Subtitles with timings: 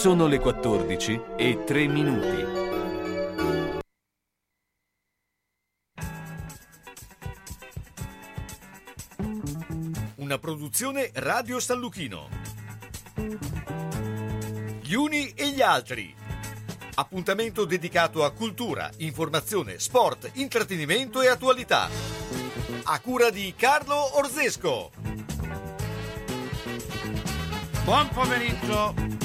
[0.00, 2.42] Sono le 14 e 3 minuti.
[10.14, 12.30] Una produzione Radio San Lucchino.
[14.80, 16.14] Gli uni e gli altri.
[16.94, 21.90] Appuntamento dedicato a cultura, informazione, sport, intrattenimento e attualità.
[22.84, 24.92] A cura di Carlo Orzesco.
[27.84, 29.19] Buon pomeriggio.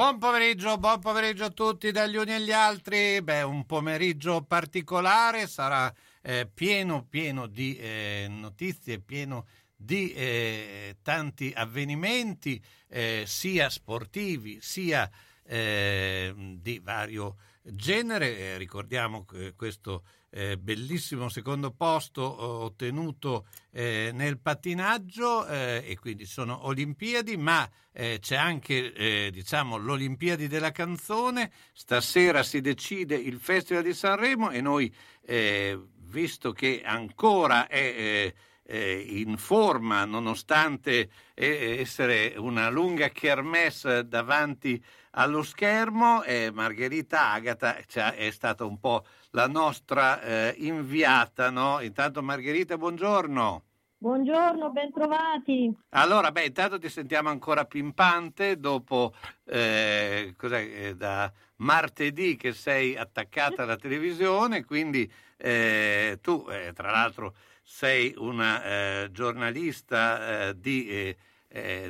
[0.00, 3.20] Buon pomeriggio, buon pomeriggio a tutti dagli uni agli altri.
[3.20, 9.46] Beh, un pomeriggio particolare, sarà eh, pieno, pieno di eh, notizie, pieno
[9.76, 12.58] di eh, tanti avvenimenti,
[12.88, 15.06] eh, sia sportivi sia
[15.42, 18.38] eh, di vario genere.
[18.38, 26.66] Eh, ricordiamo questo eh, bellissimo secondo posto ottenuto eh, nel pattinaggio eh, e quindi sono
[26.66, 31.50] Olimpiadi, ma eh, c'è anche eh, diciamo, l'Olimpiadi della canzone.
[31.72, 38.32] Stasera si decide il Festival di Sanremo e noi, eh, visto che ancora è
[38.70, 48.64] in forma, nonostante essere una lunga kermesse davanti allo schermo, Margherita Agata cioè, è stata
[48.64, 51.80] un po' la nostra eh, inviata, no?
[51.80, 53.64] Intanto Margherita, buongiorno.
[54.02, 55.70] Buongiorno, bentrovati.
[55.90, 59.12] Allora, beh, intanto ti sentiamo ancora pimpante dopo
[59.44, 67.34] eh, eh, da martedì che sei attaccata alla televisione, quindi eh, tu, eh, tra l'altro,
[67.72, 71.14] sei una eh, giornalista eh, di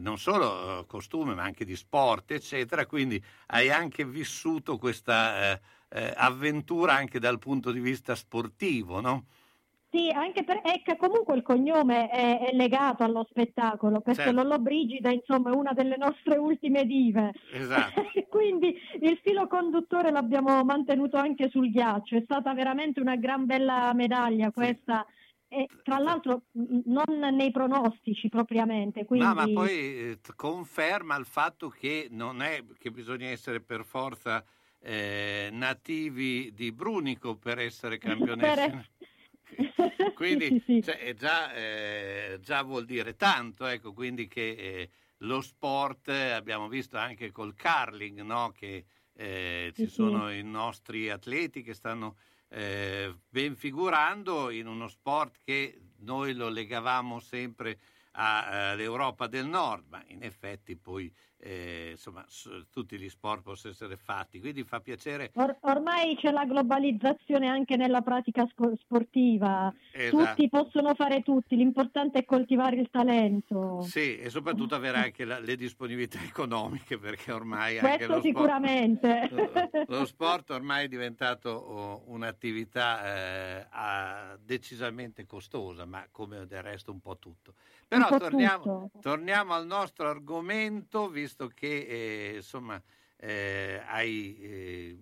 [0.00, 5.52] non solo costume, ma anche di sport, eccetera, quindi hai anche vissuto questa
[5.90, 9.24] eh, avventura anche dal punto di vista sportivo, no?
[9.90, 14.42] Sì, anche perché comunque il cognome è, è, legato allo spettacolo, perché certo.
[14.42, 17.32] Lollo Brigida insomma è una delle nostre ultime dive.
[17.52, 18.04] Esatto.
[18.30, 23.92] Quindi il filo conduttore l'abbiamo mantenuto anche sul ghiaccio, è stata veramente una gran bella
[23.92, 25.04] medaglia questa.
[25.06, 25.18] Sì.
[25.52, 29.04] E, tra l'altro non nei pronostici propriamente.
[29.04, 29.26] Quindi...
[29.26, 34.44] No, ma poi eh, conferma il fatto che non è che bisogna essere per forza
[34.78, 38.86] eh, nativi di Brunico per essere campionessa.
[40.14, 40.82] quindi sì, sì.
[40.82, 46.96] Cioè, già, eh, già, vuol dire tanto, ecco, quindi che eh, lo sport abbiamo visto
[46.96, 48.52] anche col curling, no?
[48.56, 48.84] che
[49.14, 52.16] eh, ci sì, sono i nostri atleti che stanno
[52.50, 57.78] eh, ben figurando in uno sport che noi lo legavamo sempre
[58.12, 62.24] all'Europa del Nord, ma in effetti poi eh, insomma,
[62.70, 65.30] tutti gli sport possono essere fatti, quindi fa piacere.
[65.34, 70.34] Or- ormai c'è la globalizzazione anche nella pratica sco- sportiva, esatto.
[70.34, 73.80] tutti possono fare tutti, l'importante è coltivare il talento.
[73.80, 79.26] Sì, e soprattutto avere anche la, le disponibilità economiche, perché ormai Questo lo sicuramente.
[79.26, 86.92] Sport, lo, sport ormai è diventato oh, un'attività eh, decisamente costosa, ma come del resto
[86.92, 87.54] un po' tutto.
[87.90, 92.80] Però torniamo, torniamo, al nostro argomento, visto che eh, insomma
[93.16, 94.98] eh, hai eh,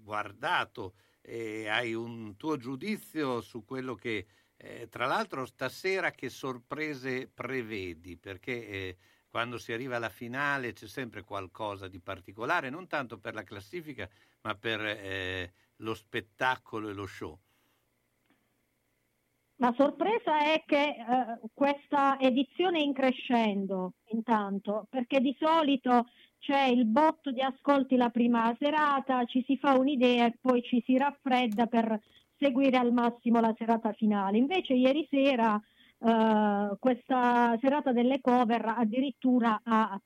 [0.00, 7.26] guardato e hai un tuo giudizio su quello che, eh, tra l'altro, stasera che sorprese
[7.26, 8.16] prevedi?
[8.16, 8.96] Perché eh,
[9.28, 14.08] quando si arriva alla finale c'è sempre qualcosa di particolare, non tanto per la classifica,
[14.42, 17.36] ma per eh, lo spettacolo e lo show.
[19.62, 20.96] La sorpresa è che eh,
[21.54, 26.08] questa edizione è in crescendo intanto, perché di solito
[26.40, 30.82] c'è il botto di ascolti la prima serata, ci si fa un'idea e poi ci
[30.84, 31.96] si raffredda per
[32.36, 34.36] seguire al massimo la serata finale.
[34.36, 39.96] Invece ieri sera eh, questa serata delle cover addirittura ha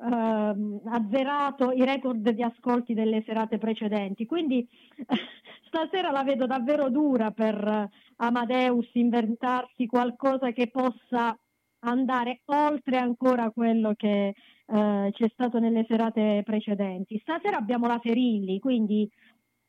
[0.00, 0.54] eh,
[0.84, 4.26] azzerato i record di ascolti delle serate precedenti.
[4.26, 4.68] Quindi
[5.68, 11.38] stasera la vedo davvero dura per Amadeus inventarsi qualcosa che possa
[11.80, 14.34] andare oltre ancora quello che
[14.66, 17.18] eh, c'è stato nelle serate precedenti.
[17.20, 19.08] Stasera abbiamo la Ferilli, quindi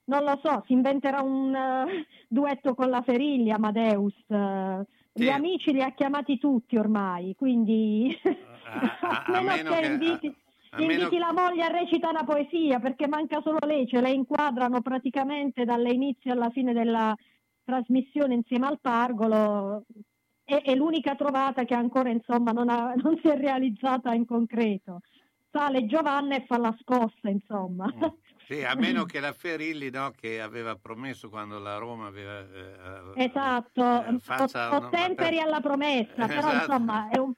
[0.05, 4.15] non lo so, si inventerà un uh, duetto con la Ferilli, Amadeus.
[4.27, 4.83] Uh,
[5.13, 5.23] sì.
[5.23, 10.35] Gli amici li ha chiamati tutti ormai, quindi a, a, a, meno che inviti,
[10.77, 15.65] inviti la moglie a recitare una poesia, perché manca solo lei, ce la inquadrano praticamente
[15.65, 17.15] dall'inizio alla fine della
[17.63, 19.85] trasmissione insieme al Pargolo
[20.49, 25.01] è, è l'unica trovata che ancora insomma non, ha, non, si è realizzata in concreto.
[25.51, 27.91] Sale Giovanna e fa la scossa insomma.
[27.95, 28.03] Mm.
[28.47, 32.39] Sì, a meno che la Ferilli no, che aveva promesso quando la Roma aveva...
[32.39, 34.19] Eh, eh esatto, eh,
[34.71, 35.45] ottemperi una...
[35.45, 36.27] alla promessa, esatto.
[36.27, 37.33] però insomma è un,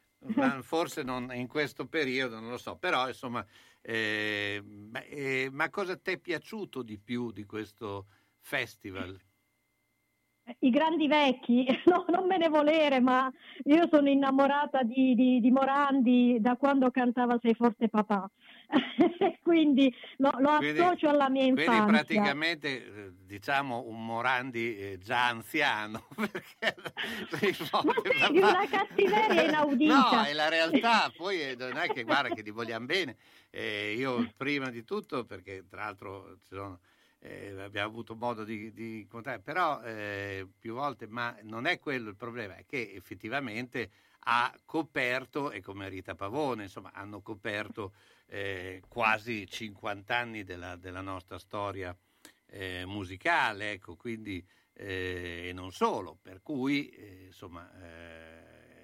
[0.62, 3.45] forse non in questo periodo, non lo so, però insomma,
[3.81, 8.06] eh, beh, eh, ma cosa ti è piaciuto di più di questo
[8.39, 9.19] festival?
[10.59, 13.31] I grandi vecchi, no, non me ne volere, ma
[13.63, 18.29] io sono innamorata di, di, di Morandi da quando cantava Sei forte papà,
[19.44, 21.83] quindi lo, lo quindi, associo alla mia infanzia.
[21.83, 26.75] Quindi praticamente eh, diciamo un Morandi eh, già anziano, perché
[27.71, 27.81] ma
[28.27, 30.09] sì, una cattiveria inaudita.
[30.12, 33.18] No, è la realtà, poi eh, non è che guarda che ti vogliamo bene,
[33.50, 36.79] eh, io prima di tutto, perché tra l'altro sono
[37.19, 39.79] eh, abbiamo avuto modo di, di incontrare, però
[40.57, 43.91] più volte, ma non è quello il problema, è che effettivamente
[44.23, 47.94] ha coperto, e come Rita Pavone, insomma, hanno coperto
[48.27, 51.95] eh, quasi 50 anni della, della nostra storia
[52.47, 57.69] eh, musicale, ecco, quindi, eh, e non solo, per cui, eh, insomma,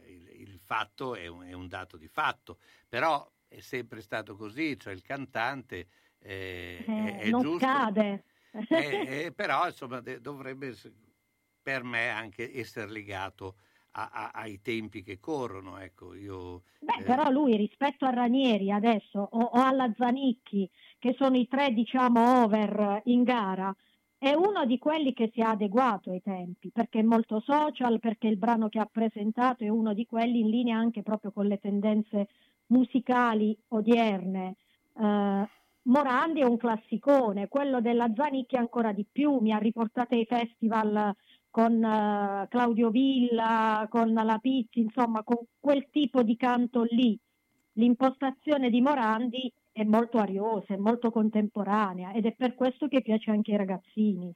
[0.06, 4.78] il, il, fatto è un, è un dato di fatto, però è sempre stato così,
[4.80, 5.88] cioè il cantante
[6.20, 7.66] eh, eh, è non giusto.
[7.66, 8.24] cade.
[8.70, 10.74] Eh, eh, però insomma dovrebbe
[11.62, 13.58] per me anche essere legato
[13.98, 15.78] a- a- ai tempi che corrono.
[15.80, 21.36] Ecco, io, Beh, però lui rispetto a Ranieri adesso o, o alla Zanicchi, che sono
[21.36, 23.76] i tre diciamo over in gara,
[24.20, 28.28] è uno di quelli che si è adeguato ai tempi, perché è molto social, perché
[28.28, 31.60] il brano che ha presentato è uno di quelli in linea anche proprio con le
[31.60, 32.28] tendenze
[32.68, 34.56] musicali odierne.
[34.94, 35.46] Uh,
[35.84, 41.16] Morandi è un classicone, quello della Zanicchi ancora di più, mi ha riportato ai festival
[41.58, 47.18] con uh, Claudio Villa, con la Pizzi, insomma con quel tipo di canto lì.
[47.74, 53.32] L'impostazione di Morandi è molto ariosa, è molto contemporanea ed è per questo che piace
[53.32, 54.32] anche ai ragazzini.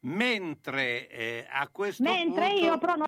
[0.00, 2.64] Mentre eh, a questo Mentre punto...
[2.64, 3.06] io no,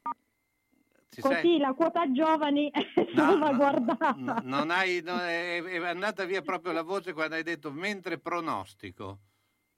[1.10, 2.80] Ci così la quota giovani è
[3.12, 4.14] No, salvaguardata.
[4.18, 8.20] no, non hai, no, è, è andata via proprio la voce quando hai detto mentre
[8.20, 9.18] pronostico.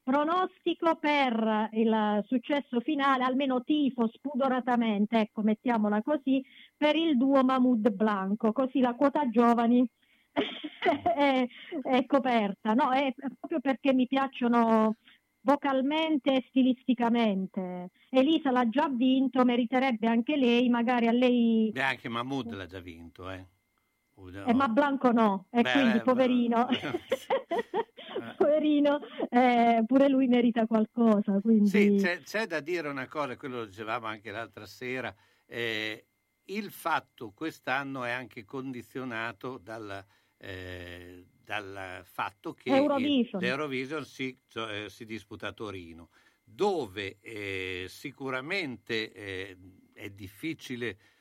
[0.05, 6.45] Pronostico per il successo finale, almeno tifo spudoratamente, ecco, mettiamola così,
[6.77, 9.83] per il duo Mahmoud Blanco, così la quota giovani
[11.17, 11.49] è,
[11.83, 12.75] è coperta.
[12.75, 14.97] No, è proprio perché mi piacciono
[15.41, 17.89] vocalmente e stilisticamente.
[18.11, 21.71] Elisa l'ha già vinto, meriterebbe anche lei, magari a lei...
[21.73, 23.47] Beh, anche Mahmood l'ha già vinto, eh.
[24.17, 26.79] Eh, ma Blanco no, e Beh, quindi poverino, Eh.
[28.37, 31.41] poverino, eh, pure lui merita qualcosa.
[31.41, 31.69] Quindi...
[31.69, 35.15] Sì, c'è, c'è da dire una cosa, quello lo dicevamo anche l'altra sera,
[35.47, 36.07] eh,
[36.45, 40.05] il fatto quest'anno è anche condizionato dal,
[40.37, 43.41] eh, dal fatto che Eurovision.
[43.43, 46.11] il- l'Eurovision si, cioè, si disputa a Torino,
[46.45, 49.57] dove eh, sicuramente eh,
[49.93, 51.14] è difficile eh, eh,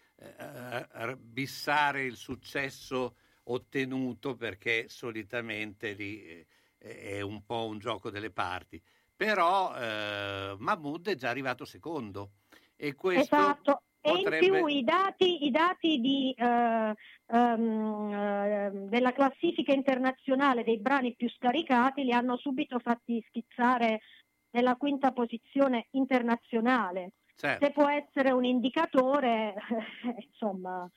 [1.17, 3.15] bissare il successo
[3.45, 6.45] ottenuto perché solitamente lì eh,
[6.77, 8.81] è un po' un gioco delle parti.
[9.15, 12.31] Però eh, Mahmood è già arrivato secondo
[12.75, 13.81] e questo Esatto.
[14.05, 14.45] E potrebbe...
[14.45, 16.93] in più i dati, i dati di, eh,
[17.25, 24.01] eh, della classifica internazionale dei brani più scaricati li hanno subito fatti schizzare
[24.49, 27.13] nella quinta posizione internazionale.
[27.35, 27.65] Certo.
[27.65, 29.55] Se può essere un indicatore,
[30.29, 30.89] insomma,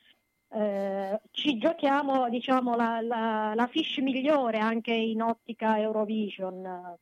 [0.51, 6.97] eh, ci giochiamo diciamo, la, la, la fish migliore anche in ottica Eurovision.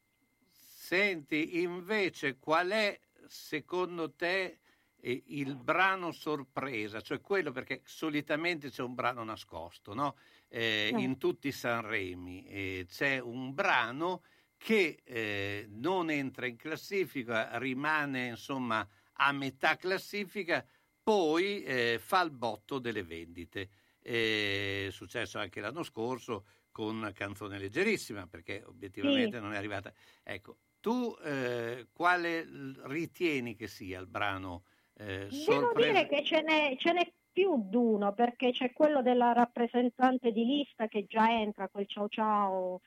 [0.51, 4.61] Senti, invece, qual è secondo te
[5.01, 7.01] eh, il brano sorpresa?
[7.01, 10.17] Cioè quello perché solitamente c'è un brano nascosto, no?
[10.49, 11.03] Eh, Sì.
[11.03, 14.23] In tutti i Sanremi eh, c'è un brano
[14.57, 20.65] che eh, non entra in classifica, rimane insomma a metà classifica,
[21.03, 23.69] poi eh, fa il botto delle vendite.
[24.01, 29.43] È successo anche l'anno scorso con Canzone Leggerissima, perché obiettivamente Sì.
[29.43, 29.93] non è arrivata.
[30.23, 32.47] Ecco, tu eh, quale
[32.85, 34.65] ritieni che sia il brano
[34.97, 35.91] eh, Devo sorpresa?
[35.93, 40.87] dire che ce n'è, ce n'è più d'uno perché c'è quello della rappresentante di lista
[40.87, 42.81] che già entra, quel ciao ciao,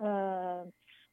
[0.00, 0.62] eh,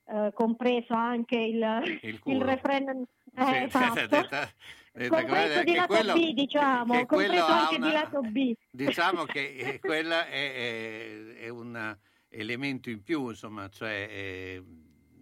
[0.05, 3.03] eh, compreso anche il, Il il refren
[3.38, 4.08] eh, esatto.
[4.08, 4.50] detta-
[4.91, 8.53] detta di lato quello- B diciamo, compreso anche una- di lato B.
[8.72, 11.98] Diciamo che eh, quella è, è- è un
[12.29, 14.08] elemento in più, insomma, cioè...
[14.10, 14.63] eh,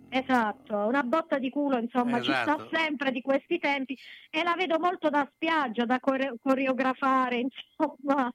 [0.07, 2.67] Esatto, una botta di culo, insomma, ci Esatto.
[2.69, 3.97] sta sempre di questi tempi
[4.29, 8.31] e la vedo molto da spiaggia, da core- coreografare, insomma.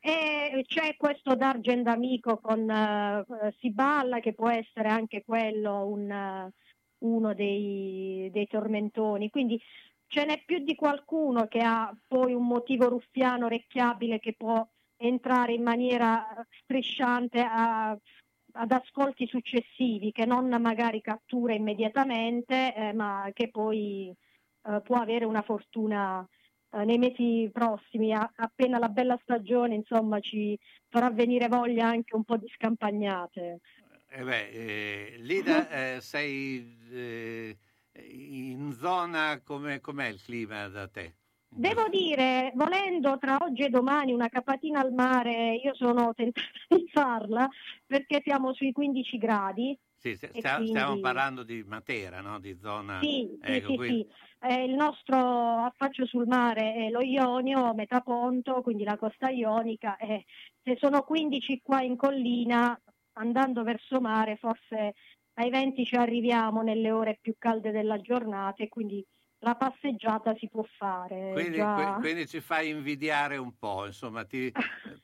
[0.00, 6.10] e c'è questo D'Argent Amico con eh, Si balla, che può essere anche quello un,
[6.10, 6.52] eh,
[6.98, 9.30] uno dei, dei tormentoni.
[9.30, 9.60] Quindi
[10.06, 15.52] ce n'è più di qualcuno che ha poi un motivo ruffiano orecchiabile che può entrare
[15.52, 16.24] in maniera
[16.62, 24.14] strisciante a, ad ascolti successivi che non magari cattura immediatamente eh, ma che poi
[24.62, 26.26] eh, può avere una fortuna
[26.70, 32.24] eh, nei mesi prossimi, appena la bella stagione insomma ci farà venire voglia anche un
[32.24, 33.60] po' di scampagnate.
[34.08, 37.56] Eh beh, eh, Lida, eh, sei eh,
[37.92, 41.14] in zona, come, com'è il clima da te?
[41.48, 46.88] Devo dire, volendo tra oggi e domani una capatina al mare, io sono tentata di
[46.92, 47.48] farla
[47.86, 49.78] perché siamo sui 15 gradi.
[49.96, 50.66] Sì, stiamo, quindi...
[50.66, 52.38] stiamo parlando di Matera, no?
[52.38, 53.00] di zona...
[53.00, 54.06] Sì, ecco, sì, quindi...
[54.08, 54.24] sì.
[54.48, 59.96] Eh, il nostro affaccio sul mare è lo Ionio, Metaponto, quindi la costa ionica.
[59.96, 60.24] Eh,
[60.62, 62.78] se sono 15 qua in collina,
[63.18, 64.94] andando verso mare, forse
[65.34, 69.04] ai 20 ci arriviamo nelle ore più calde della giornata e quindi
[69.40, 71.32] la passeggiata si può fare.
[71.32, 71.96] Quindi, già...
[72.00, 74.50] quindi ci fai invidiare un po', insomma, ti,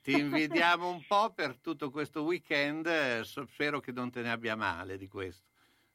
[0.01, 4.97] ti, invidiamo un po' per tutto questo weekend, spero che non te ne abbia male
[4.97, 5.52] di questo.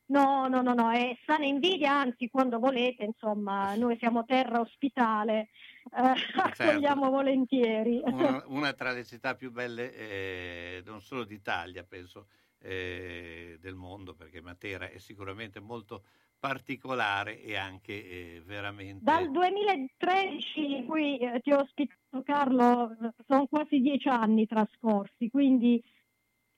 [0.08, 5.48] No, no, no, no, è sana invidia, anzi quando volete, insomma, noi siamo terra ospitale,
[5.94, 6.62] eh, certo.
[6.62, 8.00] accogliamo volentieri.
[8.04, 12.28] Una, una, tra le città più belle, eh, non solo d'Italia, penso,
[12.60, 16.04] eh, del mondo, perché Matera è sicuramente molto
[16.38, 19.04] particolare e anche eh, veramente...
[19.04, 22.96] Dal 2013 in cui eh, ti ho ospitato Carlo,
[23.26, 25.82] sono quasi dieci anni trascorsi, quindi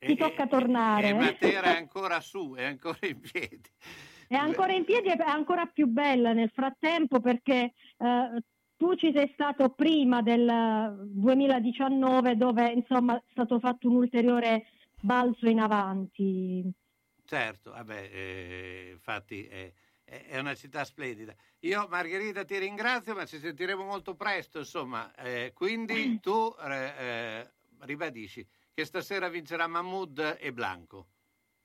[0.06, 1.08] ti e, tocca tornare.
[1.08, 3.68] E Matera è ancora su, è ancora in piedi.
[4.26, 8.42] È ancora in piedi e è ancora più bella nel frattempo perché eh,
[8.76, 14.66] tu ci sei stato prima del 2019 dove insomma è stato fatto un ulteriore
[15.00, 16.72] balzo in avanti.
[17.24, 19.72] Certo, vabbè, eh, infatti è,
[20.04, 21.34] è, una città splendida.
[21.60, 25.14] Io Margherita ti ringrazio, ma ci sentiremo molto presto, insomma.
[25.14, 28.46] Eh, quindi tu eh, eh, ribadisci
[28.80, 31.08] che stasera vincerà Mahmoud e Blanco.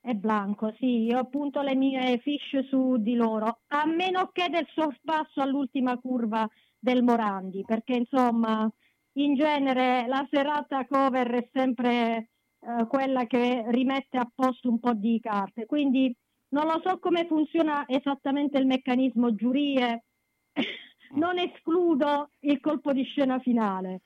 [0.02, 4.68] E Blanco, sì, io appunto le mie fish su di loro, a meno che del
[4.74, 6.46] sorpasso all'ultima curva
[6.78, 8.70] del Morandi, perché insomma
[9.14, 12.28] in genere la serata cover è sempre
[12.60, 15.64] eh, quella che rimette a posto un po' di carte.
[15.64, 16.14] Quindi
[16.48, 20.04] non lo so come funziona esattamente il meccanismo giurie,
[21.16, 24.02] non escludo il colpo di scena finale.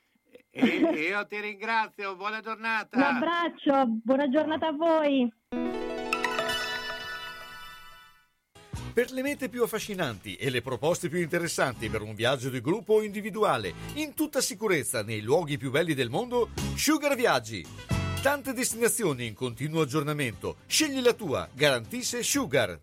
[0.51, 2.97] E io ti ringrazio, buona giornata.
[2.97, 5.31] Un abbraccio, buona giornata a voi.
[8.93, 12.95] Per le mete più affascinanti e le proposte più interessanti per un viaggio di gruppo
[12.95, 17.65] o individuale, in tutta sicurezza nei luoghi più belli del mondo, Sugar Viaggi
[18.21, 20.57] Tante destinazioni in continuo aggiornamento.
[20.67, 22.79] Scegli la tua, garantisce Sugar.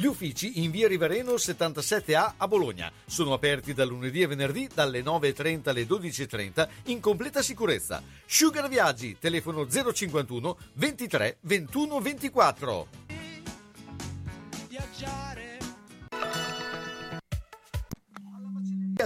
[0.00, 5.02] Gli uffici in via Rivareno 77A a Bologna sono aperti da lunedì e venerdì dalle
[5.02, 8.02] 9.30 alle 12.30 in completa sicurezza.
[8.24, 12.88] Sugar Viaggi, telefono 051 23 21 24.
[14.68, 15.50] Viaggiare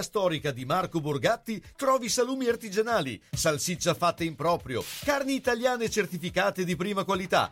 [0.01, 6.75] storica di Marco Borgatti trovi salumi artigianali, salsiccia fatta in proprio, carni italiane certificate di
[6.75, 7.51] prima qualità,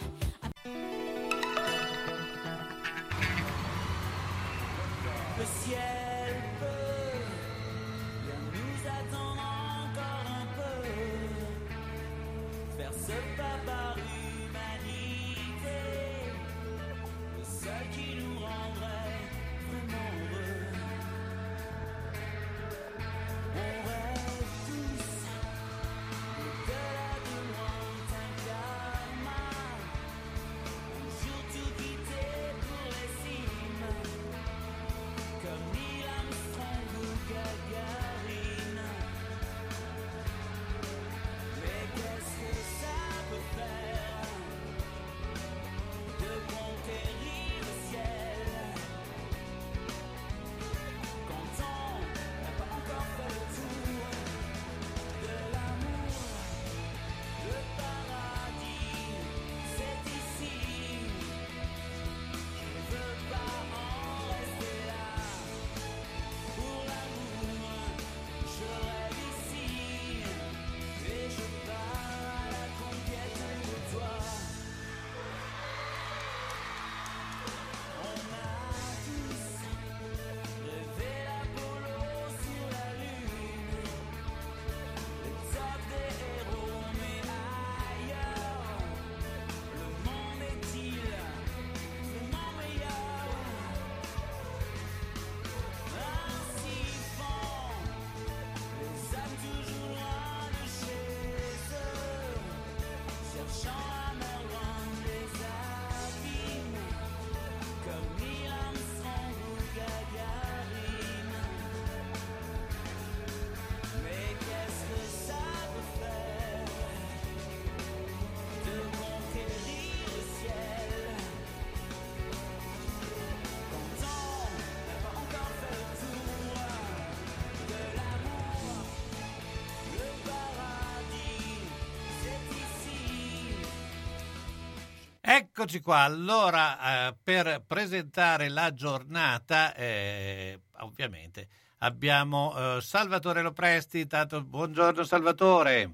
[135.61, 141.47] Eccoci qua, allora eh, per presentare la giornata, eh, ovviamente
[141.81, 145.93] abbiamo eh, Salvatore Lopresti, tanto, buongiorno Salvatore.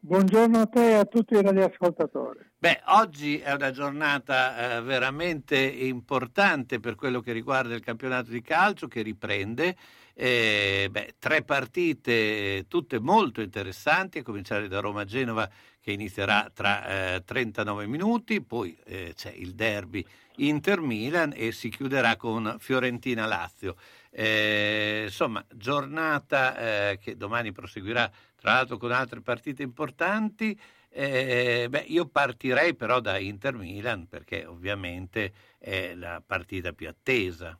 [0.00, 2.49] Buongiorno a te e a tutti i radioascoltatori.
[2.62, 8.42] Beh, oggi è una giornata eh, veramente importante per quello che riguarda il campionato di
[8.42, 9.74] calcio che riprende.
[10.12, 15.48] Eh, beh, tre partite tutte molto interessanti, a cominciare da Roma-Genova
[15.80, 20.04] che inizierà tra eh, 39 minuti, poi eh, c'è il derby
[20.36, 23.76] Inter-Milan e si chiuderà con Fiorentina-Lazio.
[24.10, 26.58] Eh, insomma, giornata
[26.90, 30.60] eh, che domani proseguirà tra l'altro con altre partite importanti.
[30.92, 37.56] Eh, beh, io partirei però da Inter-Milan perché ovviamente è la partita più attesa.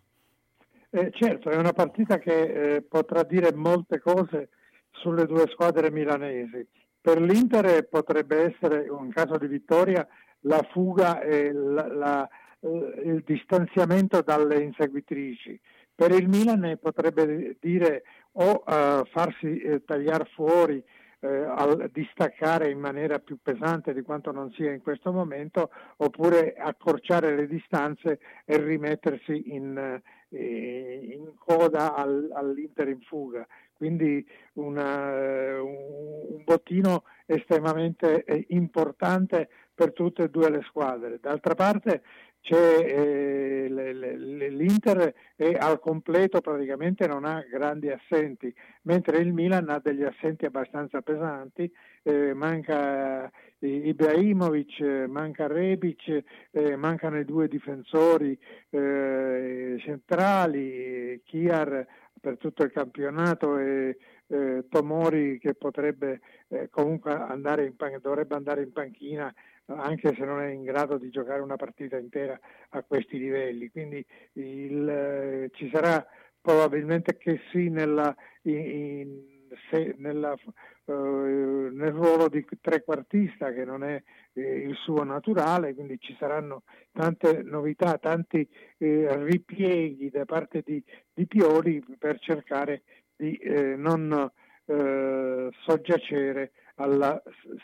[0.90, 4.49] Eh, certo, è una partita che eh, potrà dire molte cose
[4.90, 6.66] sulle due squadre milanesi.
[7.00, 10.06] Per l'Inter potrebbe essere, in caso di vittoria,
[10.40, 15.58] la fuga e la, la, eh, il distanziamento dalle inseguitrici.
[15.95, 20.82] Per il Milan potrebbe dire o farsi eh, tagliare fuori
[21.21, 27.37] eh, distaccare in maniera più pesante di quanto non sia in questo momento, oppure accorciare
[27.37, 33.47] le distanze e rimettersi in, eh, in coda al, all'Inter in fuga.
[33.75, 41.19] Quindi una, un bottino estremamente eh, importante per tutte e due le squadre.
[41.19, 42.02] D'altra parte
[42.49, 50.03] eh, l'Inter è al completo, praticamente non ha grandi assenti, mentre il Milan ha degli
[50.03, 51.71] assenti abbastanza pesanti,
[52.03, 58.39] eh, manca Ibrahimovic, manca Rebic, eh, mancano i due difensori
[58.71, 61.87] eh, centrali, Chiar
[62.21, 68.63] per tutto il campionato e eh, Tomori che potrebbe eh, comunque andare in dovrebbe andare
[68.63, 69.33] in panchina
[69.76, 72.39] anche se non è in grado di giocare una partita intera
[72.71, 73.71] a questi livelli.
[73.71, 74.04] Quindi
[74.35, 76.04] il, eh, ci sarà
[76.41, 84.02] probabilmente che sì nella, in, se, nella, eh, nel ruolo di trequartista che non è
[84.33, 90.83] eh, il suo naturale, quindi ci saranno tante novità, tanti eh, ripieghi da parte di,
[91.13, 92.83] di, Pioli per cercare
[93.17, 94.30] di eh, non
[94.65, 97.21] eh, soggiacere alla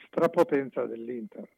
[0.06, 1.48] strapotenza dell'Inter.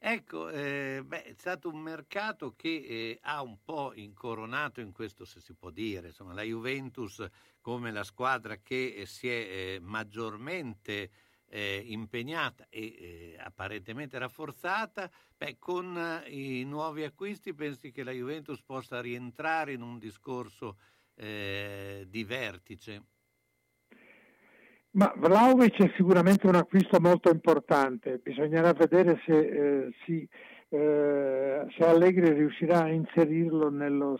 [0.00, 5.24] Ecco, eh, beh, è stato un mercato che eh, ha un po' incoronato in questo,
[5.24, 7.26] se si può dire, insomma, la Juventus
[7.60, 11.10] come la squadra che eh, si è eh, maggiormente
[11.46, 18.62] eh, impegnata e eh, apparentemente rafforzata, beh, con i nuovi acquisti pensi che la Juventus
[18.62, 20.78] possa rientrare in un discorso
[21.18, 23.02] di vertice?
[24.98, 30.28] Ma Vlaovic è sicuramente un acquisto molto importante, bisognerà vedere se, eh, si,
[30.70, 34.18] eh, se Allegri riuscirà a inserirlo nello,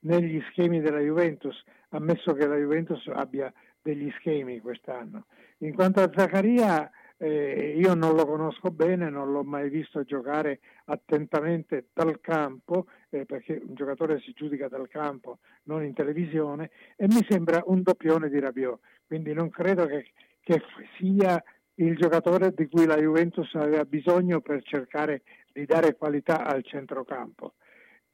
[0.00, 5.26] negli schemi della Juventus, ammesso che la Juventus abbia degli schemi quest'anno.
[5.58, 10.60] In quanto a Zaccaria, eh, io non lo conosco bene, non l'ho mai visto giocare
[10.86, 17.06] attentamente dal campo, eh, perché un giocatore si giudica dal campo, non in televisione, e
[17.06, 20.06] mi sembra un doppione di Rabiot quindi non credo che,
[20.40, 20.62] che
[20.98, 21.42] sia
[21.74, 25.22] il giocatore di cui la Juventus aveva bisogno per cercare
[25.52, 27.54] di dare qualità al centrocampo.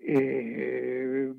[0.03, 1.33] E,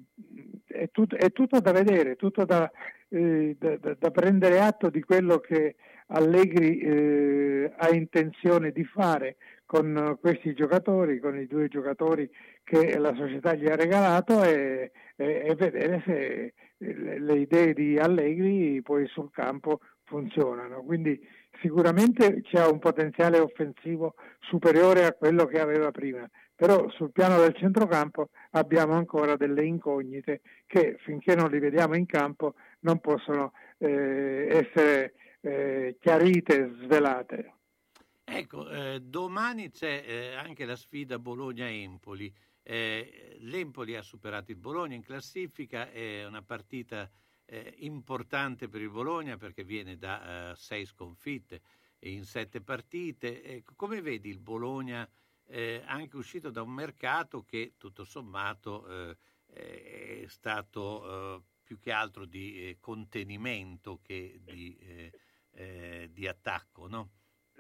[0.68, 2.70] è, tutto, è, tutto, da vedere, tutto da,
[3.10, 5.76] eh, da, da, prendere atto di quello che
[6.08, 12.30] Allegri eh, ha intenzione di fare con questi giocatori, con i due giocatori
[12.64, 17.98] che la società gli ha regalato e, e, e vedere se le, le idee di
[17.98, 20.84] Allegri poi sul campo funzionano.
[20.84, 21.20] Quindi
[21.62, 26.28] sicuramente c'è un potenziale offensivo superiore a quello che aveva prima,
[26.62, 32.06] però sul piano del centrocampo abbiamo ancora delle incognite che finché non li vediamo in
[32.06, 37.54] campo non possono eh, essere eh, chiarite, svelate.
[38.24, 42.32] Ecco, eh, domani c'è eh, anche la sfida Bologna-Empoli.
[42.62, 47.10] Eh, L'Empoli ha superato il Bologna in classifica, è una partita
[47.46, 51.62] eh, importante per il Bologna perché viene da sei sconfitte
[52.02, 53.44] in sette partite.
[53.44, 55.10] Ecco, come vedi il Bologna
[55.52, 59.18] eh, anche uscito da un mercato che tutto sommato eh,
[59.54, 64.78] è stato eh, più che altro di eh, contenimento che di,
[66.10, 67.10] di attacco, no?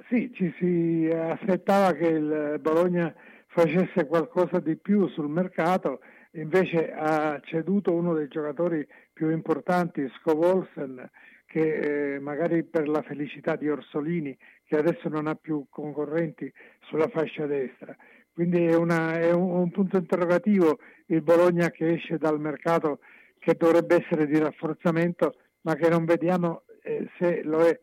[0.07, 3.13] Sì, ci si aspettava che il Bologna
[3.47, 5.99] facesse qualcosa di più sul mercato,
[6.31, 11.09] invece ha ceduto uno dei giocatori più importanti, Scovolsen,
[11.51, 16.49] che eh, magari per la felicità di Orsolini, che adesso non ha più concorrenti
[16.87, 17.93] sulla fascia destra.
[18.31, 22.99] quindi è, una, è un, un, punto interrogativo il Bologna che esce dal mercato
[23.37, 27.77] che dovrebbe essere di rafforzamento, ma che non vediamo eh, se lo è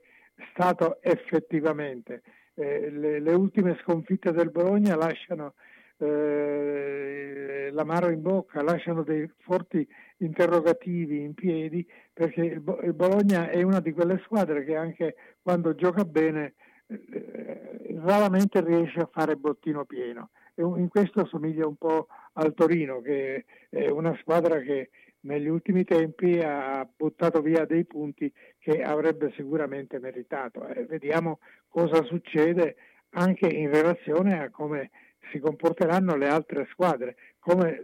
[0.51, 2.23] stato effettivamente.
[2.55, 5.53] Eh, le, le, ultime sconfitte del Bologna lasciano
[5.99, 9.87] eh, l'amaro in bocca, lasciano dei forti
[10.19, 15.75] interrogativi in piedi perché il, il, Bologna è una di quelle squadre che anche quando
[15.75, 16.55] gioca bene
[16.87, 20.31] eh, raramente riesce a fare bottino pieno.
[20.55, 25.85] E in questo somiglia un po' al Torino che è una squadra che negli ultimi
[25.85, 30.67] tempi ha buttato via dei punti che avrebbe sicuramente meritato.
[30.67, 32.77] Eh, vediamo cosa succede
[33.11, 34.91] anche in relazione a come
[35.31, 37.81] si comporteranno le altre squadre, come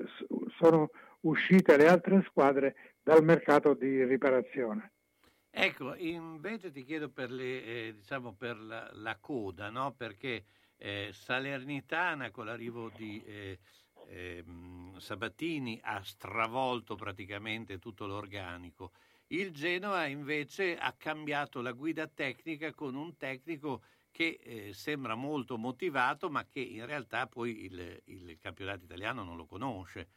[0.58, 4.92] sono uscite le altre squadre dal mercato di riparazione.
[5.50, 9.92] Ecco, invece ti chiedo per, le, eh, diciamo per la, la, coda, no?
[9.92, 10.44] perché
[10.76, 13.58] eh, Salernitana con l'arrivo di eh,
[14.08, 18.90] ehm, Sabatini ha stravolto praticamente tutto l'organico.
[19.28, 23.82] Il Genoa invece ha cambiato la guida tecnica con un tecnico
[24.14, 29.36] che eh, sembra molto motivato, ma che in realtà poi il, il campionato italiano non
[29.36, 30.10] lo conosce.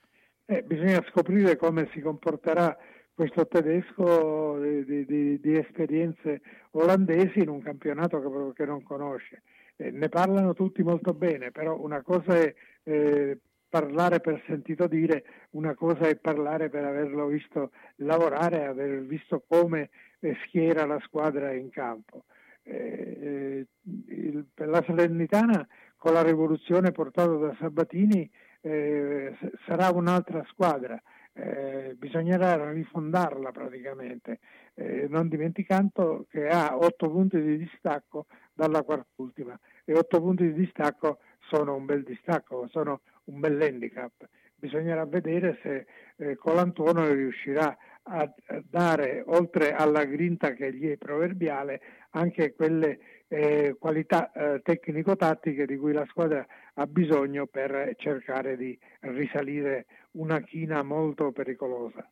[0.45, 2.77] Eh, bisogna scoprire come si comporterà
[3.11, 9.41] questo tedesco di, di, di, esperienze olandesi in un campionato che, che non conosce.
[9.77, 15.23] Eh, ne parlano tutti molto bene, però una cosa è eh, parlare per sentito dire,
[15.51, 21.51] una cosa è parlare per averlo visto lavorare, aver visto come eh, schiera la squadra
[21.51, 22.25] in campo.
[22.69, 23.65] Eh,
[24.07, 28.29] il, la Salernitana con la rivoluzione portata da Sabatini
[28.61, 29.33] eh,
[29.65, 31.01] sarà un'altra squadra,
[31.33, 34.39] eh, bisognerà rifondarla praticamente,
[34.73, 39.57] eh, non dimenticando che ha otto punti di distacco dalla quart'ultima.
[39.85, 44.27] E otto punti di distacco sono un bel distacco, sono un bel handicap.
[44.55, 45.85] Bisognerà vedere se
[46.17, 47.77] eh, Colantuono riuscirà
[48.07, 55.65] a dare, oltre alla grinta che gli è proverbiale, anche quelle eh, qualità eh, tecnico-tattiche
[55.65, 62.09] di cui la squadra ha bisogno per cercare di risalire una china molto pericolosa.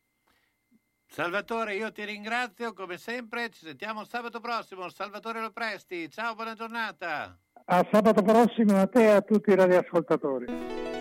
[1.08, 4.88] Salvatore, io ti ringrazio come sempre, ci sentiamo sabato prossimo.
[4.88, 7.38] Salvatore Lopresti, ciao, buona giornata.
[7.64, 10.95] A sabato prossimo a te e a tutti i radioascoltatori.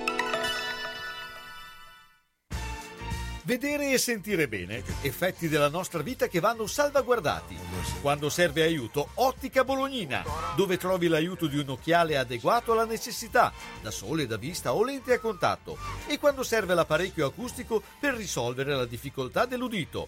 [3.46, 7.56] Vedere e sentire bene, effetti della nostra vita che vanno salvaguardati.
[8.02, 10.24] Quando serve aiuto, Ottica Bolognina,
[10.56, 13.54] dove trovi l'aiuto di un occhiale adeguato alla necessità,
[13.84, 15.78] da sole, da vista o lente a contatto,
[16.08, 20.08] e quando serve l'apparecchio acustico per risolvere la difficoltà dell'udito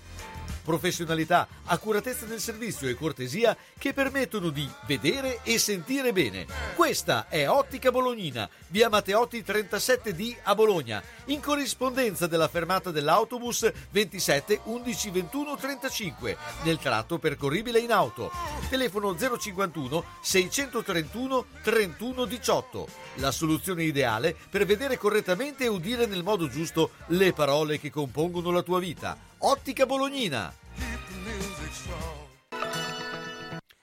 [0.68, 6.46] professionalità, accuratezza del servizio e cortesia che permettono di vedere e sentire bene.
[6.76, 12.92] Questa è Ottica Bolognina, via Matteotti 37D a Bologna, in corrispondenza della fermata
[13.28, 18.32] dell'autobus 27 11 21 35, nel tratto percorribile in auto.
[18.70, 22.88] Telefono 051 631 31 18.
[23.16, 28.50] La soluzione ideale per vedere correttamente e udire nel modo giusto le parole che compongono
[28.52, 29.18] la tua vita.
[29.40, 30.54] Ottica Bolognina.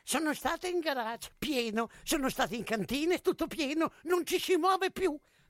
[0.07, 4.93] Sono stato in garage, pieno, sono stato in cantina, tutto pieno, non ci si muove
[4.93, 5.19] più,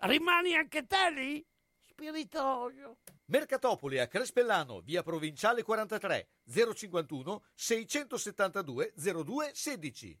[0.00, 1.46] rimani anche te lì?
[1.88, 2.98] Spiritoso.
[3.26, 10.20] Mercatopoli a Crespellano, via Provinciale 43, 051 672 02 16.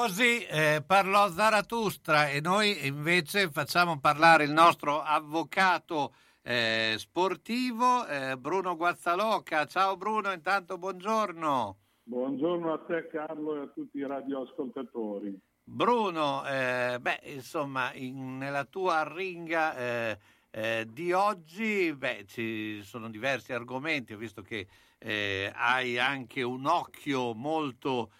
[0.00, 8.38] Così eh, parlò Zaratustra e noi invece facciamo parlare il nostro avvocato eh, sportivo eh,
[8.38, 9.66] Bruno Guazzaloca.
[9.66, 11.76] Ciao Bruno, intanto buongiorno.
[12.04, 15.38] Buongiorno a te Carlo e a tutti i radioascoltatori.
[15.62, 20.18] Bruno, eh, beh, insomma, in, nella tua ringa eh,
[20.50, 24.66] eh, di oggi beh, ci sono diversi argomenti, ho visto che
[25.02, 28.10] hai anche un occhio molto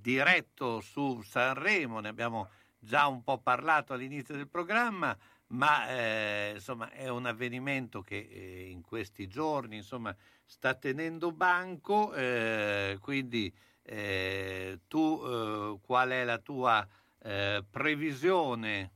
[0.00, 5.16] diretto su Sanremo, ne abbiamo già un po' parlato all'inizio del programma,
[5.48, 12.14] ma eh, insomma è un avvenimento che eh, in questi giorni insomma, sta tenendo banco,
[12.14, 16.86] eh, quindi eh, tu eh, qual è la tua
[17.22, 18.92] eh, previsione?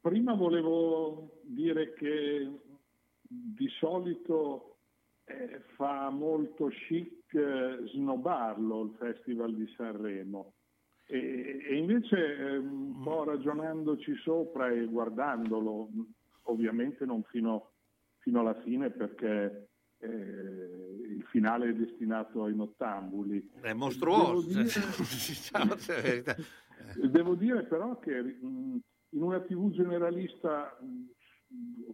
[0.00, 2.50] prima volevo dire che
[3.20, 4.78] di solito
[5.76, 10.54] fa molto chic eh, snobarlo il Festival di Sanremo.
[11.06, 15.88] E, e invece eh, un po' ragionandoci sopra e guardandolo,
[16.44, 17.72] ovviamente non fino,
[18.18, 19.68] fino alla fine perché
[19.98, 23.50] eh, il finale è destinato ai nottambuli.
[23.60, 24.46] È mostruoso.
[24.48, 24.62] Devo
[25.76, 26.36] dire,
[27.10, 28.36] devo dire però che
[29.12, 30.76] in una tv generalista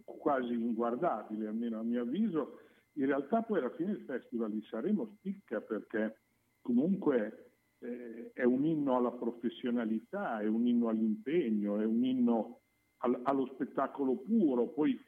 [0.03, 2.59] quasi inguardabile, almeno a mio avviso,
[2.93, 6.21] in realtà poi alla fine il Festival di Sanremo spicca perché
[6.61, 12.61] comunque eh, è un inno alla professionalità, è un inno all'impegno, è un inno
[12.97, 14.67] al, allo spettacolo puro.
[14.69, 14.99] Poi,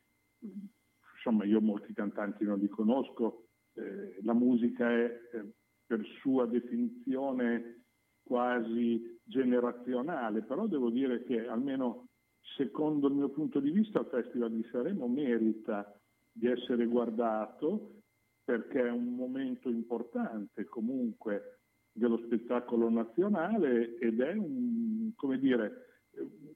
[1.16, 5.54] insomma, io molti cantanti non li conosco, eh, la musica è eh,
[5.86, 7.84] per sua definizione
[8.24, 12.08] quasi generazionale, però devo dire che almeno
[12.56, 16.01] secondo il mio punto di vista il Festival di Sanremo merita
[16.32, 18.02] di essere guardato
[18.44, 21.60] perché è un momento importante comunque
[21.92, 26.06] dello spettacolo nazionale ed è un, come dire,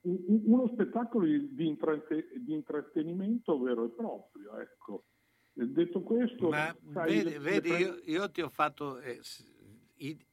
[0.01, 4.57] uno spettacolo di, intratte- di intrattenimento vero e proprio.
[4.59, 5.05] Ecco.
[5.53, 7.69] Detto questo, Ma sai, vedi, le, vedi.
[7.69, 9.21] Io, io, ti ho fatto, eh,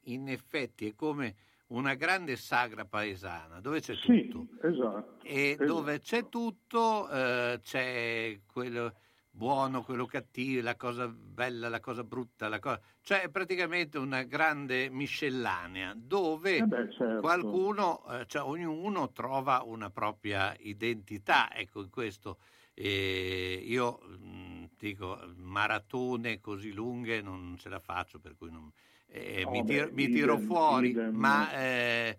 [0.03, 1.35] in effetti è come
[1.67, 4.67] una grande sagra paesana dove c'è sì, tutto.
[4.67, 5.65] Esatto, e esatto.
[5.65, 8.95] dove c'è tutto eh, c'è quello
[9.35, 12.79] buono, quello cattivo, la cosa bella, la cosa brutta, la cosa...
[13.01, 17.19] cioè è praticamente una grande miscellanea dove eh beh, certo.
[17.19, 22.37] qualcuno, eh, cioè ognuno trova una propria identità, ecco in questo.
[22.75, 28.71] Eh, io mh, mm, dico maratone così lunghe non ce la faccio, per cui non,
[29.07, 31.15] eh, no, mi, tiro, beh, mi tiro idem, fuori, idem.
[31.15, 32.17] ma eh,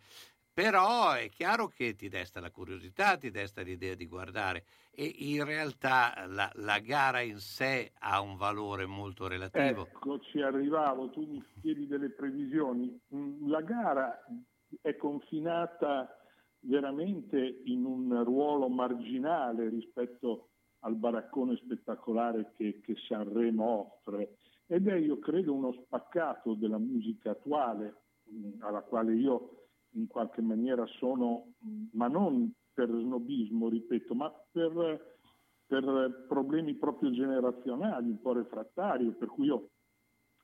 [0.55, 5.45] però è chiaro che ti desta la curiosità, ti desta l'idea di guardare e in
[5.45, 9.83] realtà la, la gara in sé ha un valore molto relativo.
[9.83, 12.97] Ecco, ci arrivavo, tu mi chiedi delle previsioni.
[13.13, 14.25] Mm, la gara
[14.81, 16.17] è confinata
[16.61, 24.37] veramente in un ruolo marginale rispetto al baraccone spettacolare che, che Sanremo offre
[24.67, 29.64] ed è io credo uno spaccato della musica attuale mm, alla quale io
[29.95, 31.53] in qualche maniera sono,
[31.93, 35.19] ma non per snobismo, ripeto, ma per,
[35.67, 39.71] per problemi proprio generazionali, un po' refrattari, per cui io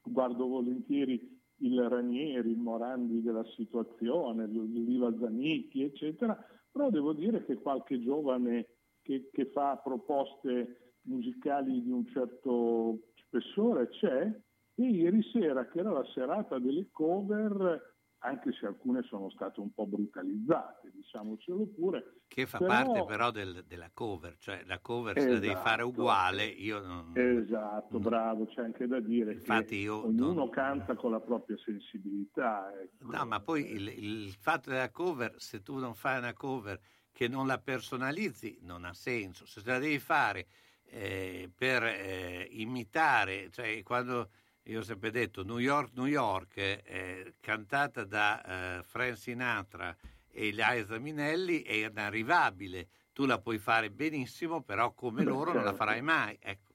[0.03, 6.39] guardo volentieri il Ranieri, il Morandi della situazione, l'Iva Zanicchi, eccetera,
[6.71, 8.69] però devo dire che qualche giovane
[9.03, 14.41] che, che fa proposte musicali di un certo spessore c'è
[14.75, 19.73] e ieri sera, che era la serata delle cover, anche se alcune sono state un
[19.73, 22.21] po' brutalizzate, diciamocelo pure.
[22.29, 22.71] Che fa però...
[22.71, 25.33] parte però del, della cover, cioè la cover esatto.
[25.33, 25.89] se la devi fare esatto.
[25.89, 27.13] uguale, io non...
[27.15, 27.99] Esatto, no.
[27.99, 30.51] bravo, c'è anche da dire Infatti io ognuno non...
[30.51, 32.71] canta con la propria sensibilità.
[32.81, 33.11] Ecco.
[33.11, 36.79] No, ma poi il, il fatto della cover, se tu non fai una cover
[37.13, 39.47] che non la personalizzi, non ha senso.
[39.47, 40.47] Se te la devi fare
[40.85, 44.31] eh, per eh, imitare, cioè quando
[44.65, 49.97] io ho sempre detto New York, New York, eh, cantata da eh, Frank Sinatra
[50.31, 52.89] e Liza Minelli, è inarrivabile.
[53.13, 55.55] Tu la puoi fare benissimo, però come Beh, loro certo.
[55.55, 55.85] non la certo.
[55.85, 56.39] farai mai.
[56.41, 56.73] Ecco.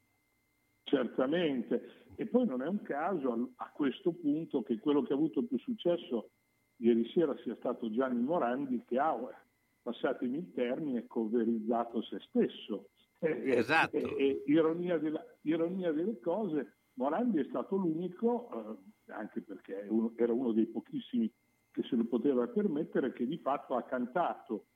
[0.84, 2.04] Certamente.
[2.16, 5.58] E poi non è un caso a questo punto che quello che ha avuto più
[5.60, 6.32] successo
[6.78, 9.16] ieri sera sia stato Gianni Morandi che ha,
[9.82, 12.90] passatemi il termine, coverizzato se stesso.
[13.20, 13.96] Esatto.
[13.96, 18.50] E, e, ironia, della, ironia delle cose, Morandi è stato l'unico,
[19.08, 21.32] eh, anche perché uno, era uno dei pochissimi
[21.72, 24.68] che se lo poteva permettere, che di fatto ha cantato,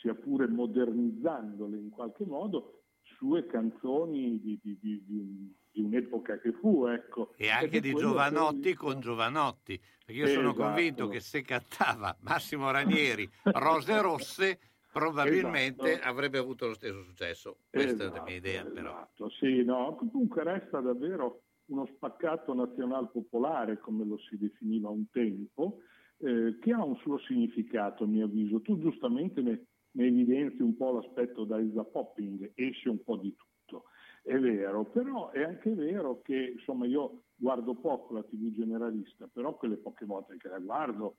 [0.00, 6.86] sia pure modernizzandole in qualche modo, sue canzoni di, di, di, di un'epoca che fu.
[6.86, 7.32] Ecco.
[7.36, 8.74] E anche di Giovanotti che...
[8.74, 10.40] con Giovanotti, perché io esatto.
[10.40, 14.58] sono convinto che se cantava Massimo Ranieri Rose Rosse
[14.90, 16.08] probabilmente esatto.
[16.08, 17.58] avrebbe avuto lo stesso successo.
[17.70, 18.90] Questa esatto, è la mia idea però.
[18.90, 21.42] Esatto, sì, no, comunque resta davvero
[21.72, 25.78] uno spaccato nazional popolare, come lo si definiva un tempo,
[26.18, 28.60] eh, che ha un suo significato a mio avviso.
[28.60, 33.34] Tu giustamente ne, ne evidenzi un po' l'aspetto da Isa Popping, esce un po' di
[33.34, 33.84] tutto.
[34.22, 39.56] È vero, però è anche vero che insomma io guardo poco la TV generalista, però
[39.56, 41.16] quelle poche volte che la guardo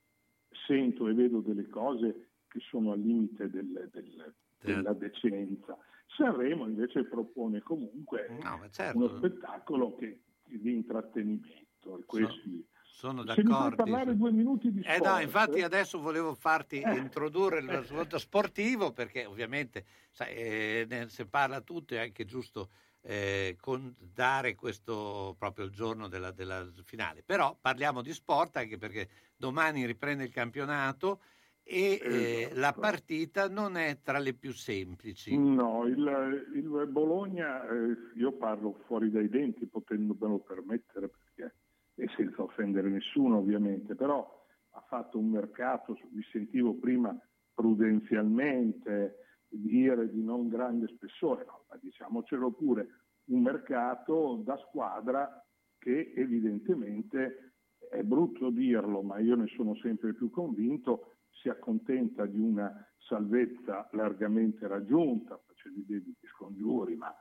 [0.68, 5.78] sento e vedo delle cose che sono al limite del, del, della decenza.
[6.16, 8.98] Sanremo invece propone comunque no, certo.
[8.98, 11.98] uno spettacolo che, di intrattenimento.
[12.00, 13.76] E questi, sono d'accordo.
[13.76, 14.98] parlare due minuti di sport.
[14.98, 16.96] Eh no, infatti adesso volevo farti eh.
[16.96, 22.70] introdurre lo svolto sportivo perché ovviamente sai, eh, se parla tutto è anche giusto
[23.02, 27.24] eh, con, dare questo proprio il giorno della, della, finale.
[27.24, 31.20] Però parliamo di sport anche perché domani riprende il campionato
[31.64, 32.60] e eh, esatto.
[32.60, 35.38] la partita non è tra le più semplici.
[35.38, 41.56] No, il, il Bologna, eh, io parlo fuori dai denti potendomelo permettere perché,
[41.96, 44.42] e senza offendere nessuno ovviamente, però
[44.72, 47.18] ha fatto un mercato, vi sentivo prima
[47.54, 52.88] prudenzialmente dire di non grande spessore, no, ma diciamocelo pure,
[53.26, 55.46] un mercato da squadra
[55.78, 57.54] che evidentemente
[57.90, 63.90] è brutto dirlo, ma io ne sono sempre più convinto, si accontenta di una salvezza
[63.92, 67.14] largamente raggiunta, facendo i debiti scongiuri, ma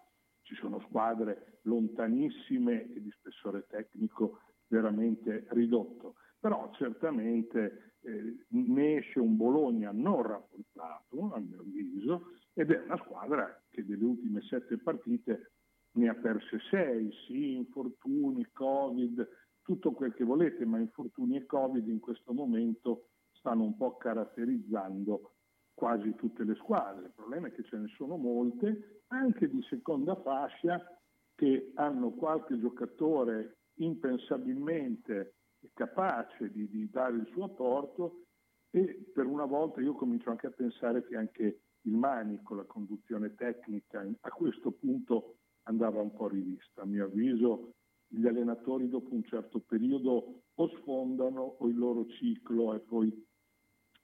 [0.42, 6.14] ci sono squadre lontanissime e di spessore tecnico veramente ridotto.
[6.38, 12.96] Però certamente eh, ne esce un Bologna non rafforzato, a mio avviso, ed è una
[12.96, 15.52] squadra che delle ultime sette partite
[15.92, 19.28] ne ha perse sei, sì, infortuni, Covid,
[19.62, 23.10] tutto quel che volete, ma infortuni e Covid in questo momento
[23.42, 25.32] stanno un po' caratterizzando
[25.74, 27.06] quasi tutte le squadre.
[27.06, 30.80] Il problema è che ce ne sono molte, anche di seconda fascia,
[31.34, 35.34] che hanno qualche giocatore impensabilmente
[35.74, 38.24] capace di, di dare il suo apporto
[38.70, 43.34] e per una volta io comincio anche a pensare che anche il manico, la conduzione
[43.34, 46.82] tecnica a questo punto andava un po' rivista.
[46.82, 47.72] A mio avviso
[48.06, 53.10] gli allenatori dopo un certo periodo o sfondano o il loro ciclo è poi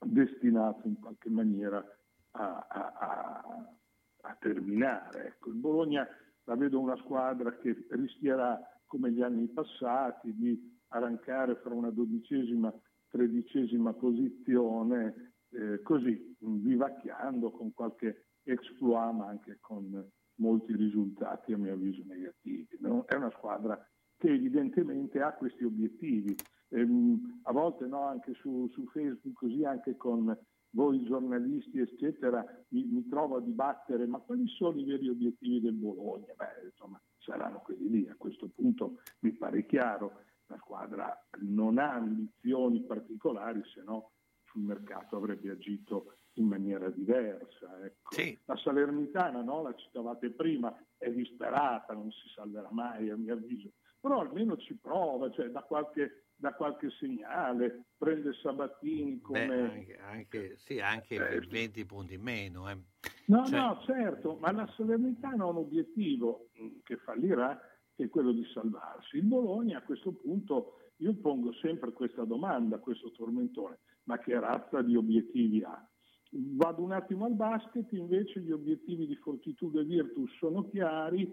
[0.05, 1.83] destinato in qualche maniera
[2.31, 3.73] a, a, a,
[4.21, 5.27] a terminare.
[5.27, 6.07] Ecco, il Bologna
[6.43, 12.73] la vedo una squadra che rischierà, come gli anni passati, di arrancare fra una dodicesima
[12.73, 12.79] e
[13.09, 21.73] tredicesima posizione, eh, così vivacchiando con qualche exploit, ma anche con molti risultati a mio
[21.73, 22.77] avviso negativi.
[22.79, 23.05] No?
[23.05, 23.87] È una squadra
[24.17, 26.35] che evidentemente ha questi obiettivi.
[26.69, 30.37] Ehm, a volte no, anche su, su, Facebook, così anche con
[30.71, 35.73] voi giornalisti, eccetera, mi, mi, trovo a dibattere, ma quali sono i veri obiettivi del
[35.73, 36.33] Bologna?
[36.35, 41.93] Beh, insomma, saranno quelli lì, a questo punto mi pare chiaro, la squadra non ha
[41.93, 44.11] ambizioni particolari, se no
[44.45, 47.83] sul mercato avrebbe agito in maniera diversa.
[47.83, 48.13] Ecco.
[48.13, 48.37] Sì.
[48.45, 49.61] La Salernitana, no?
[49.61, 54.75] la citavate prima, è disperata, non si salverà mai a mio avviso, però almeno ci
[54.75, 59.45] prova, cioè da qualche, da qualche segnale, prende Sabatini come...
[59.45, 62.69] Beh, anche, anche, sì, anche per 20 punti meno.
[62.69, 62.77] Eh.
[63.25, 63.59] No, cioè...
[63.59, 66.47] no, certo, ma la Salernitana ha un obiettivo
[66.83, 67.59] che fallirà,
[67.93, 69.17] che è quello di salvarsi.
[69.17, 74.81] Il Bologna a questo punto, io pongo sempre questa domanda questo tormentone, ma che razza
[74.81, 75.85] di obiettivi ha?
[76.31, 81.29] Vado un attimo al basket, invece gli obiettivi di Fortitudo e Virtus sono chiari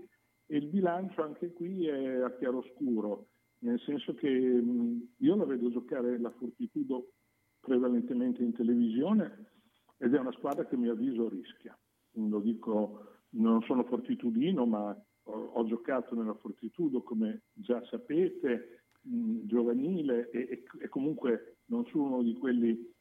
[0.46, 3.28] e il bilancio anche qui è a chiaroscuro,
[3.66, 7.10] nel senso che io la vedo giocare la Fortitudo
[7.58, 9.50] prevalentemente in televisione
[9.98, 11.76] ed è una squadra che mi avviso rischia.
[12.12, 19.46] Lo dico, non sono fortitudino, ma ho, ho giocato nella Fortitudo, come già sapete, mh,
[19.46, 22.94] giovanile e, e, e, comunque non sono uno di quelli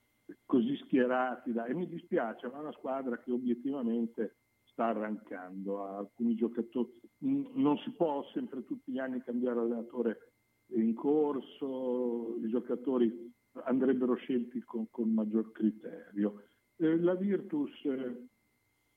[0.45, 1.51] così schierati.
[1.51, 5.83] Da, e mi dispiace, ma è una squadra che obiettivamente sta arrancando.
[5.83, 6.89] A alcuni giocatori
[7.19, 10.34] non si può sempre tutti gli anni cambiare allenatore
[10.73, 16.43] in corso, i giocatori andrebbero scelti con, con maggior criterio.
[16.77, 18.27] Eh, la Virtus eh,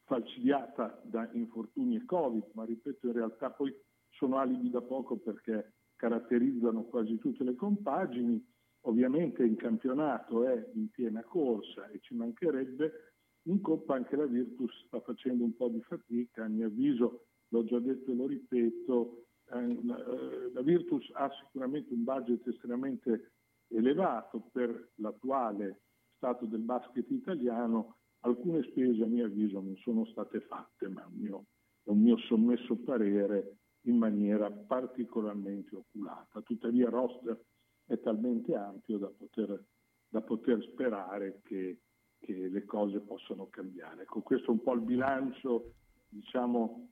[0.04, 3.72] falcidiata da infortuni e Covid, ma ripeto in realtà poi
[4.10, 8.44] sono alibi da poco perché caratterizzano quasi tutte le compagini,
[8.82, 13.12] ovviamente in campionato è in piena corsa e ci mancherebbe,
[13.48, 17.64] in Coppa anche la Virtus sta facendo un po' di fatica, a mio avviso, l'ho
[17.64, 23.32] già detto e lo ripeto, la Virtus ha sicuramente un budget estremamente
[23.68, 25.82] elevato per l'attuale
[26.16, 31.06] stato del basket italiano, alcune spese a mio avviso non sono state fatte, ma è
[31.06, 31.44] un mio,
[31.84, 36.42] è un mio sommesso parere in maniera particolarmente oculata.
[36.42, 37.40] Tuttavia il roster
[37.86, 39.64] è talmente ampio da poter,
[40.08, 41.78] da poter sperare che
[42.20, 44.02] che le cose possono cambiare.
[44.02, 45.74] Ecco, questo è un po' il bilancio,
[46.08, 46.90] diciamo,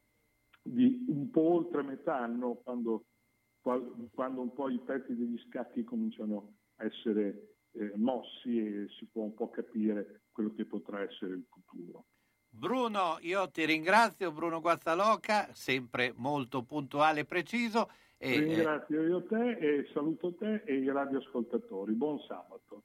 [0.66, 3.04] di un po' oltre metà anno, quando,
[3.60, 9.22] quando un po' i pezzi degli scacchi cominciano a essere eh, mossi e si può
[9.22, 12.04] un po' capire quello che potrà essere il futuro.
[12.48, 17.90] Bruno, io ti ringrazio, Bruno Guazzaloca, sempre molto puntuale e preciso.
[18.16, 21.92] E, Ringrazio io te e saluto te e i radioascoltatori.
[21.92, 22.84] Buon sabato.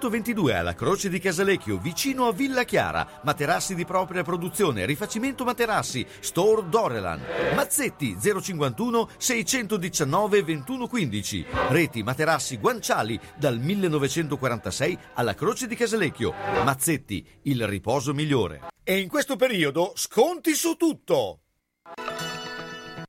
[0.00, 3.20] 122 alla Croce di Casalecchio, vicino a Villa Chiara.
[3.22, 7.20] Materassi di propria produzione, rifacimento materassi, Store Dorelan.
[7.54, 11.46] Mazzetti 051 619 2115.
[11.68, 16.32] Reti materassi guanciali dal 1946 alla Croce di Casalecchio.
[16.64, 18.68] Mazzetti, il riposo migliore.
[18.82, 21.40] E in questo periodo sconti su tutto.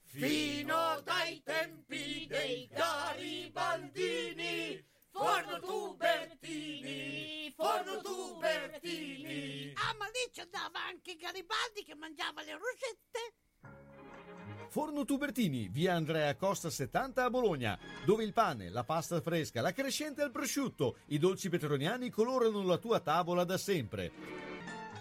[0.08, 4.41] Fino dai tempi dei garibaldini
[5.22, 9.72] Forno Tubertini, Forno Tubertini.
[9.76, 13.36] Ah, ma lì ci andava anche Garibaldi che mangiava le rosette.
[14.70, 19.74] Forno Tubertini, via Andrea Costa 70 a Bologna, dove il pane, la pasta fresca, la
[19.74, 24.12] crescente al prosciutto, i dolci petroniani colorano la tua tavola da sempre.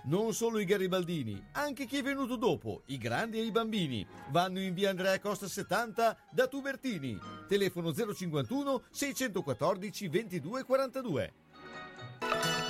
[0.05, 4.61] Non solo i garibaldini, anche chi è venuto dopo, i grandi e i bambini, vanno
[4.61, 7.18] in via Andrea Costa 70 da Tubertini.
[7.46, 12.69] Telefono 051 614 2242.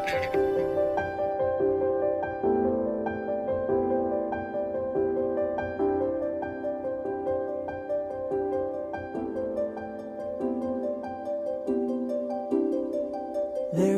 [0.00, 0.08] There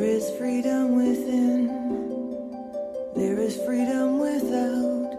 [0.03, 1.69] is freedom within,
[3.15, 5.13] there is freedom without.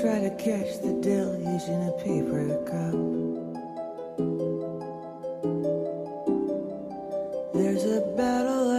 [0.00, 2.94] Try to catch the deluge in a paper cup.
[7.54, 8.73] There's a battle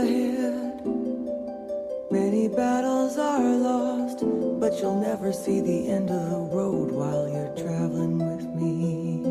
[2.46, 4.20] many battles are lost,
[4.60, 9.24] but you'll never see the end of the road while you're traveling with me.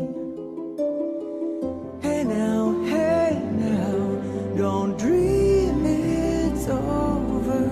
[2.01, 7.63] Hey now, hey now, don't dream it's over.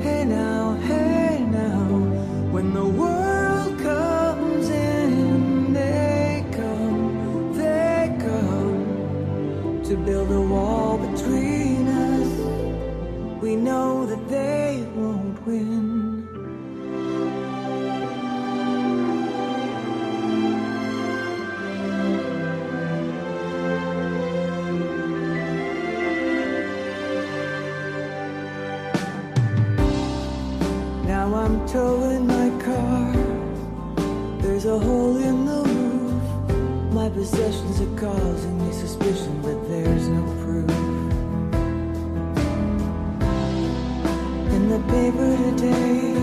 [0.00, 1.84] Hey now, hey now,
[2.50, 12.00] when the world comes in, they come, they come to build a wall between us.
[13.42, 13.99] We know
[31.72, 33.12] towing my car.
[34.42, 36.92] There's a hole in the roof.
[36.92, 40.70] My possessions are causing me suspicion, but there's no proof.
[44.56, 46.14] In the paper today,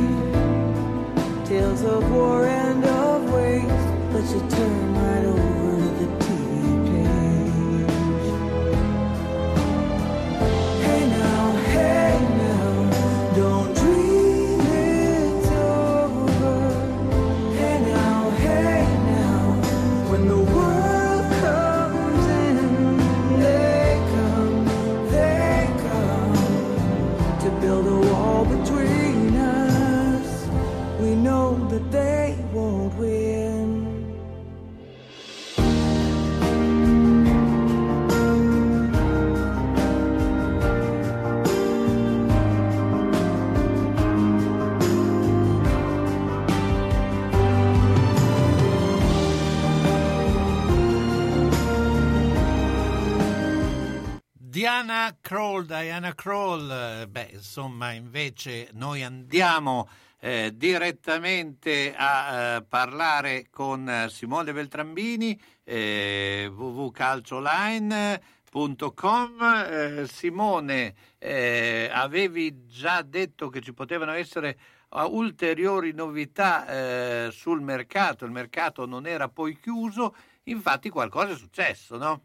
[1.45, 3.87] tales of war and of waste.
[4.11, 4.96] But you turn
[54.77, 63.47] Diana Kroll, Diana Kroll, eh, beh, insomma, invece noi andiamo eh, direttamente a eh, parlare
[63.49, 69.41] con eh, Simone Beltrambini, eh, www.calcioline.com.
[69.41, 74.59] Eh, Simone, eh, avevi già detto che ci potevano essere
[74.89, 82.21] ulteriori novità sul mercato, il mercato non era poi chiuso, infatti qualcosa è successo, no?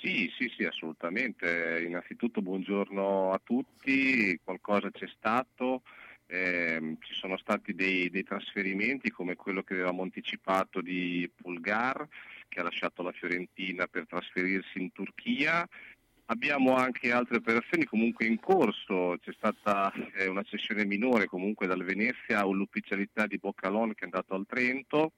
[0.00, 1.82] Sì, sì, sì, assolutamente.
[1.86, 5.82] Innanzitutto buongiorno a tutti, qualcosa c'è stato,
[6.26, 12.06] eh, ci sono stati dei, dei, trasferimenti come quello che avevamo anticipato di Pulgar
[12.48, 15.66] che ha lasciato la Fiorentina per trasferirsi in Turchia.
[16.26, 21.84] Abbiamo anche altre operazioni comunque in corso, c'è stata eh, una cessione minore comunque dal
[21.84, 25.12] Venezia all'ufficialità di Boccalon che è andato al Trento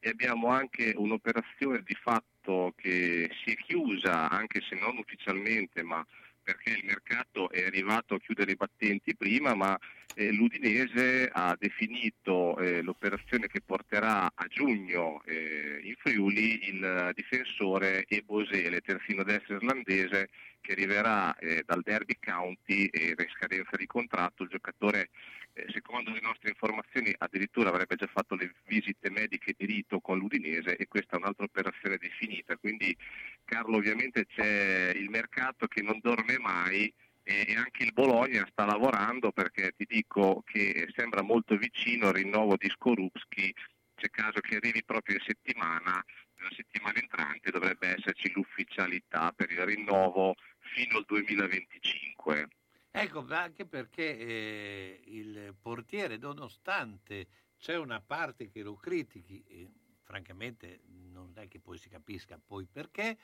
[0.00, 6.04] e abbiamo anche un'operazione di fatto che si è chiusa, anche se non ufficialmente, ma
[6.42, 9.78] perché il mercato è arrivato a chiudere i battenti prima, ma
[10.14, 18.04] eh, l'Udinese ha definito eh, l'operazione che porterà a giugno eh, in Friuli il difensore
[18.08, 20.30] Ebosele, terzino destro irlandese,
[20.62, 24.44] che arriverà eh, dal Derby County e in scadenza di contratto.
[24.44, 25.10] Il giocatore
[25.52, 30.16] eh, secondo le nostre informazioni addirittura avrebbe già fatto le visite mediche di rito con
[30.16, 32.56] l'Udinese e questa è un'altra operazione definita.
[32.56, 32.96] Quindi
[33.44, 36.90] Carlo ovviamente c'è il mercato che non dorme mai
[37.24, 42.56] e anche il Bologna sta lavorando perché ti dico che sembra molto vicino il rinnovo
[42.56, 43.54] di Skorupski,
[43.94, 46.04] c'è caso che arrivi proprio in settimana,
[46.36, 50.34] nella settimana entrante dovrebbe esserci l'ufficialità per il rinnovo
[50.72, 52.48] fino al 2025.
[52.90, 57.26] Ecco, anche perché eh, il portiere, nonostante
[57.58, 59.70] c'è una parte che lo critichi, e
[60.02, 63.16] francamente non è che poi si capisca poi perché,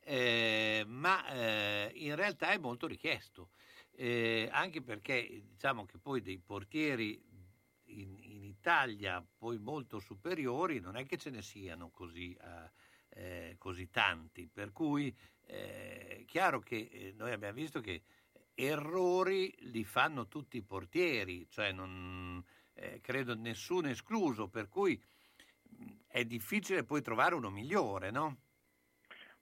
[0.00, 3.50] eh, ma eh, in realtà è molto richiesto,
[3.92, 7.22] eh, anche perché diciamo che poi dei portieri
[7.86, 12.36] in, in, Italia poi molto superiori non è che ce ne siano così,
[13.14, 15.14] eh, così tanti, per cui
[15.46, 18.02] eh, chiaro che eh, noi abbiamo visto che
[18.54, 22.44] errori li fanno tutti i portieri, cioè non,
[23.00, 25.00] credo nessuno escluso, per cui
[26.06, 28.36] è difficile poi trovare uno migliore, no?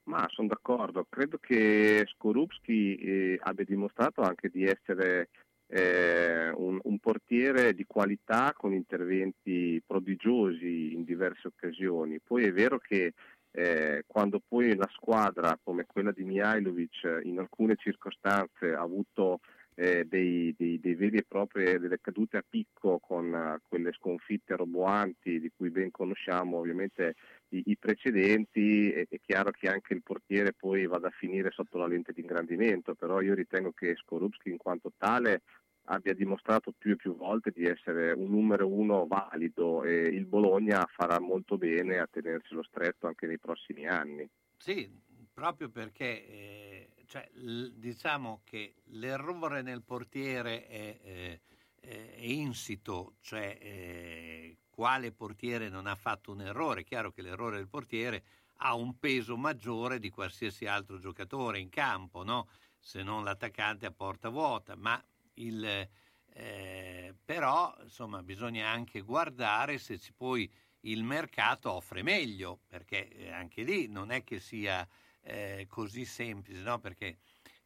[0.04, 5.28] Ma sono d'accordo, credo che Skorupski eh, abbia dimostrato anche di essere
[5.66, 12.18] eh, un, un, portiere di qualità con interventi prodigiosi in diverse occasioni.
[12.18, 13.12] Poi è vero che
[13.52, 19.40] eh, quando poi la squadra come quella di Mihailovic in alcune circostanze ha avuto
[19.74, 24.56] eh, dei, dei, dei, veri e propri delle cadute a picco con uh, quelle sconfitte
[24.56, 27.14] roboanti di cui ben conosciamo ovviamente
[27.50, 31.78] i, i precedenti, è, è, chiaro che anche il portiere poi vada a finire sotto
[31.78, 35.42] la lente di ingrandimento, però io ritengo che Skorupski in quanto tale
[35.90, 40.86] abbia dimostrato più e più volte di essere un numero uno valido e il Bologna
[40.86, 44.28] farà molto bene a tenerselo stretto anche nei prossimi anni.
[44.56, 44.88] Sì,
[45.32, 51.40] proprio perché eh, cioè, l- diciamo che l'errore nel portiere è, eh,
[51.80, 56.84] è insito, cioè eh, quale portiere non ha fatto un errore.
[56.84, 58.22] Chiaro che l'errore del portiere
[58.62, 62.48] ha un peso maggiore di qualsiasi altro giocatore in campo, no?
[62.78, 65.02] se non l'attaccante a porta vuota, ma
[65.44, 65.88] il,
[66.32, 70.50] eh, però insomma, bisogna anche guardare se poi
[70.82, 74.86] il mercato offre meglio, perché eh, anche lì non è che sia
[75.22, 76.78] eh, così semplice, no?
[76.78, 77.18] perché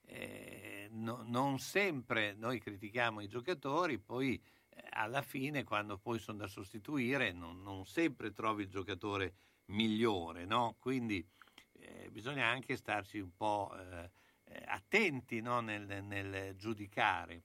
[0.06, 4.42] eh, no, non sempre noi critichiamo i giocatori, poi
[4.90, 9.34] alla fine quando poi sono da sostituire non, non sempre trovi il giocatore
[9.66, 10.76] migliore, no?
[10.78, 11.26] quindi
[11.72, 14.10] eh, bisogna anche starci un po' eh,
[14.44, 17.42] eh, attenti nel, nel, giudicare.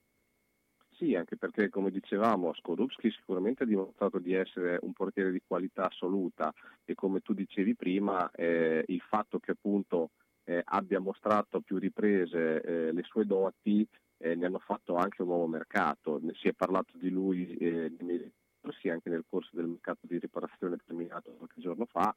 [1.00, 5.86] Sì, anche perché come dicevamo Skorupski sicuramente ha dimostrato di essere un portiere di qualità
[5.86, 6.52] assoluta
[6.84, 10.10] e come tu dicevi prima eh, il fatto che appunto
[10.44, 13.88] eh, abbia mostrato più riprese eh, le sue doti
[14.18, 17.90] eh, ne hanno fatto anche un nuovo mercato, si è parlato di lui eh,
[18.78, 22.14] sì, anche nel corso del mercato di riparazione terminato qualche giorno fa,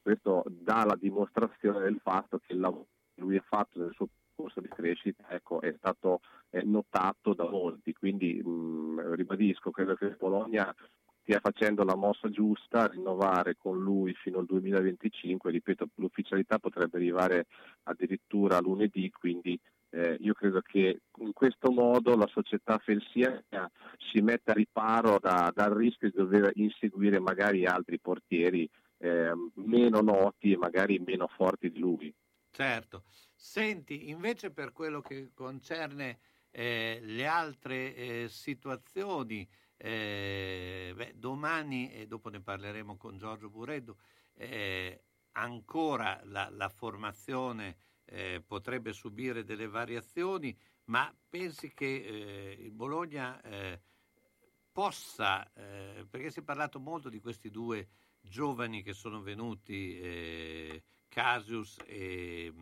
[0.00, 4.06] questo dà la dimostrazione del fatto che il lavoro che lui ha fatto nel suo
[4.06, 6.20] percorso di crescita ecco, è stato
[6.50, 10.74] eh, notato da molti, quindi mh, ribadisco, credo che Polonia
[11.22, 17.46] stia facendo la mossa giusta, rinnovare con lui fino al 2025, ripeto, l'ufficialità potrebbe arrivare
[17.84, 19.58] addirittura lunedì, quindi
[19.90, 23.70] eh, io credo che in questo modo la società felsiana
[24.10, 30.00] si metta a riparo da, dal rischio di dover inseguire magari altri portieri eh, meno
[30.00, 32.14] noti e magari meno forti di lui.
[32.50, 33.04] Certo.
[33.34, 36.18] Senti, invece per quello che concerne
[36.50, 43.98] eh, le altre eh, situazioni, eh, beh, domani, e dopo ne parleremo con Giorgio Bureddo,
[44.34, 53.40] eh, ancora la, la formazione eh, potrebbe subire delle variazioni, ma pensi che il Bologna
[54.72, 57.86] possa, perché si è parlato molto di questi due
[58.20, 62.52] giovani che sono venuti, Casius e,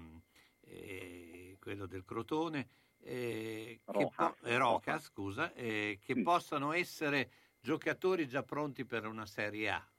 [0.60, 2.68] e, quello del Crotone,
[3.02, 6.22] eh, Roca, che po- Roca, scusa, che sì.
[6.22, 7.30] possano essere
[7.60, 9.90] giocatori già pronti per una Serie A.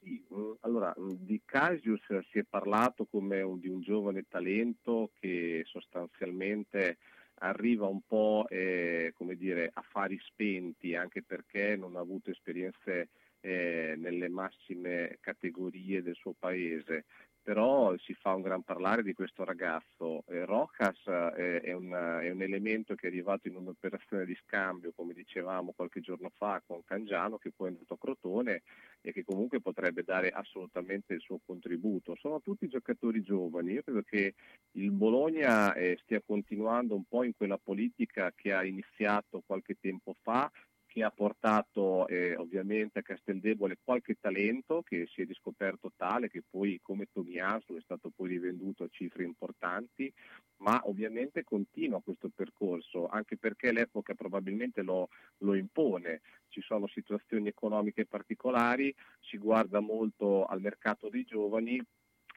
[0.00, 2.00] Sì, mm, allora mm, di Casius
[2.30, 6.98] si è parlato come un, di un giovane talento che sostanzialmente
[7.42, 13.10] arriva un po' eh, come dire, a fari spenti anche perché non ha avuto esperienze
[13.40, 17.04] eh, nelle massime categorie del suo paese
[17.42, 20.24] però si fa un gran parlare di questo ragazzo.
[20.28, 24.92] Eh, Rojas eh, è, un, è, un, elemento che è arrivato in un'operazione di scambio,
[24.94, 28.62] come dicevamo qualche giorno fa, con Cangiano, che poi è andato a Crotone
[29.00, 32.14] e che comunque potrebbe dare assolutamente il suo contributo.
[32.16, 34.34] Sono tutti giocatori giovani, io credo che
[34.72, 40.14] il Bologna eh, stia continuando un po' in quella politica che ha iniziato qualche tempo
[40.22, 40.50] fa,
[40.90, 46.42] che ha portato eh, ovviamente a Casteldebole qualche talento che si è riscoperto tale che
[46.50, 50.12] poi come Tomiasu è stato poi rivenduto a cifre importanti,
[50.56, 57.46] ma ovviamente continua questo percorso anche perché l'epoca probabilmente lo, lo impone, ci sono situazioni
[57.46, 61.80] economiche particolari, si guarda molto al mercato dei giovani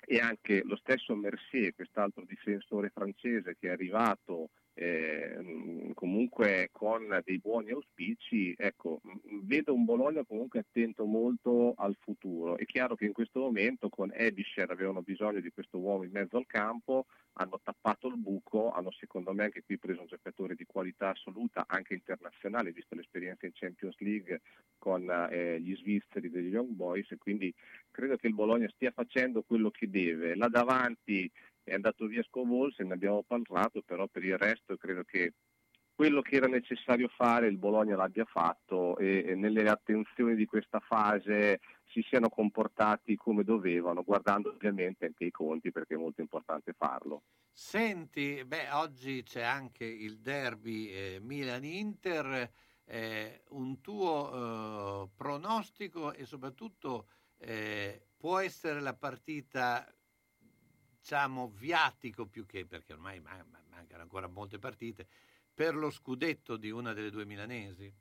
[0.06, 7.40] e anche lo stesso Mercier, quest'altro difensore francese che è arrivato eh, comunque con dei
[7.40, 9.02] buoni auspici, ecco,
[9.44, 12.58] vedo un Bologna comunque attento molto al futuro.
[12.58, 16.38] È chiaro che in questo momento con Ebischer avevano bisogno di questo uomo in mezzo
[16.38, 20.66] al campo, hanno tappato il buco, hanno secondo me anche qui preso un giocatore di
[20.66, 24.42] qualità assoluta, anche internazionale, visto l'esperienza in Champions League
[24.78, 27.54] con eh, gli svizzeri degli Young Boys quindi
[27.90, 30.36] credo che il Bologna stia facendo quello che deve.
[30.36, 31.32] Là davanti
[31.64, 35.34] è andato via Scovolse, ne abbiamo parlato, però per il resto credo che
[35.96, 40.80] quello che era necessario fare il Bologna l'abbia fatto e, e nelle attenzioni di questa
[40.80, 46.74] fase si siano comportati come dovevano, guardando ovviamente anche i conti perché è molto importante
[46.74, 47.22] farlo.
[47.52, 52.52] Senti, beh, oggi c'è anche il derby eh, Milan-Inter,
[52.86, 54.32] eh, un tuo
[55.04, 57.08] eh, pronostico e soprattutto
[57.38, 59.88] eh, può essere la partita
[61.04, 65.06] diciamo viatico più che perché ormai mancano ancora molte partite
[65.54, 67.94] per lo scudetto di una delle due milanesi?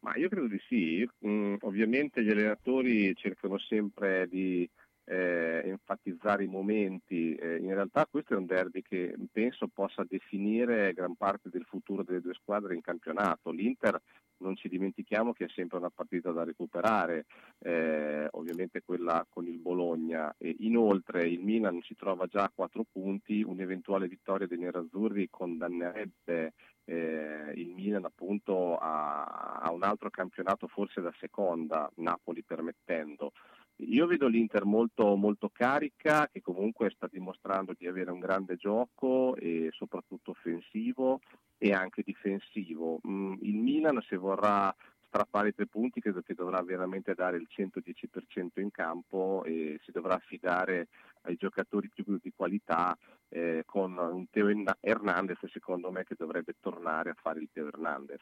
[0.00, 4.68] Ma io credo di sì, mm, ovviamente gli allenatori cercano sempre di
[5.04, 10.92] eh, enfatizzare i momenti, eh, in realtà questo è un derby che penso possa definire
[10.92, 13.50] gran parte del futuro delle due squadre in campionato.
[13.50, 13.98] L'Inter
[14.38, 17.26] non ci dimentichiamo che è sempre una partita da recuperare,
[17.60, 20.34] eh, ovviamente quella con il Bologna.
[20.38, 26.52] E inoltre il Milan si trova già a quattro punti, un'eventuale vittoria dei nerazzurri condannerebbe
[26.84, 29.24] eh, il Milan appunto a,
[29.60, 33.32] a un altro campionato forse da seconda, Napoli permettendo.
[33.80, 39.36] Io vedo l'Inter molto, molto, carica, che comunque sta dimostrando di avere un grande gioco
[39.70, 41.20] soprattutto offensivo
[41.58, 43.00] e anche difensivo.
[43.06, 44.74] Mm, il Milan se vorrà
[45.08, 49.90] strappare i tre punti credo che dovrà veramente dare il 110% in campo e si
[49.90, 50.88] dovrà affidare
[51.22, 52.96] ai giocatori più di qualità
[53.28, 54.48] eh, con un Teo
[54.80, 58.20] Hernandez secondo me che dovrebbe tornare a fare il Teo Hernandez.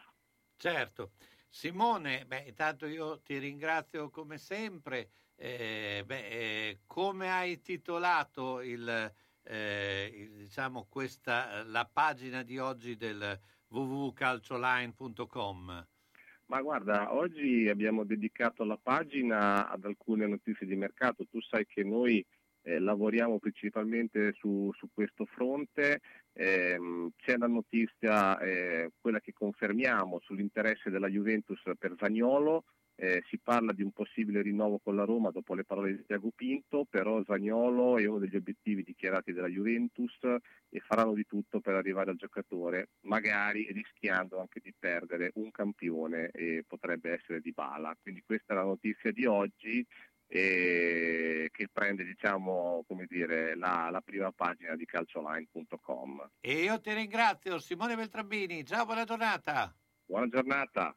[0.56, 1.10] Certo.
[1.48, 5.10] Simone, beh, intanto io ti ringrazio come sempre.
[5.38, 9.12] Eh, beh, eh, come hai titolato il,
[9.42, 15.86] eh, il, diciamo questa, la pagina di oggi del www.calcioline.com?
[16.46, 21.26] Ma guarda, oggi abbiamo dedicato la pagina ad alcune notizie di mercato.
[21.26, 22.24] Tu sai che noi
[22.62, 26.00] eh, lavoriamo principalmente su, su questo fronte.
[26.32, 26.78] Eh,
[27.16, 32.64] c'è la notizia, eh, quella che confermiamo, sull'interesse della Juventus per Zagnolo
[32.96, 36.30] eh, si parla di un possibile rinnovo con la Roma dopo le parole di Tiago
[36.34, 41.74] Pinto, però Zagnolo è uno degli obiettivi dichiarati dalla Juventus e faranno di tutto per
[41.74, 47.96] arrivare al giocatore, magari rischiando anche di perdere un campione e potrebbe essere di Bala.
[48.00, 49.86] Quindi questa è la notizia di oggi
[50.28, 56.30] e che prende diciamo, dire, la, la, prima pagina di calcioline.com.
[56.40, 59.74] E io ti ringrazio Simone Beltrambini, ciao, buona giornata.
[60.04, 60.96] Buona giornata.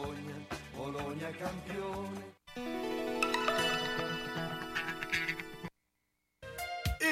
[1.01, 3.00] Bologna campione.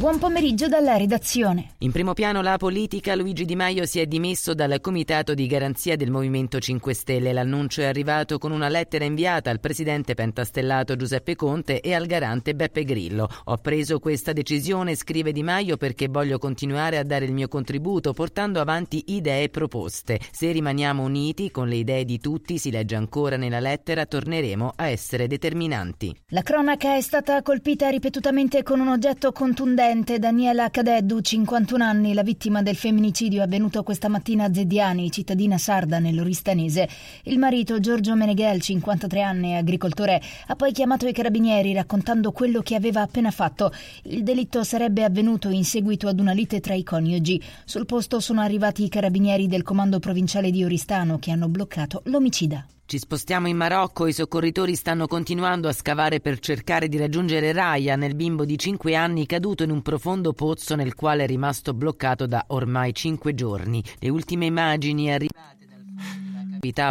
[0.00, 1.74] Buon pomeriggio dalla redazione.
[1.80, 5.94] In primo piano la politica, Luigi Di Maio si è dimesso dal comitato di garanzia
[5.94, 7.34] del Movimento 5 Stelle.
[7.34, 12.54] L'annuncio è arrivato con una lettera inviata al presidente pentastellato Giuseppe Conte e al garante
[12.54, 13.28] Beppe Grillo.
[13.44, 18.14] Ho preso questa decisione, scrive Di Maio, perché voglio continuare a dare il mio contributo
[18.14, 20.18] portando avanti idee e proposte.
[20.32, 24.88] Se rimaniamo uniti con le idee di tutti, si legge ancora nella lettera, torneremo a
[24.88, 26.16] essere determinanti.
[26.28, 32.22] La cronaca è stata colpita ripetutamente con un oggetto contundente Daniela Cadeddu, 51 anni, la
[32.22, 36.88] vittima del femminicidio avvenuto questa mattina a Zediani, cittadina sarda nell'Oristanese.
[37.24, 42.76] Il marito Giorgio Meneghel, 53 anni, agricoltore, ha poi chiamato i carabinieri raccontando quello che
[42.76, 43.72] aveva appena fatto.
[44.04, 47.42] Il delitto sarebbe avvenuto in seguito ad una lite tra i coniugi.
[47.64, 52.64] Sul posto sono arrivati i carabinieri del comando provinciale di Oristano che hanno bloccato l'omicida.
[52.90, 58.02] Ci spostiamo in Marocco, i soccorritori stanno continuando a scavare per cercare di raggiungere Ryan,
[58.02, 62.26] il bimbo di 5 anni caduto in un profondo pozzo nel quale è rimasto bloccato
[62.26, 63.80] da ormai 5 giorni.
[64.00, 65.59] Le ultime immagini arrivate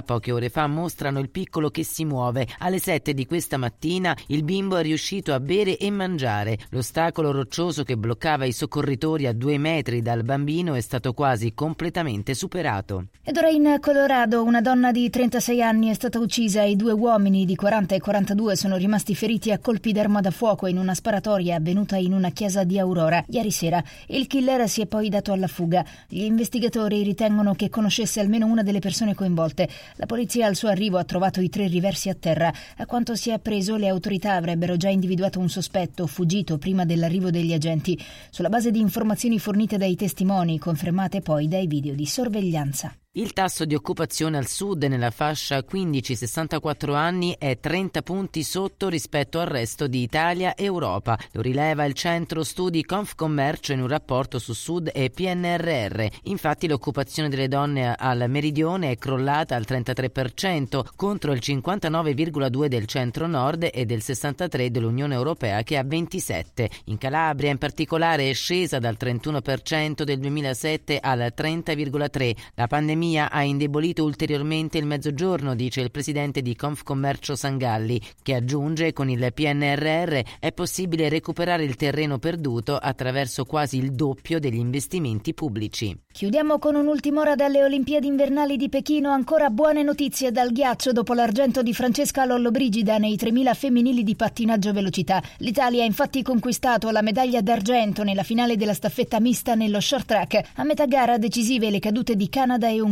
[0.04, 2.48] poche ore fa mostrano il piccolo che si muove.
[2.60, 6.58] Alle 7 di questa mattina il bimbo è riuscito a bere e mangiare.
[6.70, 12.34] L'ostacolo roccioso che bloccava i soccorritori a due metri dal bambino è stato quasi completamente
[12.34, 13.06] superato.
[13.24, 17.46] Ed ora in Colorado una donna di 36 anni è stata uccisa e due uomini
[17.46, 21.58] di 40 e 42 sono rimasti feriti a colpi d'arma da fuoco in una sparatoria
[21.58, 23.84] avvenuta in una chiesa di Aurora ieri sera.
[24.08, 25.86] Il killer si è poi dato alla fuga.
[26.08, 29.59] Gli investigatori ritengono che conoscesse almeno una delle persone coinvolte.
[29.96, 32.54] La polizia al suo arrivo ha trovato i tre riversi a terra.
[32.78, 37.32] A quanto si è appreso, le autorità avrebbero già individuato un sospetto fuggito prima dell'arrivo
[37.32, 38.00] degli agenti,
[38.30, 42.94] sulla base di informazioni fornite dai testimoni, confermate poi dai video di sorveglianza.
[43.14, 49.40] Il tasso di occupazione al sud nella fascia 15-64 anni è 30 punti sotto rispetto
[49.40, 51.18] al resto di Italia e Europa.
[51.32, 56.06] Lo rileva il centro studi Confcommercio in un rapporto su Sud e PNRR.
[56.26, 63.26] Infatti l'occupazione delle donne al meridione è crollata al 33% contro il 59,2 del centro
[63.26, 66.70] nord e del 63 dell'Unione Europea che ha 27.
[66.86, 72.36] In Calabria in particolare è scesa dal 31% del 2007 al 30,3.
[72.54, 78.36] La pandemia pandemia ha indebolito ulteriormente il mezzogiorno, dice il presidente di Confcommercio Sangalli, che
[78.36, 84.58] aggiunge con il PNRR è possibile recuperare il terreno perduto attraverso quasi il doppio degli
[84.58, 85.98] investimenti pubblici.
[86.12, 89.12] Chiudiamo con un'ultima ora dalle Olimpiadi invernali di Pechino.
[89.12, 94.74] Ancora buone notizie dal ghiaccio dopo l'argento di Francesca Lollobrigida nei 3000 femminili di pattinaggio
[94.74, 95.24] velocità.
[95.38, 100.52] L'Italia ha infatti conquistato la medaglia d'argento nella finale della staffetta mista nello short track.
[100.56, 102.89] A metà gara decisive le cadute di Canada e Ungheria.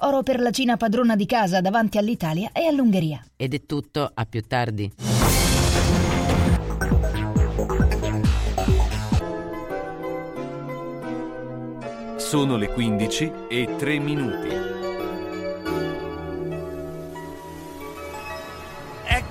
[0.00, 3.24] Oro per la Cina padrona di casa davanti all'Italia e all'Ungheria.
[3.36, 4.92] Ed è tutto, a più tardi.
[12.16, 14.57] Sono le 15 e 3 minuti.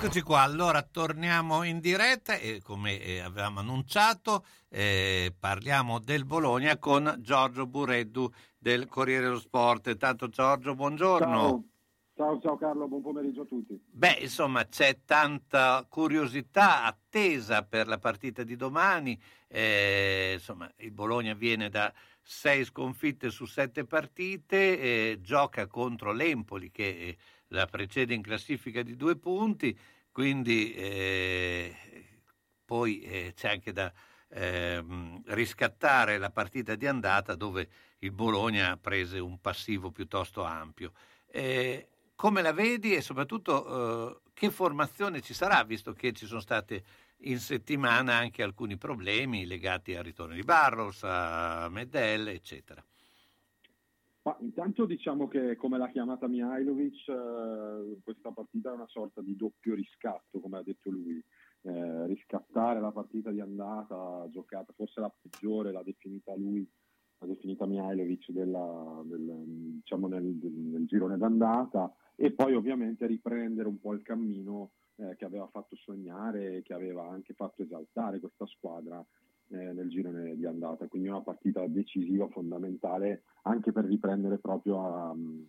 [0.00, 6.78] Eccoci qua, allora torniamo in diretta e come eh, avevamo annunciato eh, parliamo del Bologna
[6.78, 9.96] con Giorgio Bureddu del Corriere dello Sport.
[9.96, 11.26] Tanto Giorgio, buongiorno.
[11.26, 11.64] Ciao.
[12.14, 13.80] Ciao, ciao Carlo, buon pomeriggio a tutti.
[13.90, 19.20] Beh, insomma, c'è tanta curiosità, attesa per la partita di domani.
[19.48, 21.92] Eh, insomma, il Bologna viene da
[22.22, 27.16] sei sconfitte su sette partite, eh, gioca contro l'Empoli che eh,
[27.48, 29.76] la precede in classifica di due punti,
[30.10, 31.74] quindi eh,
[32.64, 33.92] poi eh, c'è anche da
[34.30, 37.68] ehm, riscattare la partita di andata dove
[37.98, 40.92] il Bologna prese un passivo piuttosto ampio.
[41.26, 46.40] Eh, come la vedi e soprattutto eh, che formazione ci sarà, visto che ci sono
[46.40, 46.82] state
[47.22, 52.84] in settimana anche alcuni problemi legati al ritorno di Barros, a Medel, eccetera.
[54.28, 59.34] Ma intanto diciamo che come l'ha chiamata Mihailovic, eh, questa partita è una sorta di
[59.34, 61.24] doppio riscatto, come ha detto lui.
[61.62, 66.68] Eh, riscattare la partita di andata giocata, forse la peggiore, l'ha definita lui,
[67.20, 69.44] l'ha definita Mihailovic della, del,
[69.80, 75.24] diciamo nel, nel girone d'andata, e poi ovviamente riprendere un po' il cammino eh, che
[75.24, 79.02] aveva fatto sognare che aveva anche fatto esaltare questa squadra
[79.50, 80.86] eh, nel girone di andata.
[80.86, 85.42] Quindi una partita decisiva, fondamentale, anche per riprendere proprio a, mm,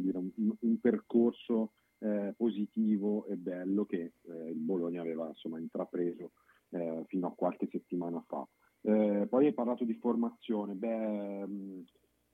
[0.00, 0.30] dire, un,
[0.60, 6.32] un, percorso eh, positivo e bello che eh, il Bologna aveva insomma, intrapreso
[6.70, 8.46] eh, fino a qualche settimana fa.
[8.82, 10.74] Eh, poi hai parlato di formazione.
[10.74, 11.80] Beh, mm,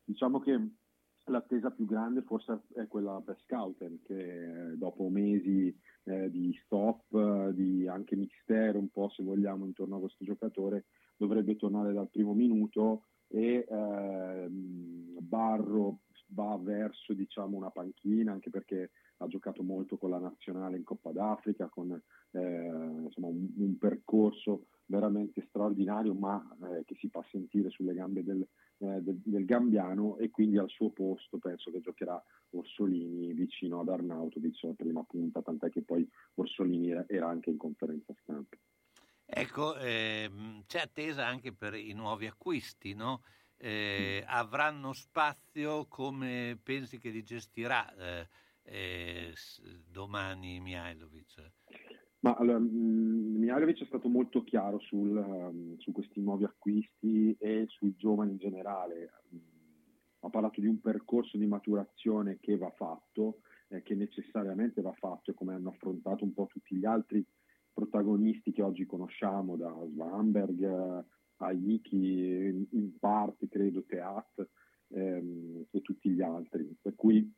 [0.04, 0.58] diciamo che
[1.30, 7.86] L'attesa più grande forse è quella per Scouten che dopo mesi eh, di stop, di
[7.86, 10.86] anche mistero un po' se vogliamo intorno a questo giocatore,
[11.20, 15.98] dovrebbe tornare dal primo minuto e eh, Barro
[16.28, 21.12] va verso diciamo, una panchina anche perché ha giocato molto con la nazionale in Coppa
[21.12, 27.68] d'Africa, con eh, insomma, un, un, percorso veramente straordinario ma eh, che si fa sentire
[27.68, 28.40] sulle gambe del,
[28.78, 33.90] eh, del, del, Gambiano e quindi al suo posto penso che giocherà Orsolini vicino ad
[33.90, 38.56] Arnautovic la prima punta, tant'è che poi Orsolini era anche in conferenza stampa.
[39.32, 43.22] Ecco, ehm, c'è attesa anche per i nuovi acquisti, no?
[43.56, 48.28] Eh, avranno spazio come pensi che li gestirà eh,
[48.62, 49.32] eh,
[49.86, 51.52] domani Mihailovic?
[52.20, 57.66] Ma allora, mm, Mihailovic è stato molto chiaro sul, um, su questi nuovi acquisti e
[57.68, 59.12] sui giovani in generale.
[59.32, 59.38] Mm,
[60.20, 65.32] ha parlato di un percorso di maturazione che va fatto, eh, che necessariamente va fatto,
[65.34, 67.24] come hanno affrontato un po' tutti gli altri
[67.72, 71.04] protagonisti che oggi conosciamo, da Svanberg eh,
[71.36, 74.48] a Iki, in parte credo Teat
[74.88, 76.76] ehm, e tutti gli altri.
[76.80, 77.32] Per cui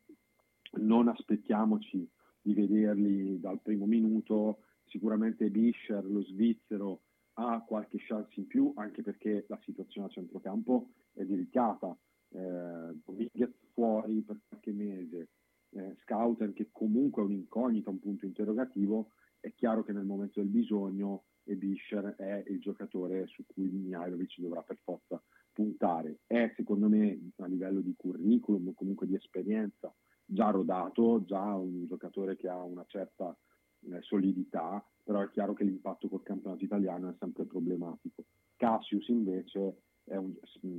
[0.81, 2.09] non aspettiamoci
[2.41, 7.03] di vederli dal primo minuto sicuramente Bischer, lo svizzero,
[7.35, 11.97] ha qualche chance in più, anche perché la situazione a centrocampo è delicata.
[12.29, 15.29] Eh, Dominguez fuori per qualche mese,
[15.71, 19.13] eh, Scouter che comunque è un'incognita, un punto interrogativo,
[19.43, 24.39] è chiaro che nel momento del bisogno e Bischer è il giocatore su cui Mihailovic
[24.39, 25.21] dovrà per forza
[25.53, 26.21] puntare.
[26.29, 29.93] È secondo me a livello di curriculum comunque di esperienza
[30.25, 33.37] già rodato, già un giocatore che ha una certa
[33.81, 38.25] eh, solidità, però è chiaro che l'impatto col campionato italiano è sempre problematico.
[38.55, 40.35] Cassius invece è un,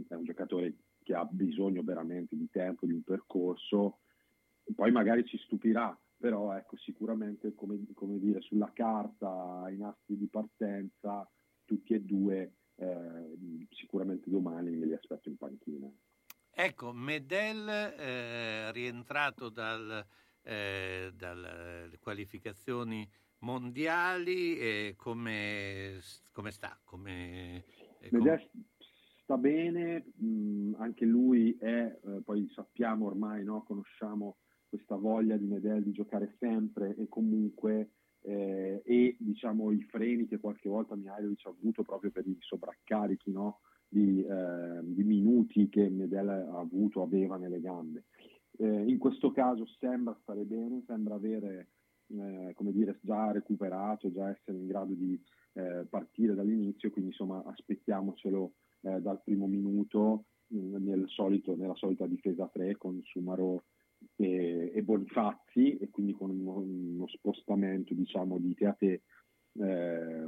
[0.08, 4.00] è un giocatore che ha bisogno veramente di tempo, di un percorso,
[4.74, 10.30] poi magari ci stupirà, però ecco, sicuramente come, come dire, sulla carta, i nastri di
[10.30, 11.30] partenza,
[11.66, 15.92] tutti e due, eh, sicuramente domani li aspetto in panchina.
[16.50, 20.06] Ecco, Medel eh, rientrato dal
[20.44, 23.06] eh, dalle qualificazioni
[23.40, 26.00] mondiali e come,
[26.32, 26.80] come sta?
[26.86, 27.66] Come,
[28.10, 28.50] come...
[29.24, 33.64] sta bene, mh, anche lui è, eh, poi sappiamo ormai, no?
[33.64, 34.38] conosciamo
[34.74, 40.40] questa voglia di Medel di giocare sempre e comunque eh, e diciamo i freni che
[40.40, 43.60] qualche volta Mihailovic ha avuto proprio per i sovraccarichi no?
[43.88, 48.06] di, eh, di, minuti che Medel ha avuto, aveva nelle gambe.
[48.58, 51.68] Eh, in questo caso sembra stare bene, sembra avere
[52.08, 55.22] eh, come dire, già recuperato, già essere in grado di
[55.54, 62.08] eh, partire dall'inizio, quindi insomma aspettiamocelo eh, dal primo minuto mm, nel solito, nella solita
[62.08, 63.66] difesa 3 con Sumaro
[64.16, 69.02] e, e Bonifazzi e quindi con uno, uno spostamento diciamo di Teate
[69.56, 70.28] eh,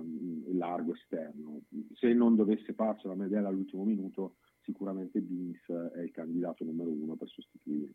[0.53, 1.61] largo esterno.
[1.93, 7.29] Se non dovesse farcela Medella all'ultimo minuto, sicuramente Bins è il candidato numero uno per
[7.29, 7.93] sostituire.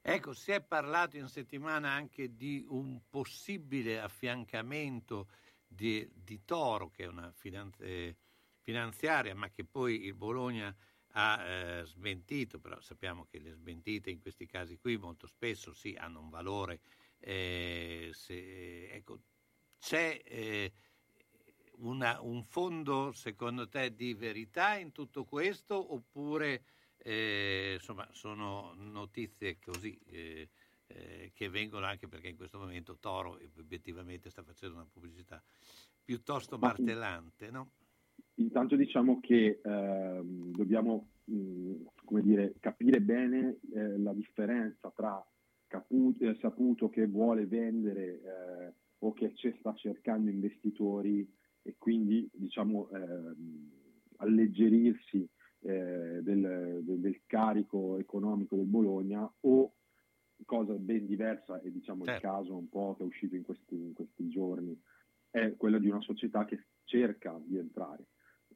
[0.00, 5.28] Ecco, si è parlato in settimana anche di un possibile affiancamento
[5.66, 8.14] di, di Toro, che è una finanzi-
[8.60, 10.74] finanziaria, ma che poi il Bologna
[11.18, 15.94] ha eh, smentito, però sappiamo che le smentite in questi casi qui molto spesso sì
[15.98, 16.80] hanno un valore.
[17.18, 19.20] Eh, se, ecco,
[19.78, 20.72] c'è eh,
[21.78, 26.64] una, un fondo secondo te di verità in tutto questo oppure
[26.98, 30.50] eh, insomma, sono notizie così eh,
[30.88, 35.42] eh, che vengono anche perché in questo momento Toro obiettivamente sta facendo una pubblicità
[36.04, 37.70] piuttosto martellante, no?
[38.38, 41.74] Intanto diciamo che eh, dobbiamo mh,
[42.20, 45.24] dire, capire bene eh, la differenza tra
[45.66, 51.28] caputo, eh, saputo che vuole vendere eh, o che sta cercando investitori
[51.62, 53.70] e quindi diciamo, ehm,
[54.18, 55.28] alleggerirsi
[55.60, 59.72] eh, del, del, del, carico economico del Bologna o
[60.44, 62.26] cosa ben diversa e diciamo certo.
[62.26, 64.78] il caso un po' che è uscito in questi, in questi giorni
[65.30, 68.06] è quello di una società che cerca di entrare.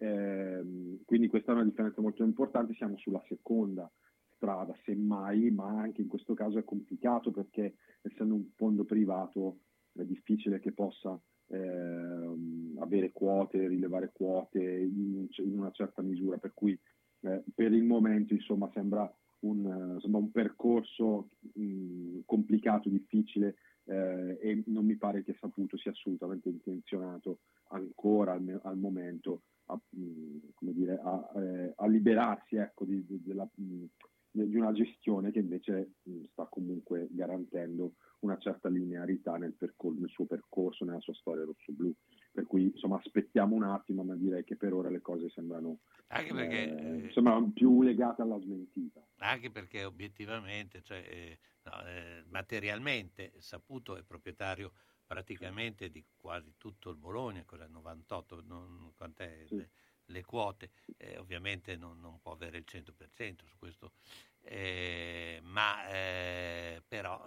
[0.02, 0.62] Eh,
[1.04, 3.90] quindi questa è una differenza molto importante, siamo sulla seconda
[4.34, 9.58] strada, semmai, ma anche in questo caso è complicato perché essendo un fondo privato
[9.92, 11.58] è difficile che possa eh,
[12.78, 16.78] avere quote, rilevare quote in, in, una certa misura, per cui
[17.20, 24.62] eh, per il momento insomma sembra un, insomma, un percorso mh, complicato, difficile eh, e
[24.68, 29.80] non mi pare che Saputo sia assolutamente intenzionato ancora al, al momento a,
[30.58, 33.88] dire, a, eh, a, liberarsi ecco, di, di, della, di,
[34.32, 35.94] una gestione che invece
[36.30, 41.92] sta comunque garantendo una certa linearità nel, percor- nel suo percorso, nella sua storia rossoblu.
[42.32, 46.32] Per cui insomma aspettiamo un attimo, ma direi che per ora le cose sembrano, anche
[46.32, 49.04] perché, eh, eh, sembrano più legate alla smentita.
[49.18, 54.72] Anche perché obiettivamente, cioè, eh, no, eh, materialmente, Saputo è proprietario
[55.10, 59.56] praticamente di quasi tutto il Bologna, cos'è 98, non, quant'è sì.
[59.56, 59.70] le,
[60.04, 63.94] le, quote, eh, ovviamente non, non, può avere il 100% su questo,
[64.42, 65.82] eh, ma
[66.86, 67.26] però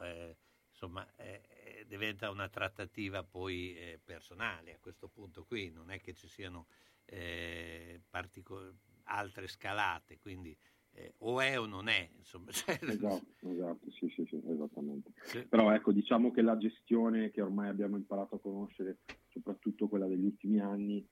[0.69, 6.13] insomma eh, diventa una trattativa poi eh, personale a questo punto qui, non è che
[6.13, 6.67] ci siano
[7.03, 10.57] eh, partico- altre scalate, quindi
[10.95, 12.09] eh, o è o non è.
[12.17, 12.51] Insomma.
[12.51, 15.11] Cioè, esatto, esatto, sì, sì, sì, esattamente.
[15.23, 15.45] Sì.
[15.47, 20.25] Però ecco, diciamo che la gestione che ormai abbiamo imparato a conoscere, soprattutto quella degli
[20.25, 21.05] ultimi anni,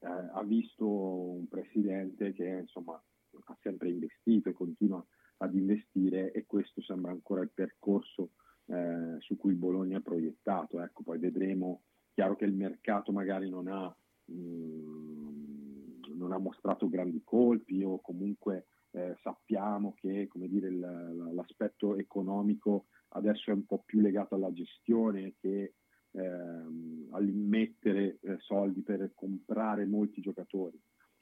[0.00, 5.04] eh, ha visto un presidente che insomma ha sempre investito e continua
[5.38, 8.30] ad investire e questo sembra ancora il percorso
[8.66, 10.80] eh, su cui Bologna è proiettato.
[10.80, 11.82] Ecco, poi vedremo,
[12.12, 18.00] chiaro che il mercato magari non ha, mh, mm, non ha mostrato grandi colpi o
[18.00, 25.34] comunque eh, sappiamo che dire, l'aspetto economico adesso è un po' più legato alla gestione
[25.40, 25.74] che
[26.12, 30.80] ehm, all'immettere eh, soldi per comprare molti giocatori.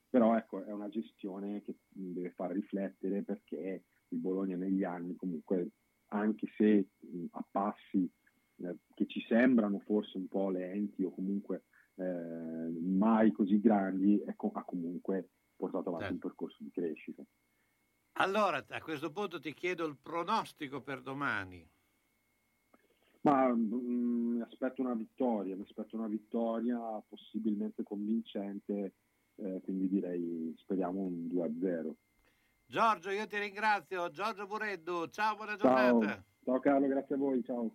[0.09, 5.71] Però ecco, è una gestione che deve far riflettere perché il Bologna negli anni comunque
[6.09, 6.87] anche se
[7.31, 8.09] a passi
[8.59, 11.65] eh, che ci sembrano forse un po' lenti o comunque
[11.97, 16.15] eh, mai così grandi, ecco, ha comunque portato avanti certo.
[16.15, 17.25] un percorso di crescita.
[18.19, 21.69] Allora, a questo punto ti chiedo il pronostico per domani.
[23.23, 26.79] Ma mh, mi aspetto una vittoria, mi aspetto una vittoria
[27.09, 28.95] possibilmente convincente,
[29.37, 31.93] eh, quindi direi speriamo un 2-0.
[32.65, 34.09] Giorgio, io ti ringrazio.
[34.11, 36.07] Giorgio Bureddu, ciao, buona giornata.
[36.07, 37.75] Ciao, ciao Carlo, grazie a voi, ciao.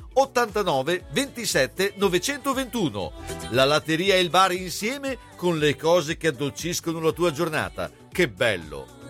[0.13, 3.11] 89 27 921.
[3.49, 7.89] La latteria e il bar insieme con le cose che addolciscono la tua giornata.
[8.11, 9.00] Che bello!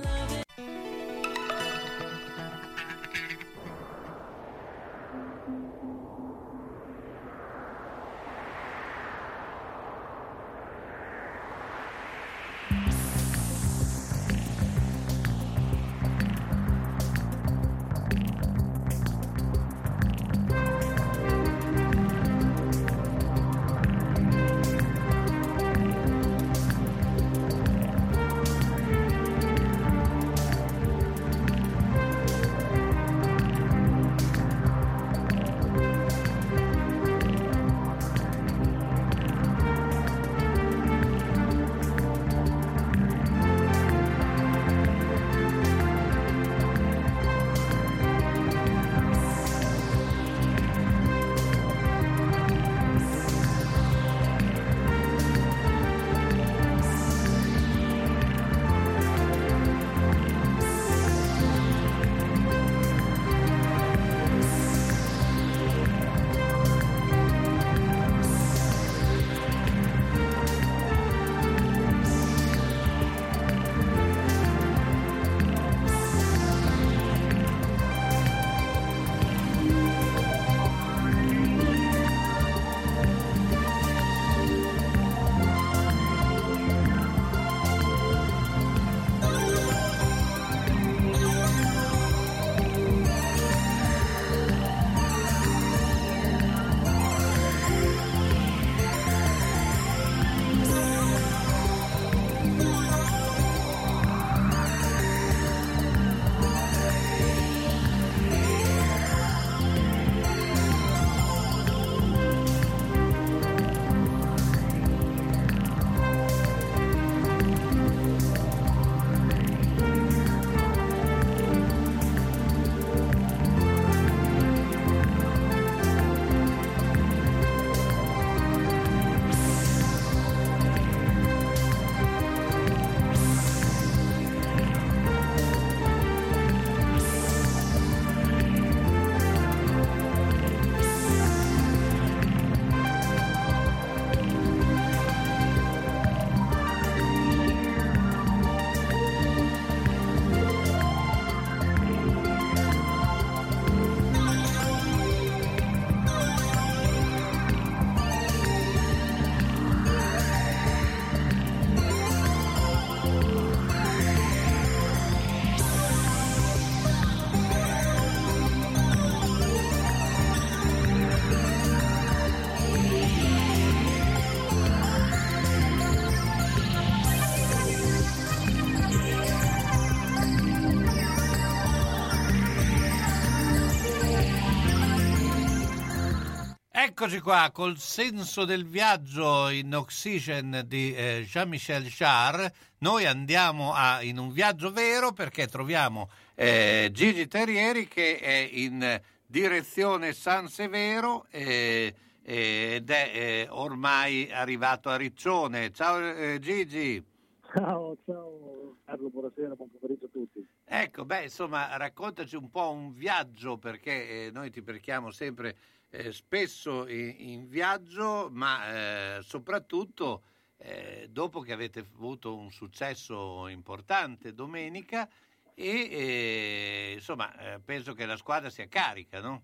[187.02, 192.54] Eccoci qua col senso del viaggio in Oxygen di eh, Jean-Michel Jarre.
[192.82, 199.02] Noi andiamo a, in un viaggio vero perché troviamo eh, Gigi Terrieri che è in
[199.26, 201.92] direzione San Severo eh,
[202.22, 205.72] ed è eh, ormai arrivato a Riccione.
[205.72, 207.04] Ciao eh, Gigi.
[207.52, 210.48] Ciao, ciao Carlo, buonasera, buon pomeriggio a tutti.
[210.66, 215.56] Ecco, beh, insomma, raccontaci un po' un viaggio, perché eh, noi ti perchiamo sempre
[215.92, 220.24] eh, spesso in, in, viaggio, ma eh, soprattutto
[220.58, 225.08] eh, dopo che avete avuto un successo importante domenica
[225.54, 229.44] e eh, insomma eh, penso che la squadra sia carica, no?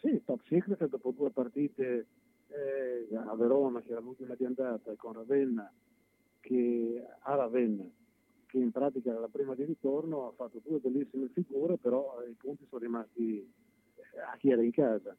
[0.00, 2.06] Sì, Top Secret dopo due partite
[2.50, 5.72] a Verona, che era l'ultima di andata, e con Ravenna,
[6.40, 7.88] che a Ravenna,
[8.46, 12.34] che in pratica era la prima di ritorno, ha fatto due bellissime figure, però i
[12.34, 13.48] punti sono rimasti
[14.32, 15.16] a chi era in casa.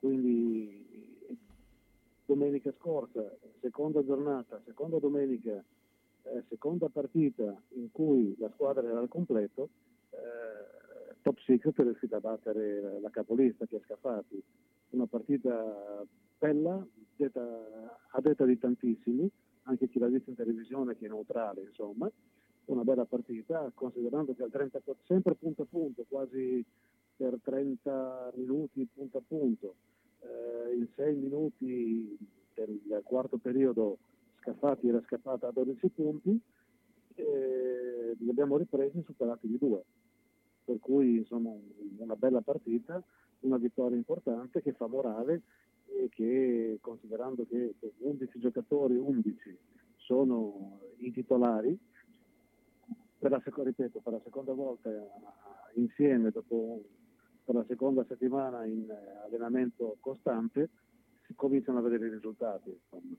[0.00, 0.80] Quindi
[2.24, 5.62] domenica scorsa, seconda giornata, seconda domenica,
[6.22, 9.68] eh, seconda partita in cui la squadra era al completo,
[10.10, 14.42] eh, Top Secret è riuscita a battere la capolista che è Scafati.
[14.90, 16.06] Una partita
[16.38, 16.86] bella,
[17.16, 19.30] detta, a detta di tantissimi,
[19.64, 22.10] anche chi l'ha vista in televisione che è neutrale, insomma,
[22.66, 26.64] una bella partita, considerando che al 30, sempre punto a punto, quasi
[27.16, 29.74] per 30 minuti punto a punto,
[30.20, 32.16] eh, in 6 minuti
[32.54, 33.98] del quarto periodo
[34.40, 36.40] Scaffati era scappata a 12 punti
[37.14, 39.84] e li abbiamo ripresi superati di due.
[40.64, 41.50] Per cui insomma
[41.98, 43.02] una bella partita,
[43.40, 45.42] una vittoria importante che fa morale
[45.86, 49.58] e che considerando che 11 giocatori, 11
[49.96, 51.78] sono i titolari,
[53.18, 54.90] per la, ripeto, per la seconda volta
[55.74, 56.82] insieme dopo
[57.50, 60.68] per la seconda settimana in eh, allenamento costante,
[61.26, 62.70] si cominciano a vedere i risultati.
[62.70, 63.16] Insomma.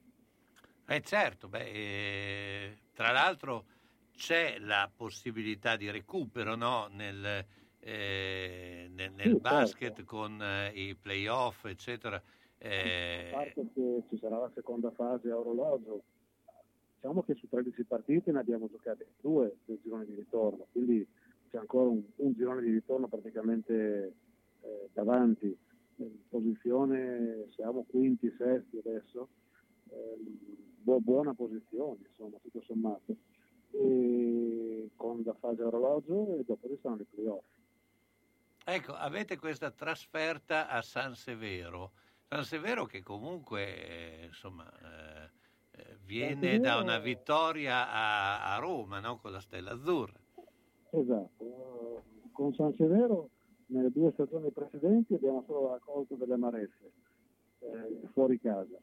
[0.87, 3.65] Eh certo, beh, eh, tra l'altro
[4.15, 6.87] c'è la possibilità di recupero no?
[6.91, 7.45] nel,
[7.79, 10.05] eh, nel, nel sì, basket certo.
[10.05, 12.21] con eh, i playoff, eccetera.
[12.57, 16.03] Eh, a parte che ci sarà la seconda fase a orologio,
[16.95, 21.05] diciamo che su 13 partite ne abbiamo giocate due del girone di ritorno, quindi
[21.51, 24.13] c'è ancora un, un girone di ritorno praticamente
[24.61, 25.55] eh, davanti.
[25.97, 29.27] In posizione siamo quinti, sesti adesso,
[29.89, 30.17] eh,
[30.81, 33.15] buona posizione insomma tutto sommato.
[33.71, 37.43] E con la fase orologio e dopo ci saranno i playoff.
[38.63, 41.91] Ecco, avete questa trasferta a San Severo.
[42.27, 45.29] San Severo che comunque eh, insomma, eh,
[45.71, 49.17] eh viene da una vittoria a, a Roma no?
[49.17, 50.20] con la Stella Azzurra.
[50.93, 52.03] Esatto,
[52.33, 53.29] con San Severo
[53.67, 56.91] nelle due stagioni precedenti abbiamo solo raccolto delle amarezze
[57.59, 58.77] eh, fuori casa.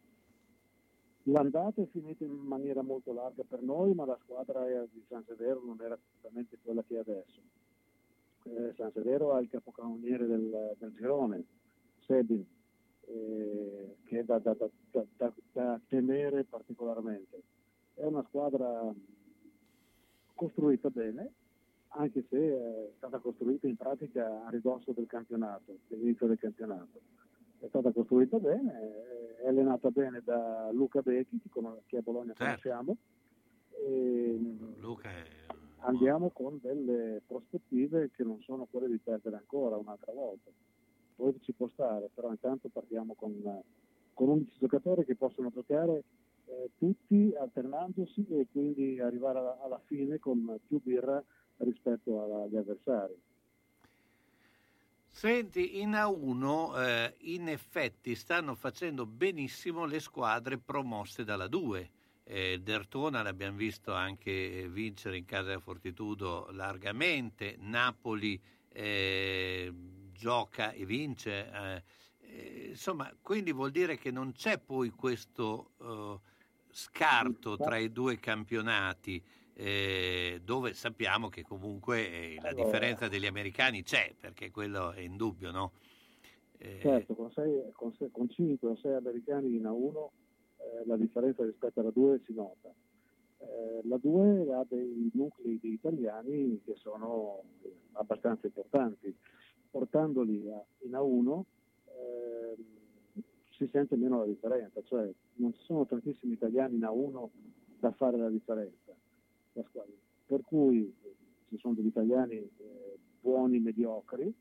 [1.25, 5.63] L'andata è finita in maniera molto larga per noi, ma la squadra di San Severo
[5.63, 7.41] non era esattamente quella che è adesso.
[8.45, 11.45] Eh, San Severo ha il capocannoniere del, del girone,
[12.07, 12.43] Sebin,
[13.03, 17.43] eh, che è da, da, da, da temere particolarmente.
[17.93, 18.91] È una squadra
[20.35, 21.33] costruita bene,
[21.89, 27.01] anche se è stata costruita in pratica a ridosso del campionato, dell'inizio del campionato.
[27.59, 31.41] È stata costruita bene, è allenata bene da Luca Becchi,
[31.87, 32.45] che a Bologna certo.
[32.45, 32.97] conosciamo.
[33.71, 35.27] E Luca è...
[35.81, 40.51] Andiamo con delle prospettive che non sono quelle di perdere ancora un'altra volta.
[41.15, 43.33] Poi ci può stare, però intanto partiamo con,
[44.13, 46.03] con 11 giocatori che possono giocare
[46.47, 51.23] eh, tutti alternandosi e quindi arrivare alla, alla fine con più birra
[51.59, 53.21] rispetto agli avversari.
[55.11, 61.91] Senti, in A1 eh, in effetti stanno facendo benissimo le squadre promosse dalla 2.
[62.23, 69.73] Eh, Dertona l'abbiamo visto anche vincere in casa del Fortitudo largamente, Napoli eh,
[70.13, 71.51] gioca e vince.
[71.51, 71.83] Eh,
[72.21, 76.19] eh, insomma, quindi vuol dire che non c'è poi questo eh,
[76.71, 79.21] scarto tra i due campionati
[79.61, 85.51] eh, dove sappiamo che comunque eh, la differenza degli americani c'è, perché quello è indubbio,
[85.51, 85.73] no?
[86.59, 86.79] Eh...
[86.81, 90.09] Certo, con, sei, con, sei, con 5 o 6 americani in A1
[90.59, 92.73] eh, la differenza rispetto alla 2 si nota.
[93.39, 97.43] Eh, la 2 ha dei nuclei di italiani che sono
[97.95, 99.13] abbastanza importanti.
[99.71, 101.43] Portandoli a, in A1
[101.85, 103.23] ehm,
[103.57, 107.27] si sente meno la differenza, cioè non ci sono tantissimi italiani in A1
[107.81, 108.95] da fare la differenza
[109.61, 109.93] la squadra.
[110.27, 110.95] Per cui
[111.49, 114.33] ci sono degli italiani eh, buoni mediocri,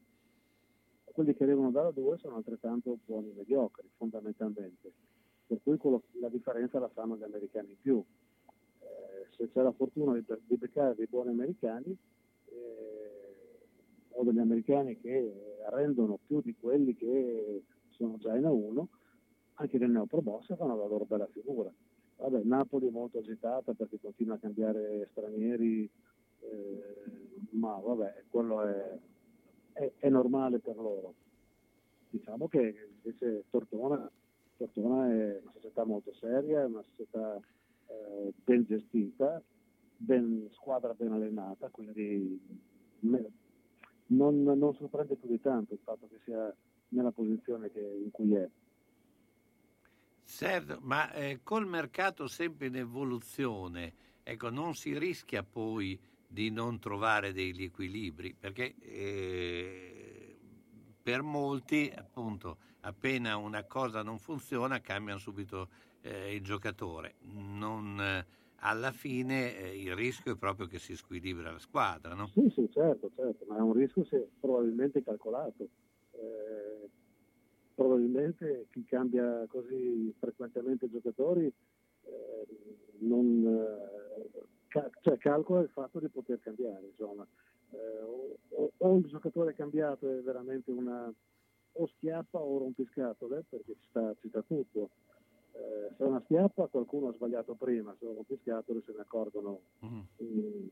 [1.03, 4.91] quelli che arrivano dalla 2 sono altrettanto buoni mediocri, fondamentalmente.
[5.47, 8.03] Per cui quello, la differenza la fanno gli americani in più.
[8.79, 11.97] Eh, se c'è la fortuna di, di beccare dei buoni americani,
[12.45, 12.97] eh,
[14.11, 18.83] o degli americani che rendono più di quelli che sono già in A1,
[19.55, 21.71] anche nel neopromossa fanno la loro bella figura.
[22.17, 25.89] Vabbè, Napoli è molto agitata perché continua a cambiare stranieri
[26.41, 26.97] eh,
[27.51, 28.99] ma vabbè, quello è,
[29.73, 31.13] è, è, normale per loro.
[32.09, 34.09] Diciamo che invece Tortona,
[34.57, 37.39] Tortona è una società molto seria, è una società
[37.87, 39.41] eh, ben gestita,
[39.97, 42.39] ben, squadra ben allenata, quindi
[42.99, 43.31] me,
[44.07, 46.53] non, non, sorprende più di tanto il fatto che sia
[46.89, 48.49] nella posizione che, in cui è.
[50.29, 53.93] Certo, ma eh, col mercato sempre in evoluzione,
[54.23, 55.97] ecco, non si rischia poi
[56.27, 60.37] di non trovare degli equilibri, perché eh,
[61.01, 65.69] per molti, appunto, appena una cosa non funziona, cambiano subito
[66.01, 67.15] eh, il giocatore.
[67.21, 68.25] Non, eh,
[68.57, 72.27] alla fine eh, il rischio è proprio che si squilibra la squadra, no?
[72.33, 75.69] Sì, sì, certo, certo, ma è un rischio se probabilmente calcolato.
[77.77, 82.47] Probabilmente chi cambia così frequentemente giocatori eh,
[83.01, 86.87] non, eh, ca- cioè, calcola il fatto di poter cambiare.
[86.87, 87.23] Insomma.
[87.69, 88.01] Eh,
[88.49, 91.13] o, o, il giocatore cambiato è veramente una
[91.73, 94.89] o schiappa o rompiscatole perché ci sta, ci sta tutto.
[95.51, 99.01] Eh, se è una schiappa qualcuno ha sbagliato prima, se è un rompiscatole se ne
[99.01, 99.99] accorgono mm.
[100.17, 100.67] in,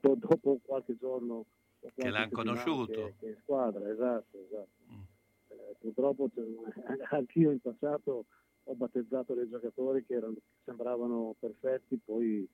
[0.00, 1.44] dopo qualche giorno
[1.78, 4.70] qualche che l'hanno conosciuto che, che squadra, esatto, esatto.
[4.90, 5.16] Mm
[5.78, 6.30] purtroppo
[7.10, 8.26] anch'io in passato
[8.64, 12.46] ho battezzato dei giocatori che erano, sembravano perfetti, poi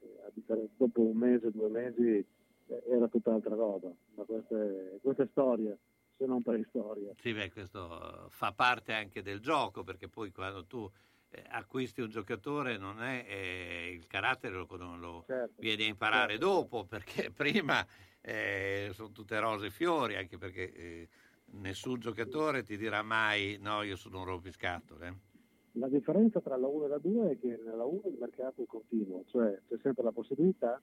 [0.00, 2.24] eh, dopo un mese, due mesi
[2.66, 5.76] eh, era tutt'altra roba, ma questa è, questa è storia,
[6.16, 7.12] se non preistoria.
[7.20, 10.90] Sì, beh, questo fa parte anche del gioco, perché poi quando tu
[11.30, 14.66] eh, acquisti un giocatore non è eh, il carattere lo,
[14.96, 16.46] lo certo, vieni a imparare certo.
[16.46, 17.86] dopo, perché prima
[18.22, 21.08] eh, sono tutte rose e fiori, anche perché eh,
[21.52, 25.28] nessun giocatore ti dirà mai no, io sono un rompiscatole.
[25.72, 28.66] La differenza tra la 1 e la 2 è che nella 1 il mercato è
[28.66, 30.80] continuo, cioè c'è sempre la possibilità,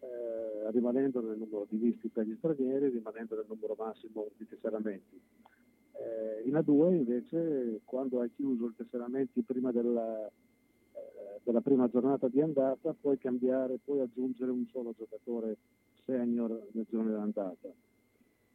[0.00, 5.20] eh, rimanendo nel numero di visti per gli stranieri, rimanendo nel numero massimo di tesseramenti.
[5.92, 12.28] Eh, in A2 invece quando hai chiuso i tesseramenti prima della, eh, della prima giornata
[12.28, 15.56] di andata puoi cambiare, puoi aggiungere un solo giocatore
[16.04, 17.72] senior nel giorno dell'andata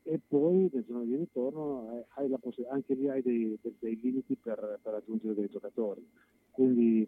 [0.03, 4.35] e poi nel giorno di ritorno hai poss- anche lì hai dei, dei, dei limiti
[4.35, 6.05] per, per, aggiungere dei giocatori.
[6.49, 7.07] Quindi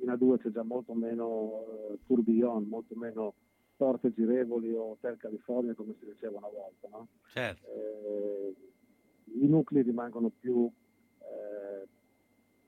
[0.00, 3.34] in A2 c'è già molto meno uh, tourbillon, molto meno
[3.76, 6.88] porte girevoli o Hotel California come si diceva una volta.
[6.90, 7.08] No?
[7.32, 7.66] Certo.
[7.66, 8.54] Eh,
[9.40, 10.70] I nuclei rimangono più,
[11.18, 11.86] eh,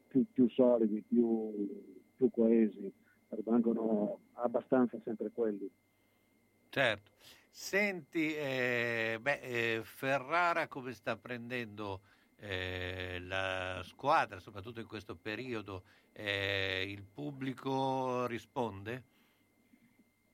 [0.09, 1.69] più, più solidi, più,
[2.17, 2.93] più coesi,
[3.29, 5.71] rimangono abbastanza sempre quelli.
[6.71, 7.11] Certo.
[7.59, 12.03] Senti, eh, beh, eh, Ferrara come sta prendendo
[12.37, 15.83] eh, la squadra, soprattutto in questo periodo?
[16.13, 19.03] Eh, il pubblico risponde?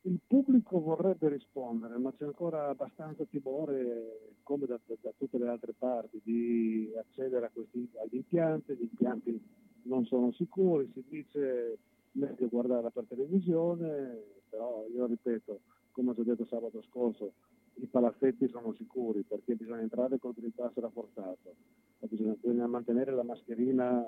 [0.03, 5.75] Il pubblico vorrebbe rispondere, ma c'è ancora abbastanza timore, come da, da, tutte le altre
[5.79, 8.75] parti, di accedere a questi, agli impianti.
[8.75, 9.41] Gli impianti
[9.83, 11.79] non sono sicuri, si dice
[12.13, 15.61] meglio guardarla per televisione, però io ripeto,
[15.93, 17.33] come ho già detto sabato scorso,
[17.75, 21.55] i palazzetti sono sicuri perché bisogna entrare con il pass rafforzato,
[22.01, 24.05] bisogna, bisogna, mantenere la mascherina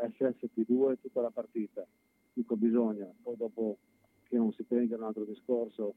[0.00, 1.86] eh, FFP2 tutta la partita,
[2.32, 3.78] dico bisogna, poi dopo
[4.24, 5.94] che non si tenga un altro discorso,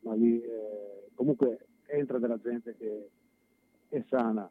[0.00, 3.08] ma lì eh, comunque entra della gente che
[3.88, 4.48] è sana,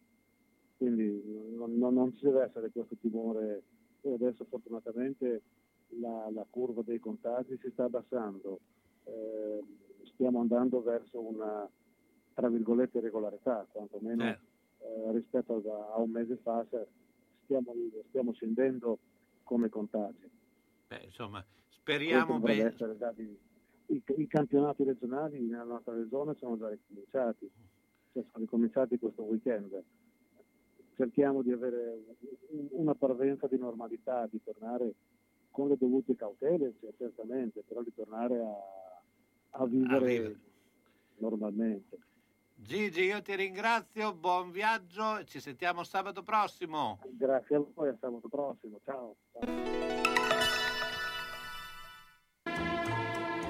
[0.77, 1.21] quindi
[1.55, 3.63] non, non, non ci deve essere questo timore.
[4.01, 5.41] E adesso fortunatamente
[5.99, 8.59] la, la curva dei contagi si sta abbassando.
[9.03, 9.63] Eh,
[10.19, 11.65] stiamo andando verso una,
[12.33, 14.39] tra virgolette, regolarità, quantomeno eh.
[14.79, 16.65] Eh, rispetto a, a, un mese fa
[17.45, 17.73] stiamo,
[18.09, 18.99] stiamo scendendo
[19.43, 20.29] come contagi.
[20.87, 22.75] Beh, insomma, speriamo bene.
[23.85, 27.49] I, I, campionati regionali nella nostra regione sono già ricominciati,
[28.11, 29.81] cioè sono ricominciati questo weekend.
[30.95, 32.03] Cerchiamo di avere
[32.71, 34.93] una parvenza di normalità, di tornare
[35.49, 38.88] con le dovute cautele, certamente, però di tornare a
[39.51, 40.39] a vivere,
[41.17, 41.97] normalmente.
[42.55, 46.99] Gigi, io ti ringrazio, buon viaggio e ci sentiamo sabato prossimo.
[47.11, 49.15] Grazie a voi, a sabato prossimo, ciao.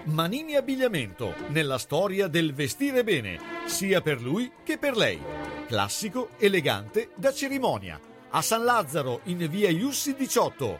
[0.05, 5.19] Manini Abbigliamento, nella storia del vestire bene, sia per lui che per lei.
[5.67, 7.99] Classico, elegante, da cerimonia.
[8.30, 10.80] A San Lazzaro, in via Iussi 18.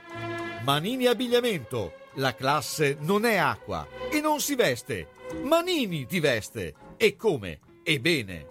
[0.64, 5.10] Manini Abbigliamento, la classe non è acqua e non si veste.
[5.42, 6.76] Manini ti veste.
[6.98, 7.60] E come?
[7.84, 8.48] E bene.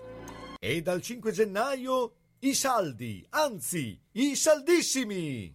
[0.58, 5.54] E dal 5 gennaio i saldi, anzi, i saldissimi.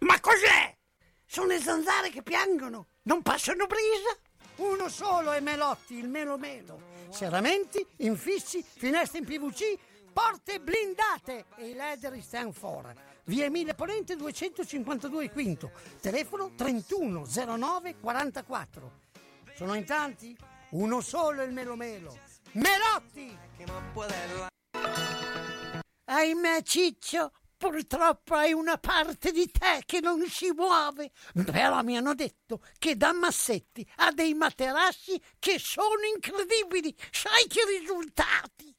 [0.00, 0.18] Ma
[1.60, 4.18] zanzare che piangono non passano brisa.
[4.56, 6.90] Uno solo è Melotti, il Melo Melo.
[7.10, 9.78] Serramenti, infissi, finestre in PVC,
[10.12, 12.92] porte blindate e i leder stand for.
[13.24, 15.70] Via Emile Ponente 252 Quinto,
[16.00, 19.00] telefono 3109 44.
[19.54, 20.36] Sono in tanti?
[20.70, 22.18] Uno solo il Melo Melo.
[22.52, 23.36] Melotti!
[26.04, 31.12] Ahimè Ciccio, purtroppo hai una parte di te che non si muove.
[31.44, 36.94] Però mi hanno detto che da Massetti ha dei materassi che sono incredibili.
[37.10, 38.71] Sai che risultati?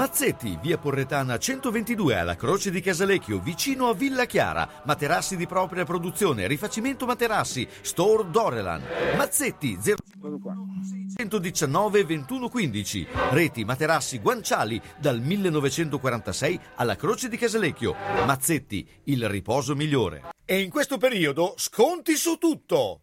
[0.00, 4.66] Mazzetti, via Porretana 122 alla Croce di Casalecchio, vicino a Villa Chiara.
[4.84, 8.82] Materassi di propria produzione, rifacimento materassi, Store Dorelan.
[9.16, 13.06] Mazzetti 0119 2115.
[13.30, 17.94] Reti materassi guanciali dal 1946 alla Croce di Casalecchio.
[18.24, 20.30] Mazzetti, il riposo migliore.
[20.46, 23.02] E in questo periodo sconti su tutto.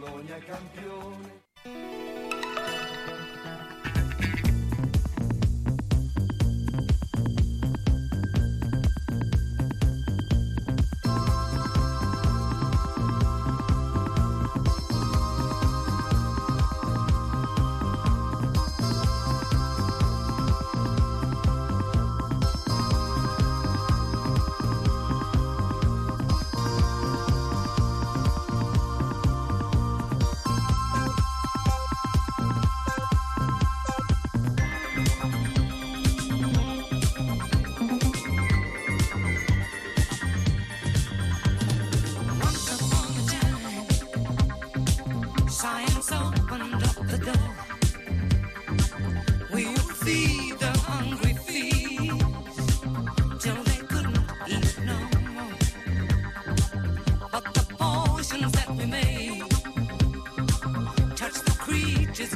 [0.00, 2.09] Bologna è campione.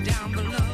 [0.05, 0.74] Down below,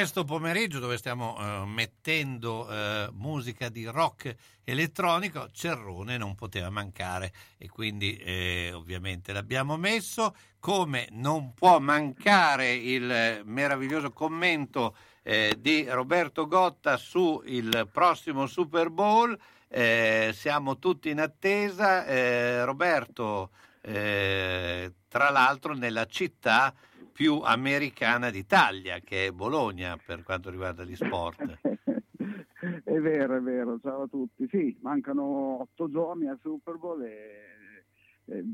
[0.00, 7.30] questo pomeriggio dove stiamo eh, mettendo eh, musica di rock elettronico, Cerrone non poteva mancare
[7.58, 15.84] e quindi eh, ovviamente l'abbiamo messo, come non può mancare il meraviglioso commento eh, di
[15.86, 19.38] Roberto Gotta su il prossimo Super Bowl.
[19.68, 22.06] Eh, siamo tutti in attesa.
[22.06, 23.50] Eh, Roberto,
[23.82, 26.72] tra l'altro, nella città
[27.20, 31.58] più americana d'Italia, che è Bologna per quanto riguarda gli sport.
[32.82, 34.46] È vero, è vero, ciao a tutti.
[34.48, 38.44] Sì, mancano otto giorni al Super Bowl e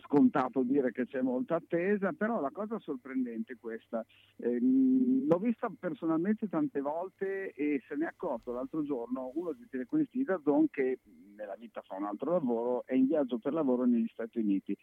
[0.00, 4.04] scontato dire che c'è molta attesa, però la cosa sorprendente è questa.
[4.36, 9.66] Ehm, l'ho vista personalmente tante volte e se ne è accorto l'altro giorno uno dei
[9.68, 10.98] telecronisti di Dazon che
[11.36, 14.76] nella vita fa un altro lavoro, è in viaggio per lavoro negli Stati Uniti.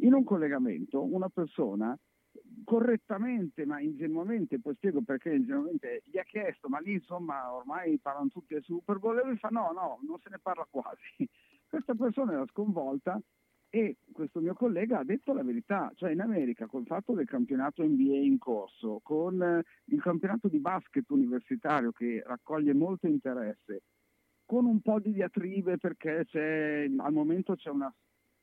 [0.00, 1.98] In un collegamento una persona
[2.64, 8.28] correttamente, ma ingenuamente, poi spiego perché ingenuamente, gli ha chiesto, ma lì insomma ormai parlano
[8.28, 11.00] tutti del Super Bowl e lui fa no, no, non se ne parla quasi.
[11.68, 13.20] Questa persona era sconvolta
[13.68, 17.82] e questo mio collega ha detto la verità, cioè in America col fatto del campionato
[17.82, 23.82] NBA in corso, con eh, il campionato di basket universitario che raccoglie molto interesse,
[24.46, 27.92] con un po' di diatribe perché al momento c'è una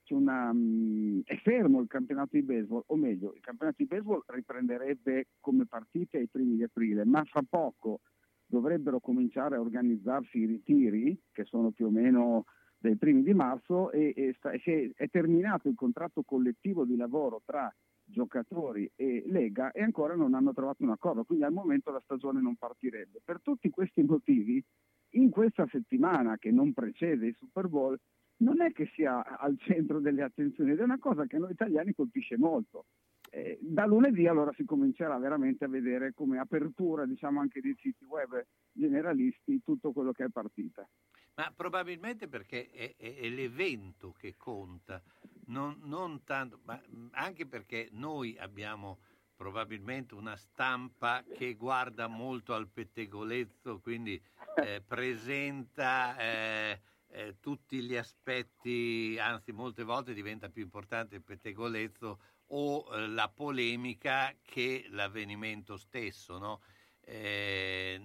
[0.09, 5.27] una, um, è fermo il campionato di baseball, o meglio, il campionato di baseball riprenderebbe
[5.39, 8.01] come partite ai primi di aprile, ma fra poco
[8.45, 12.45] dovrebbero cominciare a organizzarsi i ritiri, che sono più o meno
[12.77, 17.73] dei primi di marzo, e, e sta, è terminato il contratto collettivo di lavoro tra
[18.05, 22.41] giocatori e Lega e ancora non hanno trovato un accordo, quindi al momento la stagione
[22.41, 23.21] non partirebbe.
[23.23, 24.63] Per tutti questi motivi,
[25.11, 27.97] in questa settimana che non precede il Super Bowl,
[28.38, 31.51] non è che sia al centro delle attenzioni ed è una cosa che a noi
[31.51, 32.85] italiani colpisce molto.
[33.30, 38.05] Eh, da lunedì allora si comincerà veramente a vedere come apertura diciamo anche dei siti
[38.05, 40.88] web generalisti tutto quello che è partita.
[41.35, 45.01] Ma probabilmente perché è, è, è l'evento che conta,
[45.47, 46.80] non, non tanto, ma
[47.11, 48.99] anche perché noi abbiamo
[49.35, 54.22] probabilmente una stampa che guarda molto al pettegolezzo, quindi
[54.64, 56.80] eh, presenta eh,
[57.14, 63.30] eh, tutti gli aspetti, anzi molte volte diventa più importante il pettegolezzo o eh, la
[63.30, 66.40] polemica che l'avvenimento stesso.
[66.40, 66.61] No?
[67.02, 68.02] Eh,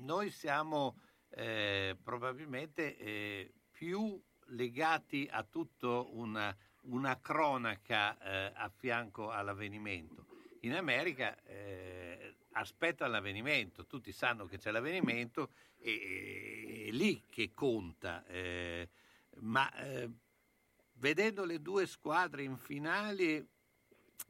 [0.00, 9.30] noi siamo eh, probabilmente eh, più legati a tutta una, una, cronaca eh, a fianco
[9.30, 10.26] all'avvenimento.
[10.62, 11.36] In America
[12.58, 18.24] aspetta l'avvenimento, tutti sanno che c'è l'avvenimento e è lì che conta.
[18.26, 18.88] Eh,
[19.40, 20.10] ma eh,
[20.94, 23.46] vedendo le due squadre in finale,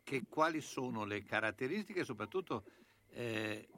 [0.02, 2.64] che, quali sono le caratteristiche e soprattutto
[3.10, 3.68] eh,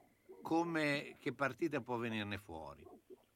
[0.42, 2.86] come, che partita può venirne fuori?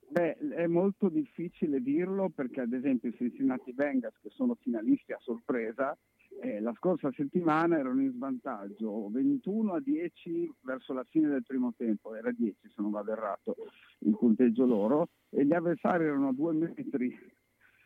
[0.09, 5.19] Beh, è molto difficile dirlo perché ad esempio i Cincinnati Bengals che sono finalisti a
[5.19, 5.97] sorpresa
[6.41, 11.73] eh, la scorsa settimana erano in svantaggio 21 a 10 verso la fine del primo
[11.77, 13.57] tempo, era 10 se non vado errato
[14.01, 17.17] il punteggio loro, e gli avversari erano a due metri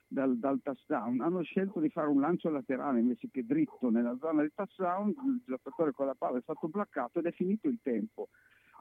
[0.07, 1.21] dal, dal, touchdown.
[1.21, 5.43] Hanno scelto di fare un lancio laterale invece che dritto nella zona di touchdown, il
[5.47, 8.29] giocatore con la palla è stato placcato ed è finito il tempo.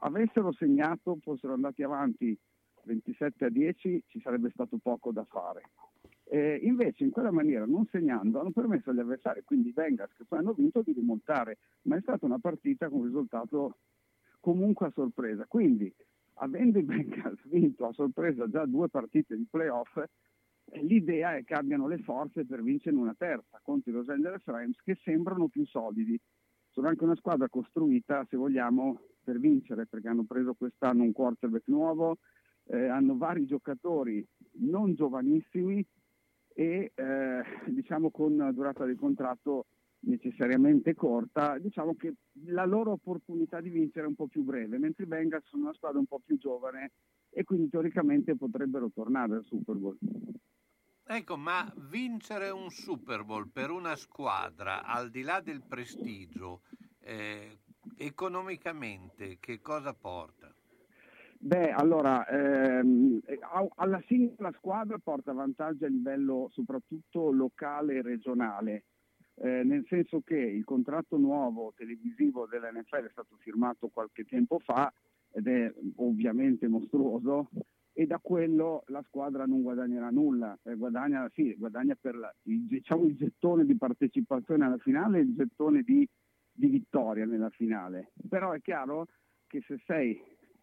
[0.00, 2.36] Avessero segnato, fossero andati avanti
[2.84, 5.62] 27 a 10, ci sarebbe stato poco da fare.
[6.30, 10.24] Eh, invece in quella maniera, non segnando, hanno permesso agli avversari, quindi i Bengals che
[10.26, 13.78] poi hanno vinto, di rimontare, ma è stata una partita con un risultato
[14.38, 15.46] comunque a sorpresa.
[15.46, 15.90] Quindi,
[16.34, 19.98] avendo i Bengals vinto a sorpresa già due partite di playoff,
[20.82, 24.78] l'idea è che abbiano le forze per vincere una terza contro i Los Angeles Rams
[24.82, 26.20] che sembrano più solidi.
[26.68, 31.68] Sono anche una squadra costruita, se vogliamo, per vincere, perché hanno preso quest'anno un quarterback
[31.68, 32.18] nuovo,
[32.64, 34.24] eh, hanno vari giocatori
[34.60, 35.82] non giovanissimi
[36.58, 39.66] e eh, diciamo con durata del contratto
[40.00, 42.14] necessariamente corta, diciamo che
[42.46, 45.74] la loro opportunità di vincere è un po' più breve, mentre i Bengals sono una
[45.74, 46.90] squadra un po' più giovane
[47.30, 49.96] e quindi teoricamente potrebbero tornare al Super Bowl.
[51.04, 56.62] Ecco, ma vincere un Super Bowl per una squadra, al di là del prestigio,
[56.98, 57.60] eh,
[57.96, 60.52] economicamente che cosa porta?
[61.40, 63.20] Beh, allora, ehm,
[63.76, 68.84] alla singola squadra porta vantaggio a livello soprattutto locale e regionale,
[69.36, 74.92] eh, nel senso che il contratto nuovo televisivo dell'NFL è stato firmato qualche tempo fa
[75.30, 77.48] ed è ovviamente mostruoso
[77.92, 82.66] e da quello la squadra non guadagnerà nulla, eh, guadagna, sì, guadagna per la, il,
[82.66, 86.08] diciamo, il gettone di partecipazione alla finale e il gettone di,
[86.50, 88.10] di vittoria nella finale.
[88.28, 89.06] Però è chiaro
[89.46, 90.20] che se sei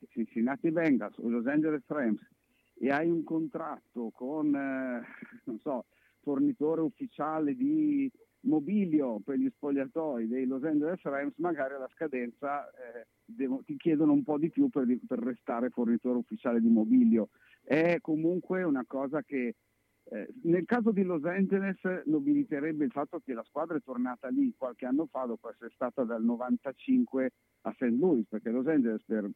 [0.09, 2.21] Cincinnati Bengals o Los Angeles Rams
[2.77, 5.03] e hai un contratto con, eh,
[5.45, 5.85] non so,
[6.21, 8.11] fornitore ufficiale di
[8.41, 14.13] mobilio per gli spogliatoi dei Los Angeles Rams, magari alla scadenza eh, devo, ti chiedono
[14.13, 17.29] un po' di più per, per, restare fornitore ufficiale di mobilio.
[17.63, 19.55] È comunque una cosa che
[20.07, 24.53] eh, nel caso di Los Angeles nobiliterebbe il fatto che la squadra è tornata lì
[24.55, 27.81] qualche anno fa dopo essere stata dal 95 a St.
[27.97, 29.27] Louis, perché Los Angeles per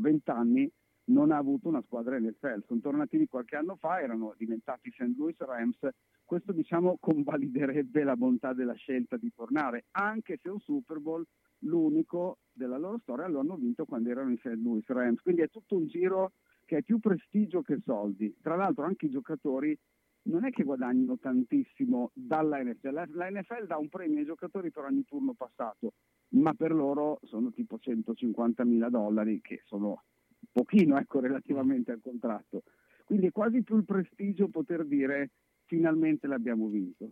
[0.00, 0.70] 20 anni
[1.04, 2.64] non ha avuto una squadra NFL.
[2.66, 5.14] Sono tornati lì qualche anno fa, erano diventati St.
[5.16, 5.78] Louis Rams.
[6.24, 11.24] Questo diciamo convaliderebbe la bontà della scelta di tornare, anche se un Super Bowl,
[11.60, 14.58] l'unico della loro storia, lo hanno vinto quando erano i St.
[14.62, 15.20] Louis Rams.
[15.20, 16.32] Quindi è tutto un giro
[16.64, 18.36] che è più prestigio che soldi.
[18.40, 19.76] Tra l'altro anche i giocatori
[20.24, 23.10] non è che guadagnino tantissimo dalla NFL.
[23.10, 25.94] La NFL dà un premio ai giocatori per ogni turno passato
[26.32, 30.04] ma per loro sono tipo 150 mila dollari, che sono
[30.50, 32.62] pochino ecco, relativamente al contratto.
[33.04, 35.30] Quindi è quasi più il prestigio poter dire
[35.64, 37.10] finalmente l'abbiamo vinto.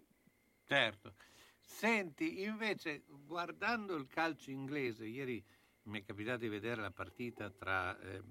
[0.65, 1.15] Certo.
[1.59, 5.43] Senti, invece, guardando il calcio inglese, ieri
[5.85, 8.23] mi è capitato di vedere la partita tra eh,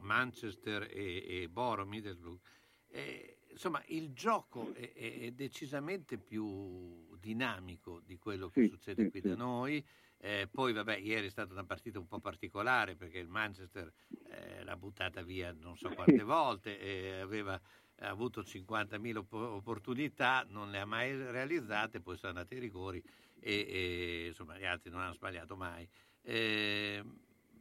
[0.00, 2.40] Manchester e, e Boro Middlesbrough.
[2.88, 9.10] Eh, insomma, il gioco è, è, decisamente più dinamico di quello che sì, succede sì,
[9.10, 9.28] qui sì.
[9.28, 9.84] da noi.
[10.18, 13.92] Eh, poi, vabbè, ieri è stata una partita un po' particolare perché il Manchester
[14.30, 17.60] eh, l'ha buttata via non so quante volte e aveva
[18.00, 23.02] avuto 50.000 op- opportunità, non le ha mai realizzate, poi sono andati ai rigori
[23.40, 25.88] e, e, insomma gli altri non hanno sbagliato mai.
[26.22, 27.02] Eh,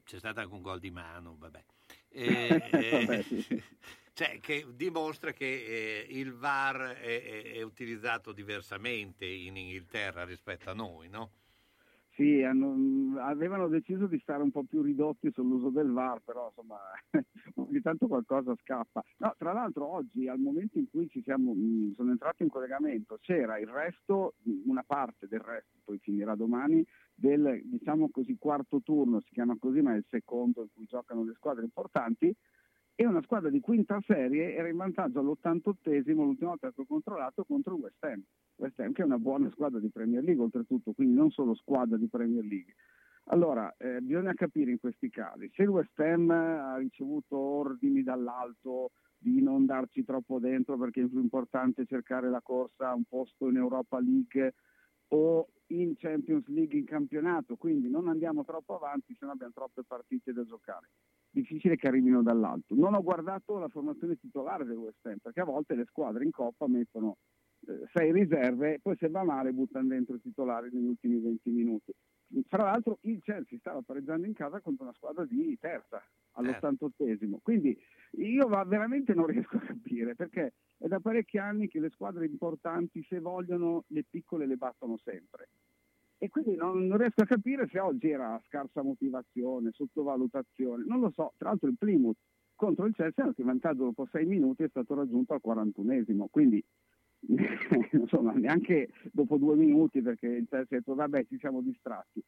[0.03, 1.63] c'è stato anche un gol di mano, vabbè.
[2.15, 3.25] Eh,
[4.13, 10.69] cioè, che dimostra che eh, il VAR è, è- è utilizzato diversamente in Inghilterra rispetto
[10.69, 11.31] a noi, no?
[12.15, 16.77] Sì, hanno- avevano deciso di stare un po' più ridotti sull'uso del VAR, però insomma
[17.55, 19.03] ogni tanto qualcosa scappa.
[19.17, 23.57] No, tra l'altro oggi, al momento in cui siamo, mh, sono entrato in collegamento, c'era
[23.57, 26.85] il resto, mh, una parte del resto, poi finirà domani,
[27.15, 31.23] del diciamo così quarto turno, si chiama così, ma è il secondo in cui giocano
[31.23, 32.31] le squadre importanti,
[32.95, 37.43] e una squadra di quinta serie era in vantaggio all'88esimo, l'ultima volta che ho controllato,
[37.43, 38.23] contro il West Ham.
[38.57, 41.97] West Ham che è una buona squadra di Premier League oltretutto, quindi non solo squadra
[41.97, 42.75] di Premier League.
[43.27, 48.91] Allora, eh, bisogna capire in questi casi, se il West Ham ha ricevuto ordini dall'alto
[49.17, 53.55] di non darci troppo dentro perché è più importante cercare la corsa, un posto in
[53.55, 54.53] Europa League
[55.09, 59.83] o in Champions League in campionato, quindi non andiamo troppo avanti se no abbiamo troppe
[59.83, 60.89] partite da giocare.
[61.33, 62.75] Difficile che arrivino dall'alto.
[62.75, 66.29] Non ho guardato la formazione titolare del West Ham perché a volte le squadre in
[66.29, 67.17] coppa mettono
[67.65, 71.91] eh, sei riserve, poi se va male buttano dentro i titolari negli ultimi 20 minuti.
[72.47, 76.03] Fra l'altro il Chelsea stava pareggiando in casa contro una squadra di terza
[76.33, 77.77] all'88esimo, quindi
[78.17, 82.25] io va- veramente non riesco a capire perché è da parecchi anni che le squadre
[82.25, 85.49] importanti se vogliono le piccole le battono sempre.
[86.23, 91.11] E quindi non, non riesco a capire se oggi era scarsa motivazione, sottovalutazione, non lo
[91.11, 91.33] so.
[91.35, 92.15] Tra l'altro il Plymouth
[92.55, 96.63] contro il Chelsea andato in vantaggio dopo sei minuti è stato raggiunto al 41esimo, quindi
[97.91, 102.23] insomma neanche dopo due minuti perché il Chelsea ha detto vabbè ci siamo distratti.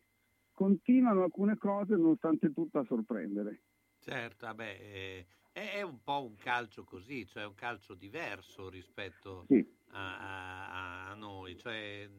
[0.52, 3.62] Continuano alcune cose nonostante tutto a sorprendere.
[4.00, 5.26] Certo, vabbè, eh,
[5.62, 9.66] è, un po' un calcio così, cioè un calcio diverso rispetto Sì.
[9.92, 12.10] a, a- a noi, cioè,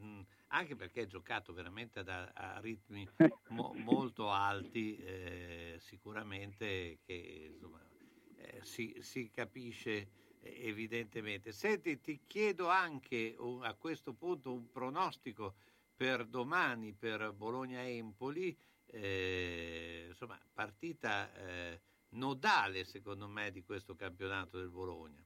[0.48, 3.10] anche perché è giocato veramente ad- a, ritmi
[3.48, 7.86] mo- molto alti, eh, sicuramente che insomma,
[8.34, 11.52] eh, si, si capisce eh, evidentemente.
[11.52, 15.56] Senti, ti chiedo anche a questo punto un pronostico
[15.94, 21.82] per domani per Bologna-Empoli, eh, insomma, partita eh,
[22.16, 25.24] nodale secondo me di questo campionato del Bologna.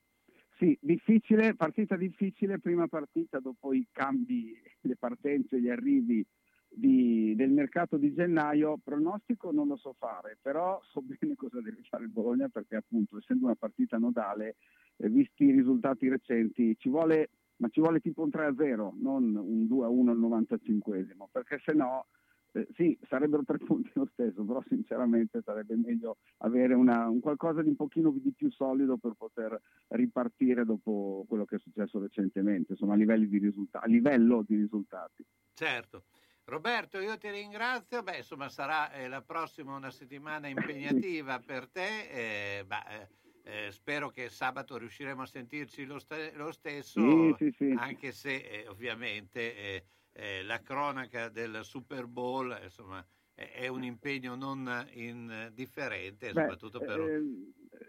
[0.59, 6.25] Sì, difficile, partita difficile, prima partita dopo i cambi, le partenze, gli arrivi
[6.69, 11.83] di- del mercato di gennaio, pronostico non lo so fare, però so bene cosa deve
[11.89, 14.57] fare il Bologna perché appunto essendo una partita nodale,
[14.97, 19.67] eh, visti i risultati recenti, ci vuole, ma ci vuole tipo un 3-0, non un
[19.67, 22.07] 2-1 al 95esimo, perché se no
[22.53, 27.63] eh, sì, sarebbero tre punti lo stesso, però sinceramente sarebbe meglio avere una- un qualcosa
[27.63, 32.73] di un pochino di più solido per poter ripartire dopo quello che è successo recentemente,
[32.73, 35.25] insomma a, livelli di risulta- a livello di risultati.
[35.53, 36.07] Certo.
[36.45, 38.03] Roberto, io ti ringrazio.
[38.03, 42.59] Beh, insomma, sarà eh, la prossima una settimana impegnativa per te.
[42.61, 43.11] eh, ma, eh,
[43.43, 47.69] eh, spero che sabato riusciremo a sentirci lo, ste- lo stesso, Sì, sì, sì.
[47.79, 53.05] anche se ovviamente eh, eh, la cronaca del Super Bowl insomma,
[53.35, 57.01] è, è un impegno non indifferente, Beh, soprattutto per...
[57.01, 57.23] eh,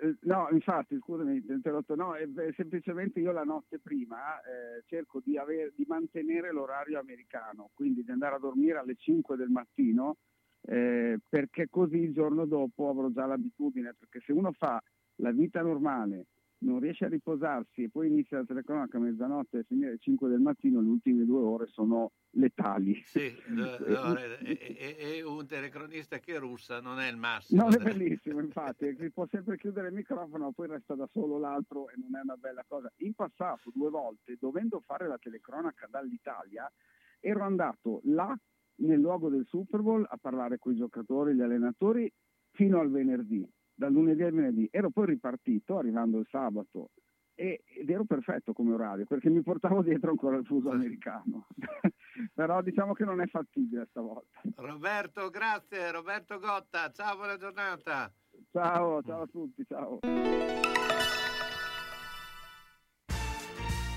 [0.02, 4.40] eh, no, infatti, scusami, ti ho interrotto, no, è- è semplicemente io la notte prima
[4.42, 9.36] eh, cerco di, aver- di mantenere l'orario americano, quindi di andare a dormire alle 5
[9.36, 10.18] del mattino,
[10.62, 14.82] eh, perché così il giorno dopo avrò già l'abitudine, perché se uno fa
[15.16, 16.28] la vita normale,
[16.62, 20.30] non riesce a riposarsi e poi inizia la telecronaca a mezzanotte e finire alle 5
[20.30, 23.02] del mattino, le ultime due ore sono letali.
[23.06, 23.78] Sì, lo-
[24.40, 27.64] e, e- e un telecronista che russa non è il massimo.
[27.64, 31.90] Non è bellissimo, infatti, si può sempre chiudere il microfono, poi resta da solo l'altro
[31.90, 32.92] e non è una bella cosa.
[32.98, 36.72] In passato, due volte, dovendo fare la telecronaca dall'Italia,
[37.20, 38.36] ero andato là
[38.76, 42.12] nel luogo del Super Bowl a parlare con i giocatori, gli allenatori,
[42.52, 43.48] fino al venerdì,
[43.82, 44.68] dal lunedì al venerdì.
[44.72, 46.92] Ero poi ripartito, arrivando il sabato,
[47.34, 51.48] e- ed ero perfetto come orario, perché mi portavo dietro ancora il fuso americano.
[52.36, 54.40] però diciamo che non è fattibile stavolta.
[54.58, 55.92] Roberto, grazie.
[55.92, 58.14] Roberto Gotta, ciao, buona giornata.
[58.52, 60.00] Ciao, ciao a tutti, ciao.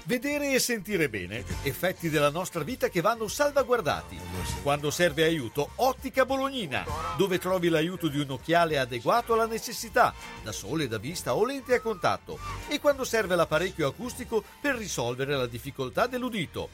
[0.07, 4.21] Vedere e sentire bene, effetti della nostra vita che vanno salvaguardati.
[4.63, 6.85] Quando serve aiuto, Ottica Bolognina,
[7.17, 10.13] dove trovi l'aiuto di un occhiale adeguato alla necessità,
[10.43, 15.39] da sole, da vista o lente a contatto, e quando serve l'apparecchio acustico per risolvere
[15.39, 16.69] la difficoltà dell'udito.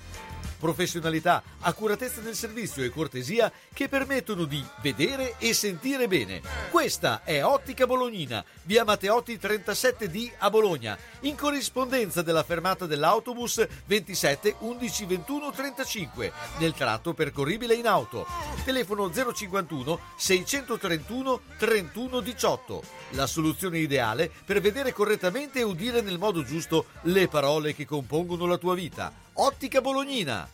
[0.59, 6.43] Professionalità, accuratezza del servizio e cortesia che permettono di vedere e sentire bene.
[6.71, 12.85] Questa è Ottica Bolognina, via Matteotti 37D a Bologna, in corrispondenza della fermata
[13.21, 18.27] dell'autobus 27 11 21 35, nel tratto percorribile in auto.
[18.65, 22.83] Telefono 051 631 31 18.
[23.11, 28.47] La soluzione ideale per vedere correttamente e udire nel modo giusto le parole che compongono
[28.47, 29.13] la tua vita.
[29.35, 30.49] Ottica Bolognina.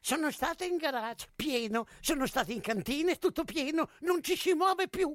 [0.00, 4.88] Sono stata in garage, pieno, sono stata in cantina, tutto pieno, non ci si muove
[4.88, 5.14] più.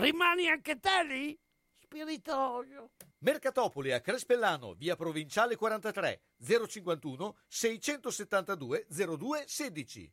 [0.00, 1.38] rimani anche te lì?
[1.82, 2.90] Spiritoso.
[3.18, 10.12] Mercatopoli a Crespellano, via Provinciale 43, 051 672 02 16.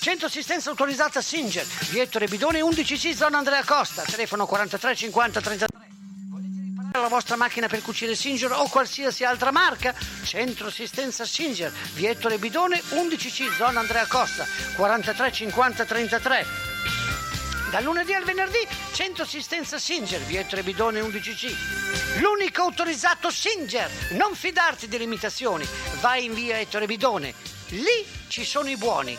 [0.00, 5.88] Centro assistenza autorizzata Singer, Viettore Bidone 11C, zona Andrea Costa, telefono 43 50 33.
[6.28, 9.94] Volete riparare la vostra macchina per cucire Singer o qualsiasi altra marca?
[10.22, 14.44] Centro assistenza Singer, Viettore Bidone 11C, zona Andrea Costa,
[14.76, 16.73] 43 50 33.
[17.74, 22.20] Dal lunedì al venerdì, centro assistenza Singer, Viettore Bidone 11C.
[22.20, 23.90] L'unico autorizzato Singer.
[24.10, 25.66] Non fidarti delle imitazioni.
[26.00, 27.34] Vai in via Ettore Bidone.
[27.70, 29.18] Lì ci sono i buoni.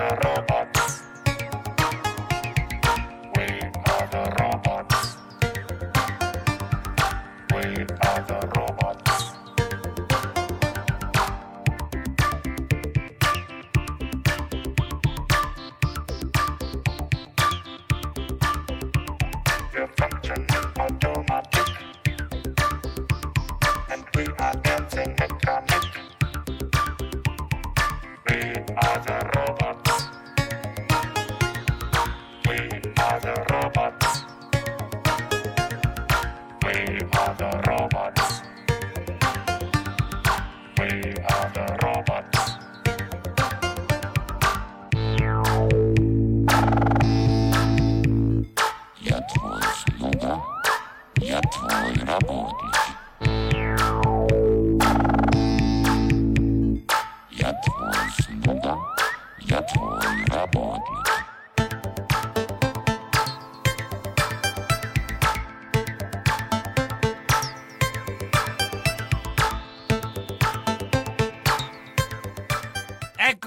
[0.00, 0.29] Are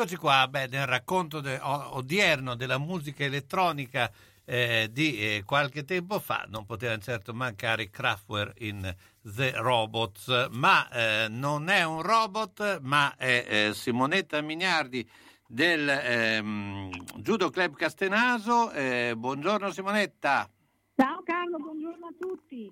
[0.04, 4.12] Eccoci qua, beh, nel racconto de- o- odierno della musica elettronica
[4.44, 10.90] eh, di eh, qualche tempo fa non potevano certo mancare Kraftwerk in The Robots, ma
[10.90, 15.10] eh, non è un robot, ma è eh, Simonetta Mignardi
[15.48, 16.90] del ehm,
[17.20, 18.72] Judo Club Castenaso.
[18.72, 20.50] Eh, buongiorno Simonetta.
[20.98, 22.70] Ciao Carlo, buongiorno a tutti.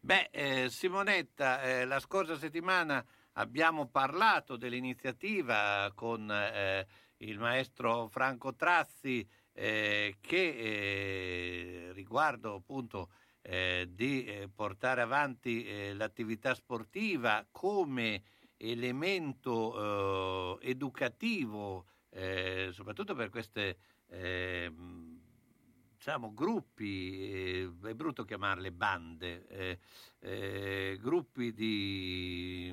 [0.00, 3.04] Beh, eh, Simonetta, la scorsa settimana
[3.34, 6.86] abbiamo parlato dell'iniziativa con eh,
[7.18, 13.10] il maestro Franco Trazzi eh, che eh, riguardo appunto
[13.42, 18.22] eh, di eh, portare avanti eh, l'attività sportiva come
[18.62, 21.86] elemento educativo,
[22.70, 23.76] soprattutto per queste
[24.06, 24.72] eh,
[26.02, 29.78] diciamo, gruppi, eh, è brutto chiamarle bande, eh,
[30.18, 32.72] eh, gruppi di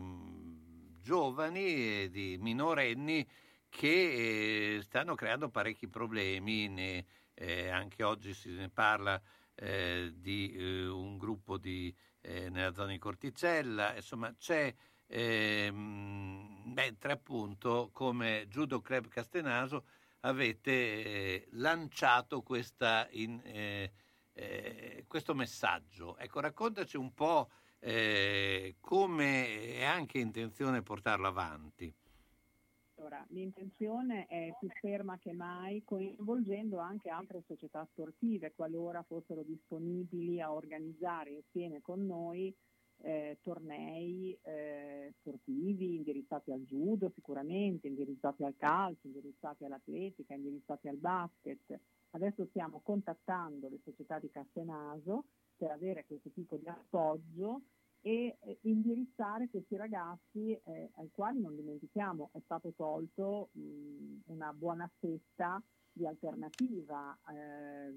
[1.10, 3.28] giovani e di minorenni
[3.68, 9.20] che eh, stanno creando parecchi problemi, ne, eh, anche oggi si ne parla
[9.56, 11.92] eh, di eh, un gruppo di,
[12.22, 14.72] eh, nella zona di Corticella, insomma c'è,
[15.08, 19.86] ehm, mentre appunto come Judo Club Castenaso
[20.20, 23.42] avete lanciato questa in,
[25.08, 26.18] questo messaggio.
[26.18, 27.50] Ecco, raccontaci un po'
[27.80, 31.94] eh, come è anche intenzione portarlo avanti.
[32.96, 40.42] Allora, l'intenzione è più ferma che mai, coinvolgendo anche altre società sportive, qualora fossero disponibili
[40.42, 42.54] a organizzare insieme con noi
[43.02, 50.98] eh, tornei eh, sportivi indirizzati al judo sicuramente, indirizzati al calcio, indirizzati all'atletica, indirizzati al
[50.98, 51.80] basket.
[52.12, 55.26] Adesso stiamo contattando le società di Castenaso
[55.60, 57.64] per avere questo tipo di appoggio
[58.02, 64.54] e eh, indirizzare questi ragazzi eh, ai quali non dimentichiamo è stato tolto mh, una
[64.54, 65.62] buona fetta
[65.92, 67.18] di alternativa.
[67.30, 67.94] Eh,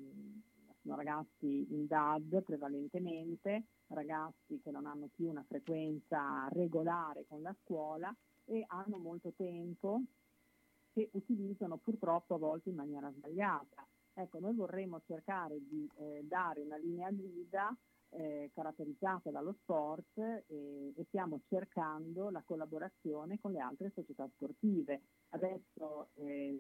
[0.82, 7.54] sono ragazzi in DAD prevalentemente, ragazzi che non hanno più una frequenza regolare con la
[7.62, 8.12] scuola
[8.46, 10.02] e hanno molto tempo
[10.92, 13.86] che utilizzano purtroppo a volte in maniera sbagliata.
[14.14, 17.74] Ecco, noi vorremmo cercare di eh, dare una linea guida
[18.10, 20.44] eh, caratterizzata dallo sport e,
[20.94, 25.00] e, stiamo cercando la collaborazione con le altre società sportive.
[25.30, 26.58] Adesso eh,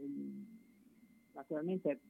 [1.32, 2.00] naturalmente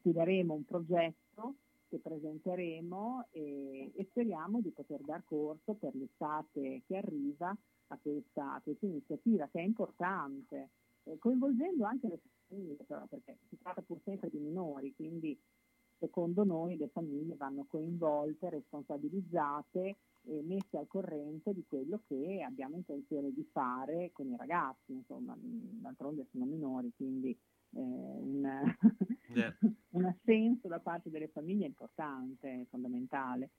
[0.00, 1.54] studiremo un progetto
[1.88, 7.56] che presenteremo e, e, speriamo di poter dar corso per l'estate che arriva
[7.90, 10.70] a questa, a questa iniziativa che è importante,
[11.04, 12.18] eh, coinvolgendo anche le
[13.08, 15.38] perché si tratta pur sempre di minori, quindi
[15.98, 22.76] secondo noi le famiglie vanno coinvolte, responsabilizzate e messe al corrente di quello che abbiamo
[22.76, 28.76] intenzione di fare con i ragazzi, insomma, d'altronde sono minori, quindi eh, un,
[29.34, 29.56] yeah.
[29.90, 33.50] un assenso da parte delle famiglie è importante, è fondamentale.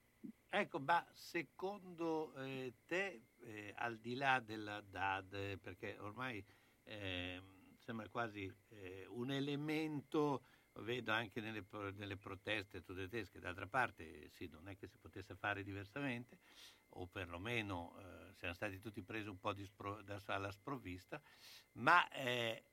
[0.49, 6.43] Ecco, ma secondo eh, te, eh, al di là della DAD, perché ormai
[6.83, 7.59] ehm,
[7.89, 10.43] sembra quasi eh, un elemento
[10.81, 15.63] vedo anche nelle, nelle proteste tedesche, d'altra parte sì, non è che si potesse fare
[15.63, 16.37] diversamente,
[16.89, 21.19] o perlomeno eh, siamo stati tutti presi un po' spro, da, alla sprovvista,
[21.73, 22.63] ma eh,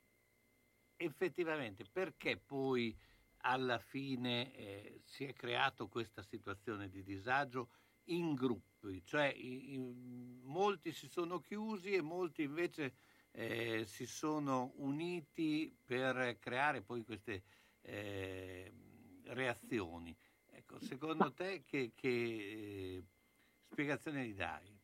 [0.97, 2.94] effettivamente perché poi
[3.38, 7.70] alla fine eh, si è creato questa situazione di disagio
[8.09, 12.94] in gruppi, cioè in, in, molti si sono chiusi e molti invece
[13.37, 17.43] eh, si sono uniti per creare poi queste
[17.83, 18.73] eh,
[19.25, 20.17] reazioni.
[20.47, 23.05] Ecco, secondo te che, che eh,
[23.69, 24.75] spiegazione gli dai?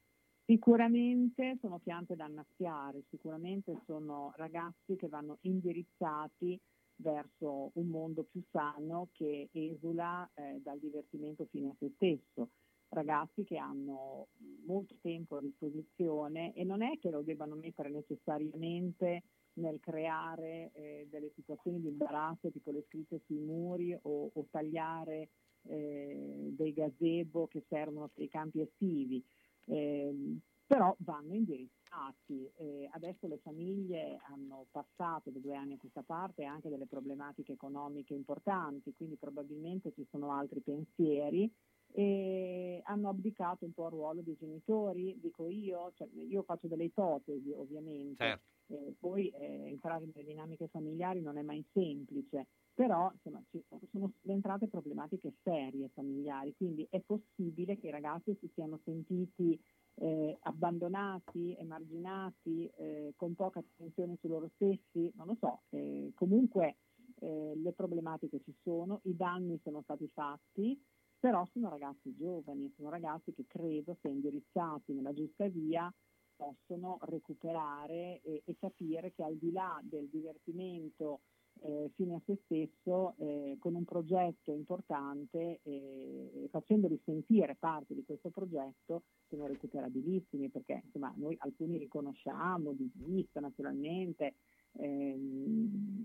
[0.45, 6.61] Sicuramente sono piante da annaffiare, sicuramente sono ragazzi che vanno indirizzati
[6.97, 12.51] verso un mondo più sano che esula eh, dal divertimento fine a se stesso.
[12.93, 14.29] Ragazzi che hanno
[14.67, 19.23] molto tempo a disposizione e non è che lo debbano mettere necessariamente
[19.55, 25.31] nel creare eh, delle situazioni di imbarazzo tipo le scritte sui muri o, o tagliare
[25.63, 29.25] eh, dei gazebo che servono per i campi estivi,
[29.65, 30.37] eh,
[30.67, 32.51] però vanno indirizzati.
[32.91, 38.13] adesso le famiglie hanno passato da due anni a questa parte anche delle problematiche economiche
[38.13, 41.51] importanti, quindi probabilmente ci sono altri pensieri
[41.95, 46.85] e hanno abdicato un po' il ruolo dei genitori, dico io, cioè, io faccio delle
[46.85, 48.45] ipotesi ovviamente, certo.
[48.69, 53.81] eh, poi eh, entrare nelle dinamiche familiari non è mai semplice, però insomma, ci sono,
[53.91, 59.61] sono entrate problematiche serie familiari, quindi è possibile che i ragazzi si siano sentiti
[59.97, 66.77] eh, abbandonati, emarginati, eh, con poca attenzione su loro stessi, non lo so, eh, comunque
[67.21, 70.81] eh, le problematiche ci sono, i danni sono stati fatti,
[71.23, 75.89] però sono ragazzi giovani, sono ragazzi che credo se indirizzati nella giusta via
[76.35, 81.21] possono recuperare e, e capire che al di là del divertimento
[81.61, 88.03] eh, fine a se stesso, eh, con un progetto importante e facendoli sentire parte di
[88.03, 94.35] questo progetto sono recuperabilissimi perché insomma, noi alcuni li conosciamo di vista naturalmente,
[94.73, 96.03] ehm,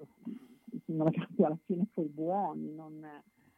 [0.85, 3.03] sono ragazzi alla fine poi buoni, non,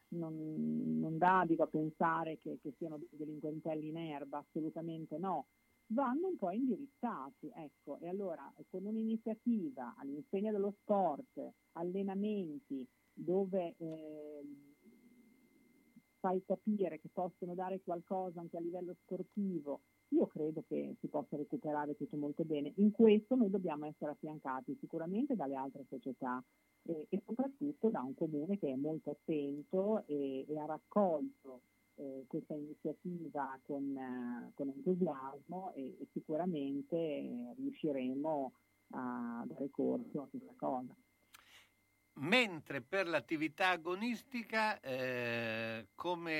[0.09, 5.47] non, non dà dico, a pensare che, che siano delinquentelli in erba, assolutamente no,
[5.87, 11.39] vanno un po' indirizzati, ecco, e allora con un'iniziativa all'insegna dello sport,
[11.73, 14.41] allenamenti dove eh,
[16.19, 21.37] fai capire che possono dare qualcosa anche a livello sportivo, io credo che si possa
[21.37, 22.73] recuperare tutto molto bene.
[22.77, 26.43] In questo noi dobbiamo essere affiancati sicuramente dalle altre società
[26.83, 31.61] e, e soprattutto da un comune che è molto attento e, e ha raccolto
[31.95, 38.53] eh, questa iniziativa con, eh, con entusiasmo e, e sicuramente eh, riusciremo
[38.91, 40.95] a dare corso a questa cosa.
[42.21, 46.31] Mentre per l'attività agonistica eh, come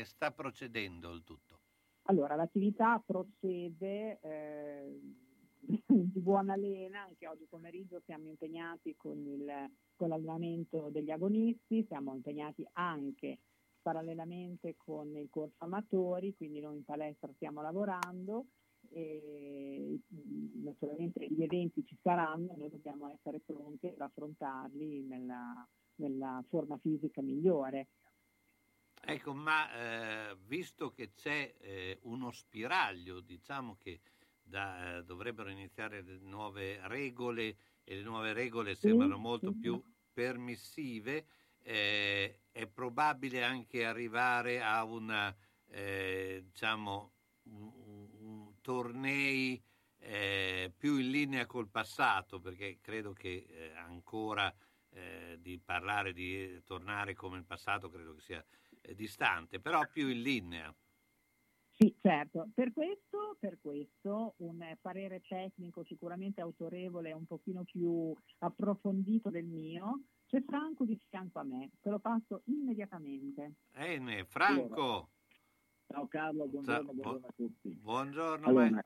[0.00, 1.60] eh, sta procedendo il tutto?
[2.02, 5.00] Allora, l'attività procede eh,
[5.86, 12.14] di buona lena, anche oggi pomeriggio siamo impegnati con, il, con l'allenamento degli agonisti, siamo
[12.14, 13.38] impegnati anche
[13.82, 18.46] parallelamente con il corso amatori, quindi noi in palestra stiamo lavorando
[18.90, 20.00] e
[20.62, 25.66] naturalmente gli eventi ci saranno, noi dobbiamo essere pronti ad affrontarli nella,
[25.96, 27.88] nella forma fisica migliore.
[29.00, 34.00] Ecco, ma eh, visto che c'è eh, uno spiraglio, diciamo che
[34.48, 41.26] da, eh, dovrebbero iniziare le nuove regole e le nuove regole sembrano molto più permissive,
[41.62, 45.34] eh, è probabile anche arrivare a una,
[45.68, 47.12] eh, diciamo,
[47.44, 49.62] un, un tornei
[50.00, 54.52] eh, più in linea col passato, perché credo che eh, ancora
[54.90, 58.44] eh, di parlare di tornare come il passato credo che sia
[58.94, 60.74] distante, però più in linea.
[61.80, 62.48] Sì, certo.
[62.54, 70.02] Per questo, per questo, un parere tecnico sicuramente autorevole, un pochino più approfondito del mio,
[70.26, 73.52] c'è Franco di fianco a me, te lo passo immediatamente.
[73.72, 74.82] Bene, Franco.
[74.82, 75.08] Allora,
[75.86, 77.68] ciao Carlo, buongiorno, buongiorno a tutti.
[77.68, 78.46] Buongiorno.
[78.46, 78.84] Allora,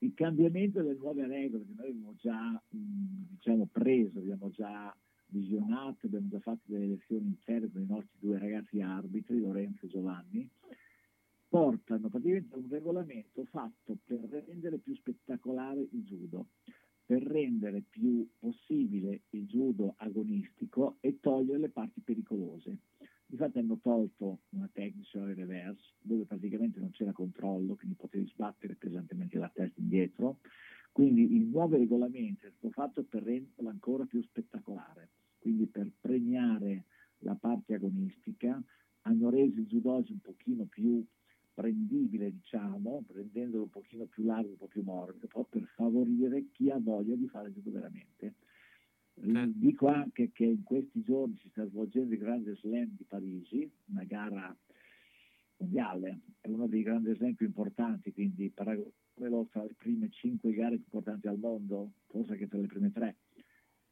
[0.00, 4.94] il cambiamento delle nuove regole che noi abbiamo già diciamo, preso, abbiamo già
[5.28, 9.88] visionato, abbiamo già fatto delle lezioni intere con i nostri due ragazzi arbitri, Lorenzo e
[9.88, 10.50] Giovanni,
[11.50, 16.46] portano praticamente a un regolamento fatto per rendere più spettacolare il judo
[17.10, 22.78] per rendere più possibile il judo agonistico e togliere le parti pericolose.
[23.26, 28.76] Infatti hanno tolto una tecnica in reverse dove praticamente non c'era controllo, quindi potevi sbattere
[28.76, 30.38] pesantemente la testa indietro.
[30.92, 35.10] Quindi il nuovo regolamento è stato fatto per renderlo ancora più spettacolare,
[35.40, 36.84] quindi per premiare
[37.18, 38.62] la parte agonistica,
[39.00, 41.04] hanno reso il judo un pochino più
[41.60, 46.70] prendibile, diciamo, rendendolo un pochino più largo, un po' più morbido, proprio per favorire chi
[46.70, 48.34] ha voglia di fare judo veramente.
[49.14, 49.52] Eh.
[49.52, 54.04] Dico anche che in questi giorni si sta svolgendo il grande slam di Parigi, una
[54.04, 54.56] gara
[55.58, 60.76] mondiale, è uno dei grandi slam più importanti, quindi paragonamelo tra le prime cinque gare
[60.76, 63.16] più importanti al mondo, forse anche tra le prime tre.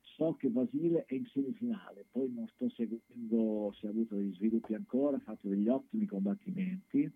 [0.00, 4.72] So che Basile è in semifinale, poi non sto seguendo se ha avuto degli sviluppi
[4.72, 7.08] ancora, ha fatto degli ottimi combattimenti,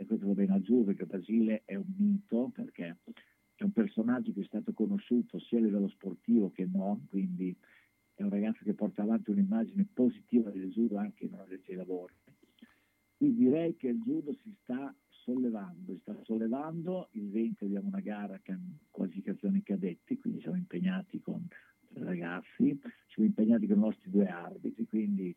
[0.00, 2.96] e questo va bene a Giove che Basile è un mito perché
[3.54, 7.54] è un personaggio che è stato conosciuto sia a livello sportivo che non, quindi
[8.14, 12.14] è un ragazzo che porta avanti un'immagine positiva del judo anche in una dei lavori.
[13.18, 18.00] Quindi direi che il judo si sta sollevando, si sta sollevando, il 20 abbiamo una
[18.00, 21.46] gara con qualificazione cadetti, quindi siamo impegnati con
[21.92, 25.36] ragazzi, siamo impegnati con i nostri due arbitri, quindi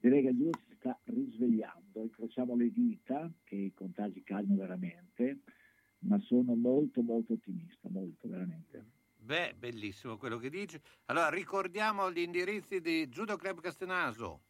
[0.00, 5.40] direi che il judo si sta risvegliando, incrociamo le dita che i contagi calmino veramente,
[6.00, 8.84] ma sono molto molto ottimista, molto veramente.
[9.16, 10.80] Beh, bellissimo quello che dici.
[11.06, 14.42] Allora ricordiamo gli indirizzi di Judo Club Castenaso.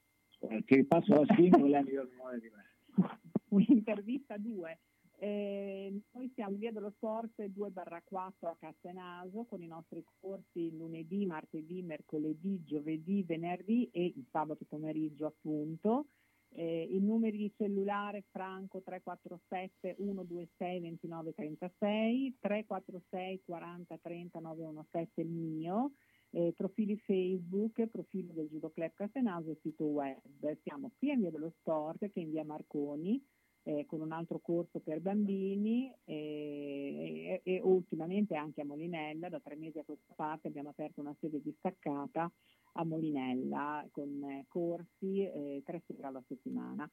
[0.66, 3.16] Ti passo la singola di me.
[3.48, 4.78] Un'intervista a due.
[5.20, 11.26] Eh, noi siamo via dello sport 2 4 a Castenaso con i nostri corsi lunedì,
[11.26, 16.06] martedì, mercoledì, giovedì, venerdì e il sabato pomeriggio appunto.
[16.50, 25.28] Eh, I numeri di cellulare Franco 347 126 29 36, 346 40 30 917 il
[25.28, 25.92] mio,
[26.30, 30.20] eh, profili Facebook, profilo del Judo Club Castenaso e sito web.
[30.62, 33.20] Siamo sia in via dello Sport che in via Marconi
[33.68, 39.40] eh, con un altro corso per bambini e, e, e, ultimamente anche a Molinella, da
[39.40, 42.30] tre mesi a questa parte abbiamo aperto una sede distaccata
[42.72, 46.90] a Molinella con eh, corsi eh, tre sere alla settimana.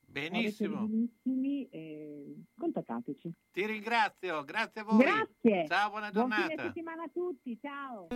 [0.00, 0.86] Benissimo.
[0.86, 3.32] Benissimi, eh, contattateci.
[3.50, 4.98] Ti ringrazio, grazie a voi.
[4.98, 5.66] Grazie.
[5.66, 6.48] Ciao, buona Buon giornata.
[6.48, 8.06] fine settimana a tutti, ciao.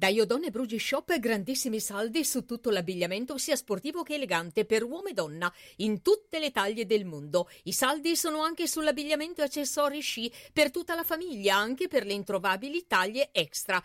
[0.00, 5.08] Da Iodone Brugi Shop grandissimi saldi su tutto l'abbigliamento sia sportivo che elegante per uomo
[5.08, 7.50] e donna in tutte le taglie del mondo.
[7.64, 12.14] I saldi sono anche sull'abbigliamento e accessori sci per tutta la famiglia, anche per le
[12.14, 13.84] introvabili taglie extra.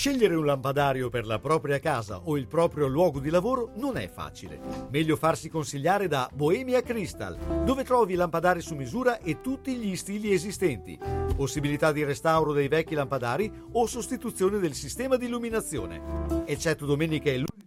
[0.00, 4.08] Scegliere un lampadario per la propria casa o il proprio luogo di lavoro non è
[4.08, 4.58] facile.
[4.90, 7.36] Meglio farsi consigliare da Bohemia Crystal,
[7.66, 10.98] dove trovi lampadari su misura e tutti gli stili esistenti.
[11.36, 16.00] Possibilità di restauro dei vecchi lampadari o sostituzione del sistema di illuminazione.
[16.46, 17.59] Eccetto domenica e lunedì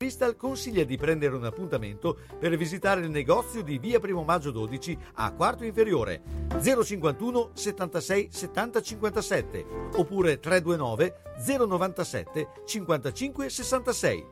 [0.00, 4.96] Crystal consiglia di prendere un appuntamento per visitare il negozio di via Primo Maggio 12
[5.16, 6.22] a quarto inferiore
[6.58, 9.66] 051 76 70 57
[9.96, 14.26] oppure 329 097 55 66.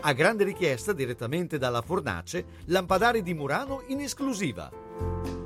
[0.00, 5.45] A grande richiesta direttamente dalla Fornace, lampadari di Murano in esclusiva.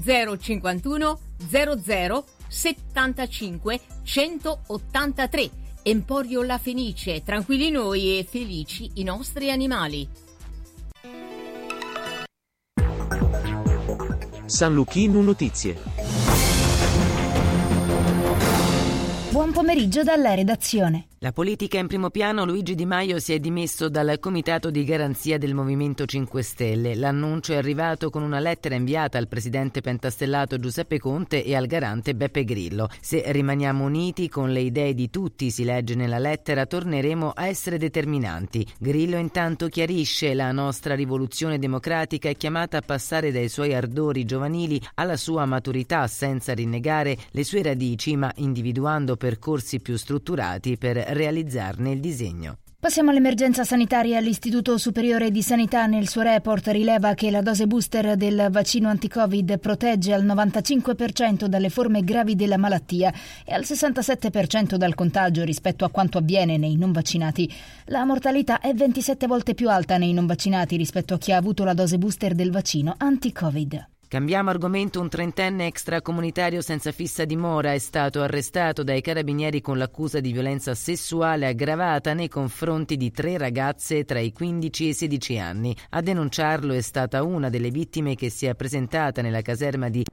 [0.00, 5.50] 051 00 75 183.
[5.82, 10.08] Emporio La Fenice, tranquilli noi e felici i nostri animali.
[14.46, 15.76] San Luchino Notizie.
[19.30, 21.06] Buon pomeriggio dalla redazione.
[21.22, 25.38] La politica in primo piano, Luigi Di Maio si è dimesso dal Comitato di Garanzia
[25.38, 26.96] del Movimento 5 Stelle.
[26.96, 32.16] L'annuncio è arrivato con una lettera inviata al presidente pentastellato Giuseppe Conte e al garante
[32.16, 32.88] Beppe Grillo.
[33.00, 37.78] Se rimaniamo uniti con le idee di tutti, si legge nella lettera, torneremo a essere
[37.78, 38.66] determinanti.
[38.80, 44.82] Grillo intanto chiarisce la nostra rivoluzione democratica è chiamata a passare dai suoi ardori giovanili
[44.94, 51.92] alla sua maturità senza rinnegare le sue radici ma individuando percorsi più strutturati per realizzarne
[51.92, 52.56] il disegno.
[52.82, 54.18] Passiamo all'emergenza sanitaria.
[54.18, 59.60] L'Istituto Superiore di Sanità nel suo report rileva che la dose booster del vaccino anti-Covid
[59.60, 63.12] protegge al 95% dalle forme gravi della malattia
[63.44, 67.48] e al 67% dal contagio rispetto a quanto avviene nei non vaccinati.
[67.84, 71.62] La mortalità è 27 volte più alta nei non vaccinati rispetto a chi ha avuto
[71.62, 73.90] la dose booster del vaccino anti-Covid.
[74.12, 80.20] Cambiamo argomento, un trentenne extracomunitario senza fissa dimora è stato arrestato dai carabinieri con l'accusa
[80.20, 85.38] di violenza sessuale aggravata nei confronti di tre ragazze tra i 15 e i 16
[85.38, 85.74] anni.
[85.92, 90.04] A denunciarlo è stata una delle vittime che si è presentata nella caserma di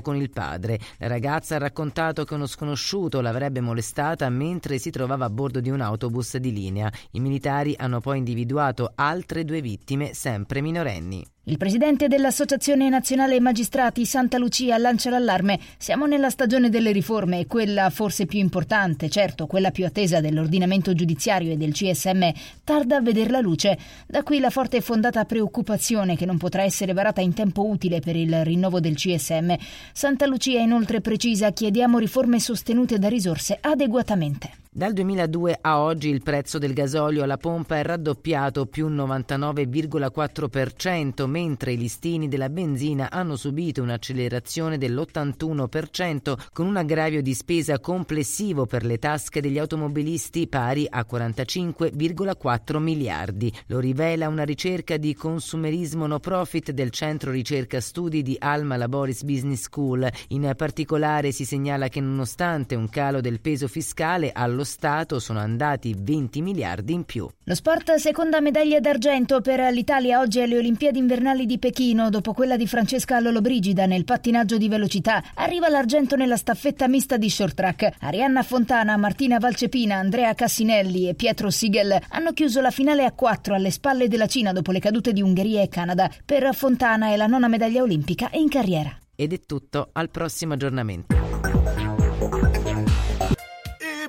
[0.00, 0.78] con il padre.
[0.98, 5.68] La ragazza ha raccontato che uno sconosciuto l'avrebbe molestata mentre si trovava a bordo di
[5.68, 6.90] un autobus di linea.
[7.10, 11.22] I militari hanno poi individuato altre due vittime, sempre minorenni.
[11.44, 15.58] Il presidente dell'Associazione Nazionale Magistrati Santa Lucia lancia l'allarme.
[15.78, 21.50] Siamo nella stagione delle riforme quella forse più importante, certo, quella più attesa dell'ordinamento giudiziario
[21.50, 22.28] e del CSM,
[22.62, 23.78] tarda a veder la luce.
[24.06, 28.00] Da qui la forte e fondata preoccupazione che non potrà essere varata in tempo utile
[28.00, 29.54] per il rinnovo del CSM.
[29.94, 34.59] Santa Lucia inoltre precisa chiediamo riforme sostenute da risorse adeguatamente.
[34.72, 41.72] Dal 2002 a oggi il prezzo del gasolio alla pompa è raddoppiato più 99,4%, mentre
[41.72, 48.84] i listini della benzina hanno subito un'accelerazione dell'81%, con un aggravio di spesa complessivo per
[48.84, 53.52] le tasche degli automobilisti pari a 45,4 miliardi.
[53.66, 59.24] Lo rivela una ricerca di consumerismo no profit del Centro Ricerca Studi di Alma Laboris
[59.24, 60.08] Business School.
[60.28, 65.94] In particolare si segnala che nonostante un calo del peso fiscale allo Stato sono andati
[65.98, 67.28] 20 miliardi in più.
[67.44, 72.56] Lo sport seconda medaglia d'argento per l'Italia oggi alle Olimpiadi invernali di Pechino dopo quella
[72.56, 75.22] di Francesca Lollobrigida nel pattinaggio di velocità.
[75.34, 77.96] Arriva l'argento nella staffetta mista di short track.
[78.00, 83.54] Arianna Fontana, Martina Valcepina, Andrea Cassinelli e Pietro Sigel hanno chiuso la finale a 4
[83.54, 86.10] alle spalle della Cina dopo le cadute di Ungheria e Canada.
[86.24, 88.96] Per Fontana è la nona medaglia olimpica in carriera.
[89.14, 91.59] Ed è tutto, al prossimo aggiornamento.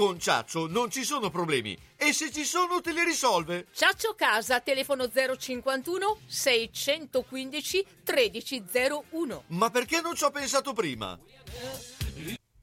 [0.00, 3.66] Con Ciaccio non ci sono problemi e se ci sono te li risolve.
[3.70, 9.42] Ciaccio Casa, telefono 051 615 1301.
[9.48, 11.18] Ma perché non ci ho pensato prima?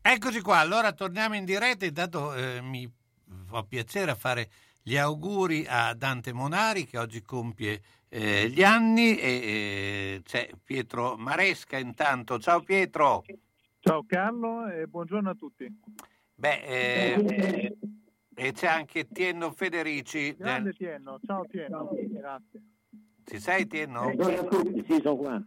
[0.01, 1.85] Eccoci qua, allora torniamo in diretta.
[1.85, 2.91] Intanto eh, mi
[3.45, 4.49] fa piacere fare
[4.81, 11.15] gli auguri a Dante Monari che oggi compie eh, gli anni e eh, c'è Pietro
[11.17, 12.39] Maresca intanto.
[12.39, 13.23] Ciao Pietro.
[13.79, 15.71] Ciao Carlo e buongiorno a tutti.
[16.39, 17.77] Beh, eh,
[18.35, 20.35] e c'è anche Tienno Federici.
[20.35, 22.61] Grande Tienno, ciao Tienno, grazie.
[23.25, 24.11] Ci sei Tienno?
[24.85, 25.43] Sì, sono qua.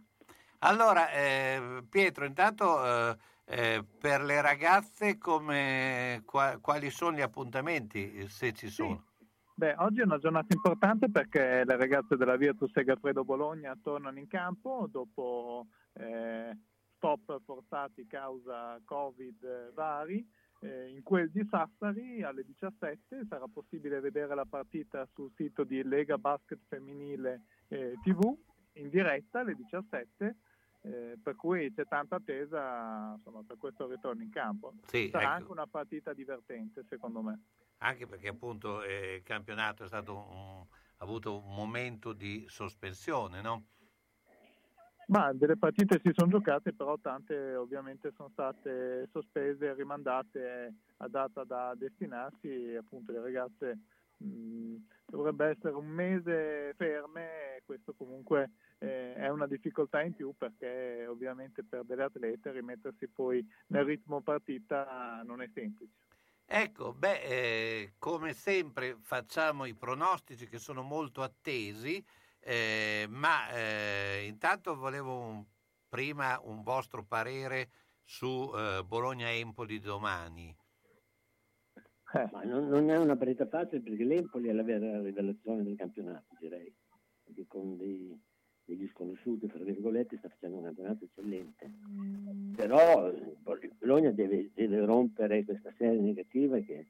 [0.59, 8.27] Allora, eh, Pietro, intanto eh, eh, per le ragazze come, qua, quali sono gli appuntamenti,
[8.27, 9.05] se ci sono?
[9.17, 9.25] Sì.
[9.53, 14.27] Beh, oggi è una giornata importante perché le ragazze della Virtus Segafredo Bologna tornano in
[14.27, 16.57] campo dopo eh,
[16.97, 20.27] stop forzati causa Covid vari
[20.61, 25.83] eh, in quel di Sassari alle 17 sarà possibile vedere la partita sul sito di
[25.83, 28.35] Lega Basket Femminile eh, TV
[28.73, 30.35] in diretta alle 17
[30.83, 34.73] eh, per cui c'è tanta attesa insomma, per questo ritorno in campo.
[34.85, 35.33] Sì, Sarà ecco.
[35.33, 37.39] anche una partita divertente secondo me.
[37.77, 40.65] Anche perché appunto eh, il campionato è stato un,
[40.97, 43.65] ha avuto un momento di sospensione, no?
[45.11, 51.43] Ma delle partite si sono giocate, però tante ovviamente sono state sospese, rimandate a data
[51.43, 53.79] da destinarsi appunto le ragazze
[54.15, 54.75] mh,
[55.05, 61.05] dovrebbe essere un mese ferme e questo comunque eh, è una difficoltà in più perché
[61.09, 65.91] ovviamente per delle atlete rimettersi poi nel ritmo partita non è semplice.
[66.45, 72.03] Ecco, beh, eh, come sempre facciamo i pronostici che sono molto attesi.
[72.43, 75.45] Eh, ma eh, intanto volevo un,
[75.87, 77.69] prima un vostro parere
[78.03, 80.55] su eh, Bologna-Empoli domani.
[82.31, 86.35] Ma non, non è una partita facile perché l'Empoli è la vera rivelazione del campionato,
[86.39, 86.73] direi,
[87.23, 88.19] perché con dei,
[88.65, 91.71] degli sconosciuti, fra virgolette, sta facendo un campionato eccellente.
[92.55, 93.11] Però
[93.79, 96.87] Bologna deve, deve rompere questa serie negativa che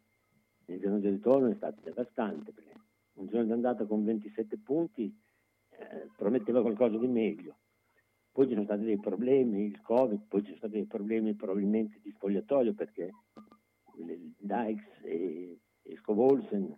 [0.65, 2.73] nel giorno di ritorno è stata devastante, perché
[3.13, 5.15] un giorno di andata con 27 punti
[5.89, 7.57] eh, prometteva qualcosa di meglio.
[8.31, 11.99] Poi ci sono stati dei problemi, il Covid, poi ci sono stati dei problemi probabilmente
[12.01, 13.11] di spogliatoio perché
[14.37, 16.73] Dykes e, e Scovolsen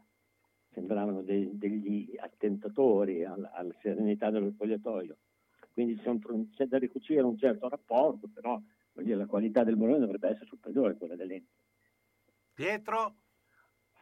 [0.71, 5.17] sembravano de- degli attentatori alla, alla serenità dello spogliatoio.
[5.71, 5.99] Quindi
[6.51, 8.59] c'è da ricucire un certo rapporto, però
[8.93, 11.61] dire, la qualità del Bologna dovrebbe essere superiore a quella dell'Empoli.
[12.53, 13.22] Pietro?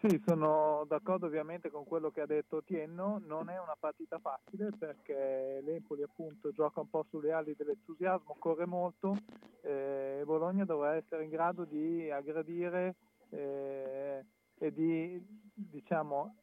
[0.02, 4.72] Sì, sono d'accordo ovviamente con quello che ha detto Tienno, non è una partita facile
[4.76, 9.16] perché l'Empoli appunto gioca un po' sulle ali dell'entusiasmo, corre molto
[9.62, 12.96] eh, e Bologna dovrà essere in grado di aggredire
[13.30, 14.26] eh,
[14.58, 15.24] e di
[15.54, 16.36] diciamo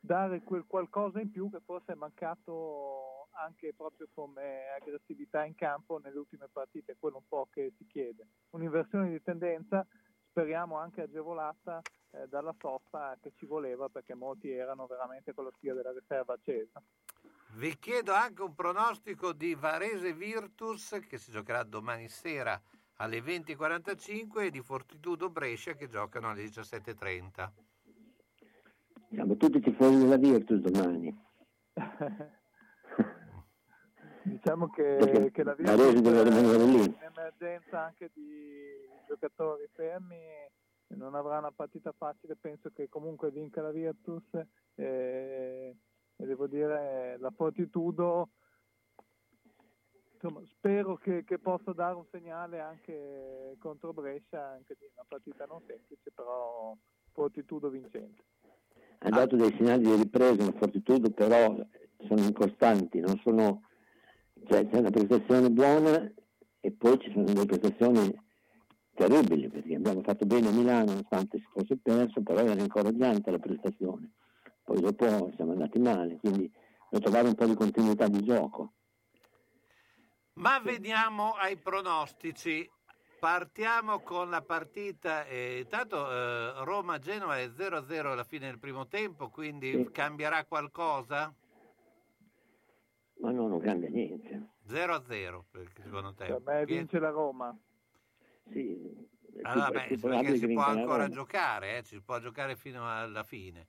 [0.00, 6.00] dare quel qualcosa in più che forse è mancato anche proprio come aggressività in campo
[6.02, 8.26] nelle ultime partite, quello un po' che si chiede.
[8.52, 9.86] Un'inversione di tendenza,
[10.30, 11.82] speriamo anche agevolata
[12.12, 16.34] eh, dalla sosta che ci voleva perché molti erano veramente con la scia della riserva
[16.34, 16.82] accesa.
[17.54, 22.60] Vi chiedo anche un pronostico di Varese Virtus che si giocherà domani sera
[22.96, 27.50] alle 20.45 e di Fortitudo Brescia che giocano alle 17.30.
[29.10, 31.14] Siamo tutti tifosi della Virtus domani.
[34.24, 36.84] Diciamo che, che la Virtus deve rimanere lì.
[36.84, 40.16] in emergenza anche di giocatori fermi
[40.96, 44.24] non avrà una partita facile, penso che comunque vinca la Virtus
[44.74, 45.76] e,
[46.16, 48.30] e devo dire la Fortitudo
[50.22, 55.44] insomma, spero che, che possa dare un segnale anche contro Brescia, anche di una partita
[55.46, 56.76] non semplice, però
[57.12, 58.22] Fortitudo vincente.
[58.98, 61.56] Ha dato dei segnali di ripresa, una fortitudo, però
[62.06, 63.62] sono incostanti, non sono,
[64.46, 66.10] cioè c'è una prestazione buona
[66.60, 68.16] e poi ci sono delle prestazioni
[68.94, 73.38] terribili, perché abbiamo fatto bene a Milano, nonostante si fosse perso, però era incoraggiante la
[73.38, 74.10] prestazione.
[74.64, 76.50] Poi dopo siamo andati male, quindi
[76.90, 78.72] devo trovare un po' di continuità di gioco.
[80.34, 82.68] Ma veniamo ai pronostici.
[83.18, 85.24] Partiamo con la partita.
[85.26, 89.88] eh, intanto eh, Roma-Genova è 0-0 alla fine del primo tempo, quindi Sì.
[89.92, 91.32] cambierà qualcosa?
[93.20, 94.48] Ma no, non cambia niente.
[94.66, 96.26] 0-0 perché secondo te?
[96.26, 97.56] Per me vince la Roma.
[98.52, 101.08] Sì, più- Allora, beh, più perché si può ancora Roma.
[101.08, 103.68] giocare, eh, si può giocare fino alla fine.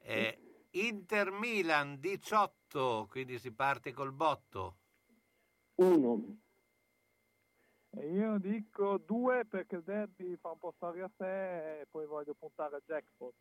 [0.00, 4.76] Eh, Inter-Milan 18, quindi si parte col botto.
[5.76, 6.36] Uno,
[7.90, 12.06] E io dico due perché il derby fa un po' storia a sé e poi
[12.06, 13.34] voglio puntare a jackpot.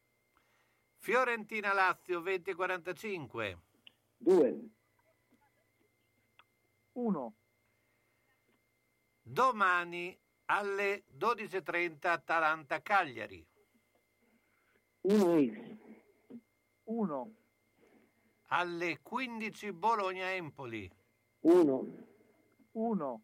[0.99, 3.59] Fiorentina-Lazio 20-45.
[4.17, 4.69] due,
[6.93, 7.35] Uno.
[9.21, 10.17] Domani
[10.47, 13.45] alle 12.30 Atalanta-Cagliari.
[15.01, 15.75] uno X,
[16.83, 17.35] Uno.
[18.49, 20.89] Alle 15 Bologna-Empoli.
[21.41, 22.05] uno,
[22.71, 23.21] Uno.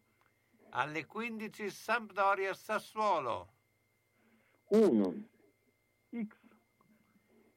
[0.70, 3.52] Alle 15 Sampdoria-Sassuolo.
[4.68, 5.28] uno,
[6.10, 6.36] X.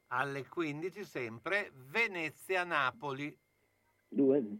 [0.08, 3.38] Alle 15 sempre Venezia-Napoli.
[4.08, 4.58] due,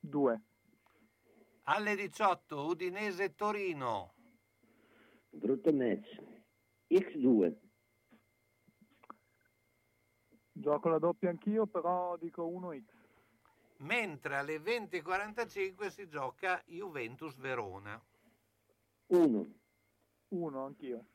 [0.00, 0.42] Due.
[1.66, 4.13] Alle 18 Udinese-Torino.
[5.34, 6.20] Brutto match,
[6.88, 7.56] X2,
[10.56, 12.84] Gioco la doppia anch'io, però dico 1x.
[13.78, 18.00] Mentre alle 20.45 si gioca Juventus-Verona.
[19.06, 19.52] uno,
[20.28, 21.06] 1 anch'io.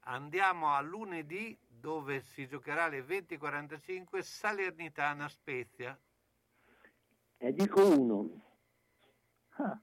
[0.00, 5.98] Andiamo a lunedì dove si giocherà alle 20.45 Salernitana-Spezia.
[7.38, 8.42] e dico uno,
[9.58, 9.80] Ah.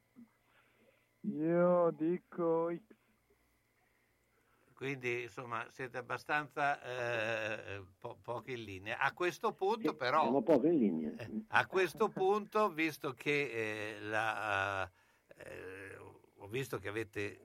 [1.22, 3.03] Io dico X.
[4.84, 9.00] Quindi insomma siete abbastanza eh, po- pochi in linea.
[9.00, 10.24] A questo punto però...
[10.24, 11.14] siamo poco in linea.
[11.48, 14.84] A questo punto, visto che eh, la,
[15.38, 15.96] eh,
[16.36, 17.40] ho visto che avete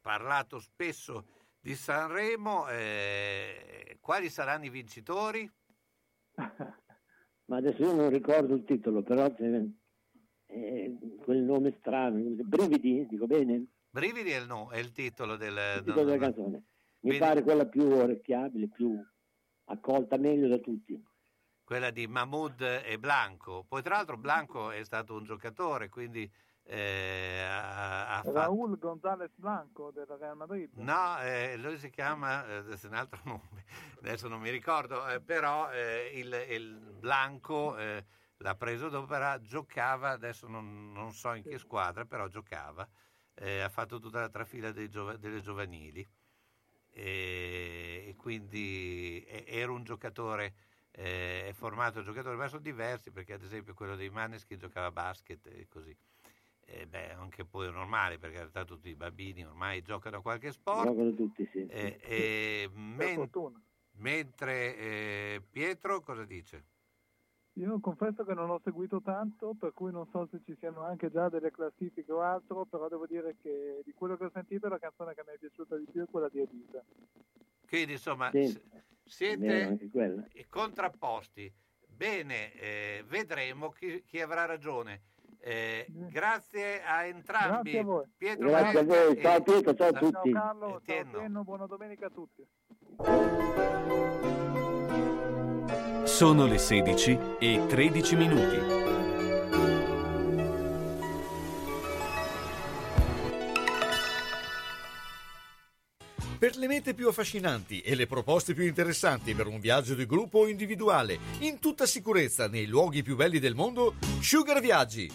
[0.00, 1.26] parlato spesso
[1.60, 5.46] di Sanremo, eh, quali saranno i vincitori?
[6.36, 13.66] Ma adesso io non ricordo il titolo, però eh, quel nome strano, Brividi, dico bene?
[13.90, 15.52] Brividi è il, no- è il titolo del...
[15.52, 16.62] Il titolo della canzone.
[17.08, 19.00] Mi pare quella più orecchiabile, più
[19.64, 21.02] accolta meglio da tutti.
[21.64, 23.64] quella di Mahmoud e Blanco.
[23.68, 26.30] Poi tra l'altro Blanco è stato un giocatore, quindi
[26.64, 28.32] eh, ha, ha fatto...
[28.32, 30.70] Raúl González Blanco del Real Madrid.
[30.76, 33.64] No, eh, lui si chiama, eh, un altro nome,
[34.00, 38.04] adesso non mi ricordo, eh, però eh, il, il Blanco eh,
[38.38, 42.88] l'ha preso dopo, era- giocava, adesso non, non so in che squadra, però giocava,
[43.34, 46.06] eh, ha fatto tutta la trafila dei giova- delle giovanili
[46.90, 50.54] e, e quindi era un giocatore,
[50.90, 54.92] eh, è formato giocatori, ma sono diversi perché ad esempio quello dei Maneskin giocava a
[54.92, 55.96] basket e così.
[56.70, 60.22] Eh, beh, anche poi è normale perché in realtà tutti i bambini ormai giocano a
[60.22, 60.88] qualche sport.
[60.88, 61.66] Giocano tutti, sì.
[61.66, 63.30] Eh, eh, men-
[63.92, 66.64] mentre eh, Pietro cosa dice?
[67.58, 71.10] Io confesso che non ho seguito tanto, per cui non so se ci siano anche
[71.10, 74.78] già delle classifiche o altro, però devo dire che di quello che ho sentito la
[74.78, 76.84] canzone che mi è piaciuta di più è quella di Elisa.
[77.66, 78.56] Quindi insomma Sì,
[79.04, 79.76] siete
[80.48, 81.52] contrapposti.
[81.88, 85.02] Bene, eh, vedremo chi, chi avrà ragione.
[85.40, 87.72] Eh, grazie a entrambi.
[87.72, 88.04] Grazie a voi.
[88.16, 90.32] Pietro Grazie a voi, ciao Pietro, ciao a Ciao tutti.
[90.32, 90.80] Carlo, ciao.
[90.80, 92.46] Tienno, buona domenica a tutti.
[96.08, 98.56] Sono le 16 e 13 minuti.
[106.38, 110.38] Per le mete più affascinanti e le proposte più interessanti per un viaggio di gruppo
[110.38, 115.12] o individuale, in tutta sicurezza nei luoghi più belli del mondo, Sugar Viaggi.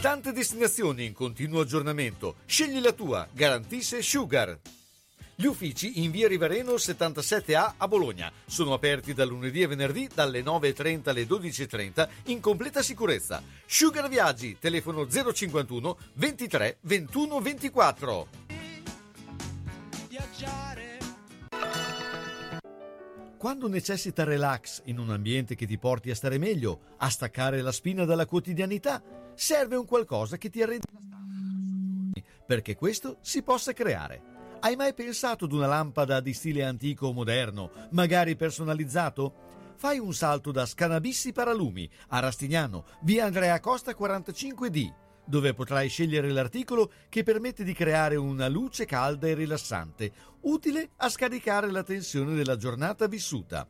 [0.00, 2.34] Tante destinazioni in continuo aggiornamento.
[2.46, 4.58] Scegli la tua, garantisce Sugar.
[5.42, 10.40] Gli uffici in via Rivareno 77A a Bologna sono aperti dal lunedì e venerdì dalle
[10.40, 13.42] 9.30 alle 12.30 in completa sicurezza.
[13.66, 18.26] Sugar Viaggi, telefono 051 23 21 24.
[23.36, 27.72] Quando necessita relax in un ambiente che ti porti a stare meglio, a staccare la
[27.72, 29.02] spina dalla quotidianità,
[29.34, 30.86] serve un qualcosa che ti stanza.
[32.46, 34.31] Perché questo si possa creare.
[34.64, 39.74] Hai mai pensato ad una lampada di stile antico o moderno, magari personalizzato?
[39.74, 44.94] Fai un salto da Scanabissi Paralumi a Rastignano, via Andrea Costa 45D,
[45.26, 50.12] dove potrai scegliere l'articolo che permette di creare una luce calda e rilassante,
[50.42, 53.66] utile a scaricare la tensione della giornata vissuta.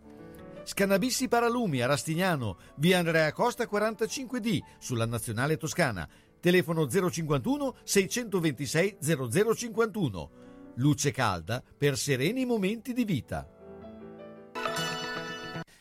[0.63, 6.07] Scanabissi Paralumi a Rastignano, via Andrea Costa 45D, sulla Nazionale Toscana.
[6.39, 10.43] Telefono 051 626 0051.
[10.77, 13.47] Luce calda per sereni momenti di vita.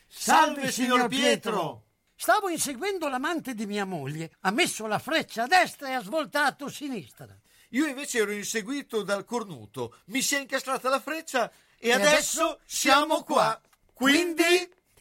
[0.06, 1.84] Salve, signor Pietro!
[2.14, 4.32] Stavo inseguendo l'amante di mia moglie.
[4.40, 7.36] Ha messo la freccia a destra e ha svoltato a sinistra.
[7.70, 12.42] Io invece ero inseguito dal cornuto, mi si è incastrata la freccia e, E adesso,
[12.42, 13.58] adesso siamo qua.
[13.94, 14.44] Quindi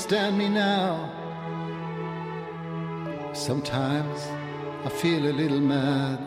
[0.00, 1.12] Understand me now?
[3.34, 4.18] Sometimes
[4.82, 6.18] I feel a little mad.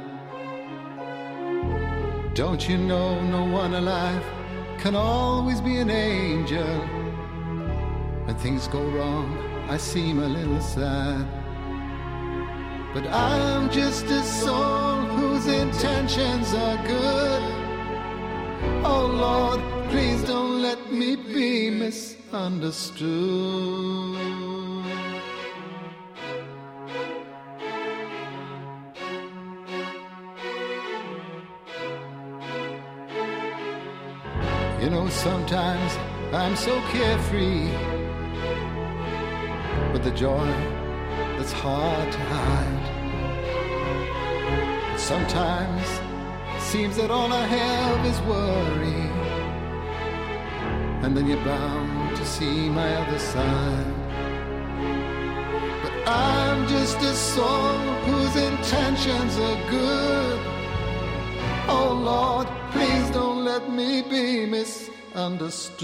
[2.35, 4.23] Don't you know no one alive
[4.77, 6.77] can always be an angel?
[8.25, 9.27] When things go wrong,
[9.67, 11.25] I seem a little sad.
[12.93, 17.43] But I'm just a soul whose intentions are good.
[18.85, 23.03] Oh Lord, please don't let me be misunderstood.
[34.81, 35.91] You know, sometimes
[36.33, 37.69] I'm so carefree
[39.93, 40.49] with the joy
[41.37, 42.85] that's hard to hide.
[44.97, 45.87] Sometimes
[46.55, 49.12] it seems that all I have is worry,
[51.03, 53.93] and then you're bound to see my other side.
[55.83, 57.77] But I'm just a soul
[58.07, 60.39] whose intentions are good.
[61.67, 65.83] Oh Lord, please don't let me be misunderstood.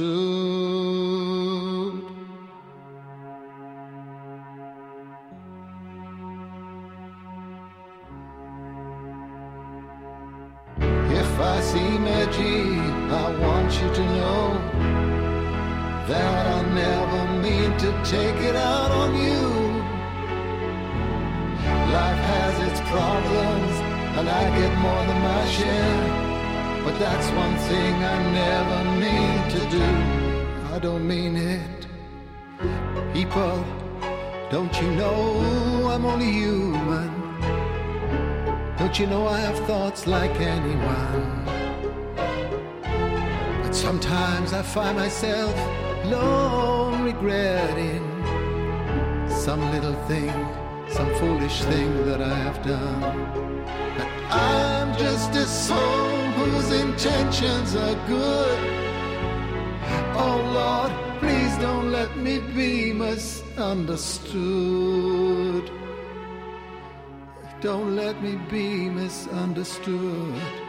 [11.22, 12.80] If I see Maggie,
[13.22, 14.79] I want you to know
[16.10, 19.42] that I never mean to take it out on you.
[21.98, 23.74] Life has its problems,
[24.18, 26.02] and I get more than my share.
[26.84, 29.88] But that's one thing I never mean to do.
[30.74, 31.82] I don't mean it.
[33.14, 33.64] People,
[34.50, 37.12] don't you know I'm only human?
[38.80, 41.46] Don't you know I have thoughts like anyone?
[43.62, 45.54] But sometimes I find myself
[46.10, 48.02] long regretting
[49.30, 50.32] some little thing,
[50.90, 53.02] some foolish thing that I have done.
[53.98, 56.08] But I'm just a soul
[56.38, 58.60] whose intentions are good.
[60.16, 65.70] Oh Lord, please don't let me be misunderstood.
[67.62, 70.69] Don't let me be misunderstood.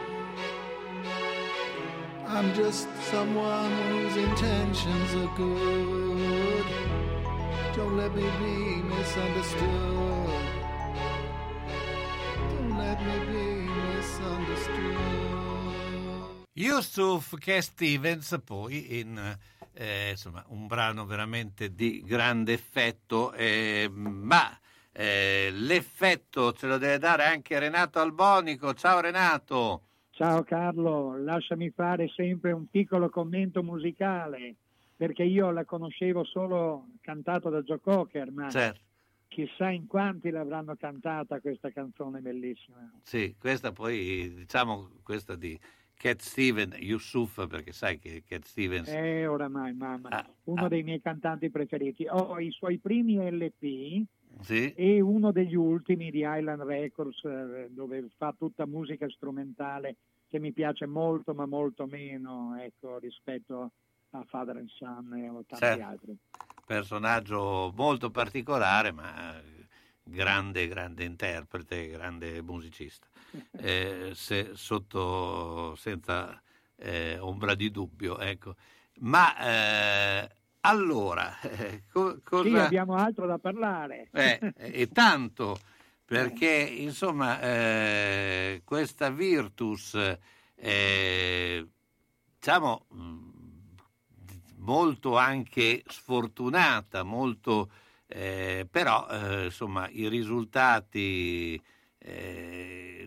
[2.33, 6.65] I'm just someone whose intentions are good.
[7.75, 10.29] Don't let me be misunderstood.
[12.49, 13.67] Don't let me be
[13.97, 14.97] misunderstood.
[16.53, 17.61] Yusuf K.
[17.61, 19.37] Stevens poi in
[19.73, 24.57] eh, insomma, un brano veramente di grande effetto, eh, ma
[24.93, 28.73] eh, l'effetto ce lo deve dare anche Renato Albonico.
[28.73, 29.87] Ciao Renato.
[30.21, 34.53] Ciao Carlo, lasciami fare sempre un piccolo commento musicale,
[34.95, 38.81] perché io la conoscevo solo cantato da Joe Cocker, ma Certo.
[39.29, 42.87] chissà in quanti l'avranno cantata questa canzone bellissima.
[43.01, 45.59] Sì, questa poi, diciamo, questa di
[45.95, 48.89] Cat Stevens, Yusuf, perché sai che Cat Stevens...
[48.89, 52.05] Eh, oramai, mamma, Ah, uno dei miei cantanti preferiti.
[52.07, 54.05] Ho i suoi primi LP
[54.41, 54.73] Sì?
[54.73, 59.97] e uno degli ultimi di Island Records, eh, dove fa tutta musica strumentale
[60.27, 63.71] che mi piace molto, ma molto meno, ecco, rispetto
[64.11, 65.83] a Father and Son e o tanti Certo.
[65.83, 66.17] altri.
[66.65, 69.41] personaggio molto particolare, ma
[70.03, 73.07] grande, grande interprete, grande musicista.
[73.63, 76.41] Eh, se- sotto, senza
[76.77, 78.55] eh, ombra di dubbio, ecco.
[79.01, 79.37] Ma
[80.23, 80.29] eh,
[80.61, 82.65] allora, eh, co- Sì, cosa...
[82.65, 84.09] abbiamo altro da parlare.
[84.11, 85.59] Eh, e tanto,
[86.05, 89.95] perché insomma eh, questa Virtus,
[90.55, 91.67] eh,
[92.37, 93.29] diciamo, mh,
[94.57, 97.71] molto anche sfortunata, molto,
[98.07, 101.61] eh, però eh, insomma i risultati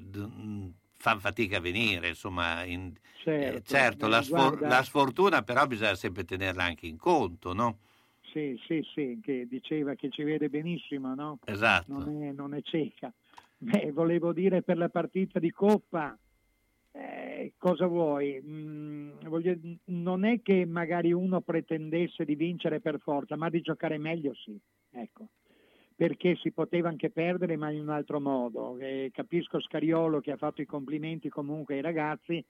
[0.01, 2.93] d- fanno fatica a venire, insomma, in-
[3.31, 7.53] eh, Certo, certo, la, sfor- guarda- la sfortuna però bisogna sempre tenerla anche in conto,
[7.53, 7.79] no?
[8.33, 11.39] Sì, sì, sì, che diceva che ci vede benissimo, no?
[11.45, 11.93] Esatto.
[11.93, 13.13] Non è, non è cieca.
[13.59, 16.19] Beh, volevo dire per la partita di Coppa,
[16.93, 18.41] eh, cosa vuoi?
[18.45, 19.57] Mm, voglio-
[19.87, 24.59] non è che magari uno pretendesse di vincere per forza, ma di giocare meglio sì,
[24.91, 25.29] ecco.
[25.97, 28.77] Perché si poteva anche perdere, ma in un altro modo.
[28.79, 32.45] Eh, capisco Scariolo che ha fatto i complimenti comunque ai ragazzi,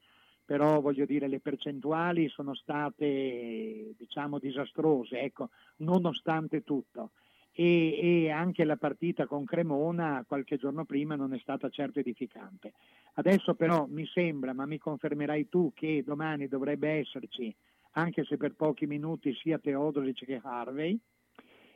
[0.44, 7.12] però voglio dire le percentuali sono state diciamo disastrose, ecco, nonostante tutto.
[7.56, 12.72] E, e anche la partita con Cremona qualche giorno prima non è stata certo edificante.
[13.14, 17.54] Adesso però mi sembra, ma mi confermerai tu, che domani dovrebbe esserci,
[17.92, 20.98] anche se per pochi minuti, sia Teodoric che Harvey.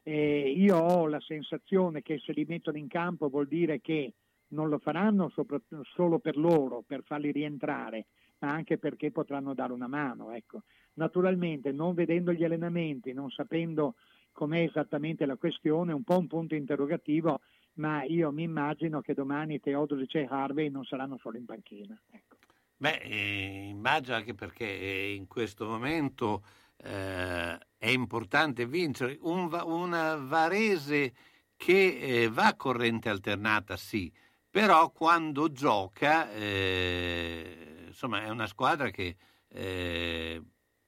[0.03, 4.15] Eh, io ho la sensazione che se li mettono in campo vuol dire che
[4.49, 5.61] non lo faranno sopra-
[5.95, 8.07] solo per loro, per farli rientrare,
[8.39, 10.33] ma anche perché potranno dare una mano.
[10.33, 10.63] Ecco.
[10.95, 13.95] Naturalmente, non vedendo gli allenamenti, non sapendo
[14.33, 17.41] com'è esattamente la questione, è un po' un punto interrogativo,
[17.75, 22.01] ma io mi immagino che domani Teodoric e Harvey non saranno solo in panchina.
[22.77, 26.45] Beh, eh, immagino anche perché eh, in questo momento
[26.77, 29.19] eh, è importante vincere.
[29.23, 31.13] Un una Varese
[31.57, 34.13] che eh, va a corrente alternata, sì,
[34.49, 39.17] però quando gioca, eh, insomma, è una squadra che
[39.49, 40.43] eh,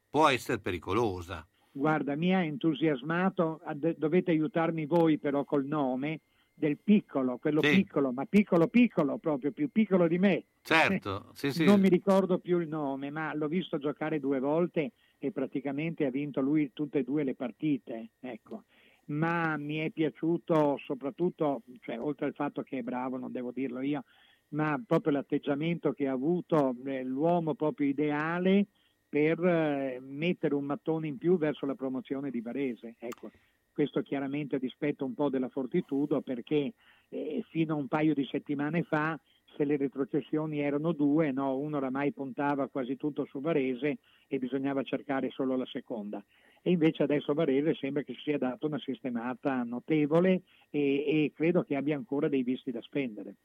[0.09, 1.45] può essere pericolosa.
[1.73, 3.61] Guarda, mi ha entusiasmato,
[3.97, 6.21] dovete aiutarmi voi però col nome
[6.53, 7.71] del piccolo, quello Sì.
[7.71, 10.45] piccolo, ma piccolo piccolo proprio, più piccolo di me.
[10.63, 11.65] Certo, sì, sì.
[11.65, 16.11] Non mi ricordo più il nome, ma l'ho visto giocare due volte e praticamente ha
[16.11, 18.65] vinto lui tutte e due le partite, ecco.
[19.07, 23.81] Ma mi è piaciuto soprattutto, cioè, oltre al fatto che è bravo, non devo dirlo
[23.81, 24.05] io,
[24.51, 28.67] ma proprio l'atteggiamento che ha avuto eh, l'uomo proprio ideale
[29.09, 32.95] per eh, mettere un mattone in più verso la promozione di Varese.
[32.99, 33.31] Ecco,
[33.73, 36.73] questo chiaramente a dispetto un po' della Fortitudo perché
[37.09, 39.19] eh, fino a un paio di settimane fa
[39.57, 43.99] se le retrocessioni erano due, no, uno oramai puntava quasi tutto su Varese
[44.29, 46.23] e bisognava cercare solo la seconda.
[46.63, 50.81] E invece adesso Varese sembra che si sia dato una sistemata notevole e,
[51.25, 53.37] e credo che abbia ancora dei visti da spendere.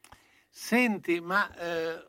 [0.57, 2.01] Senti, ma eh,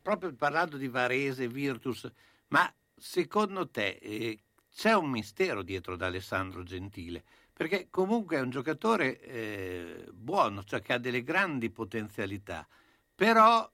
[0.00, 2.08] proprio parlando di Varese, Virtus,
[2.48, 4.38] ma secondo te eh,
[4.72, 7.24] c'è un mistero dietro ad Alessandro Gentile?
[7.52, 12.68] Perché comunque è un giocatore eh, buono, cioè che ha delle grandi potenzialità,
[13.12, 13.68] però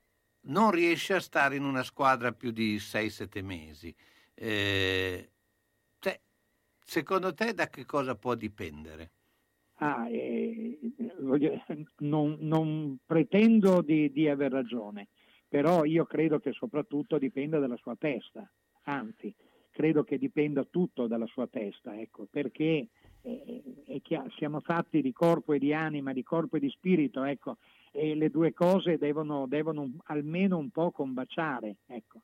[0.47, 3.95] non riesce a stare in una squadra più di 6-7 mesi.
[4.35, 5.29] Cioè,
[6.83, 9.11] secondo te da che cosa può dipendere?
[9.83, 10.79] Ah, eh,
[12.01, 15.09] non, non pretendo di, di aver ragione,
[15.49, 18.47] però io credo che soprattutto dipenda dalla sua testa,
[18.85, 19.35] anzi,
[19.71, 22.89] credo che dipenda tutto dalla sua testa, ecco, perché
[23.23, 27.57] eh, chiaro, siamo fatti di corpo e di anima, di corpo e di spirito, ecco,
[27.91, 32.21] e le due cose devono, devono almeno un po' combaciare, ecco.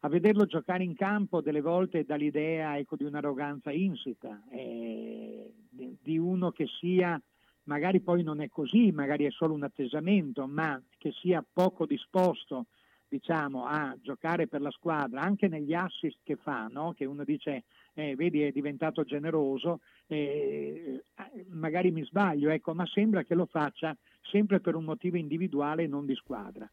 [0.00, 6.18] A vederlo giocare in campo delle volte dà l'idea ecco, di un'arroganza insita, eh, di
[6.18, 7.20] uno che sia,
[7.64, 12.66] magari poi non è così, magari è solo un attesamento, ma che sia poco disposto
[13.08, 16.92] diciamo, a giocare per la squadra, anche negli assist che fa, no?
[16.92, 21.02] che uno dice, eh, vedi è diventato generoso, eh,
[21.48, 25.88] magari mi sbaglio, ecco, ma sembra che lo faccia sempre per un motivo individuale e
[25.88, 26.70] non di squadra.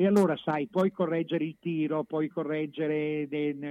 [0.00, 3.26] E allora sai, puoi correggere il tiro, puoi correggere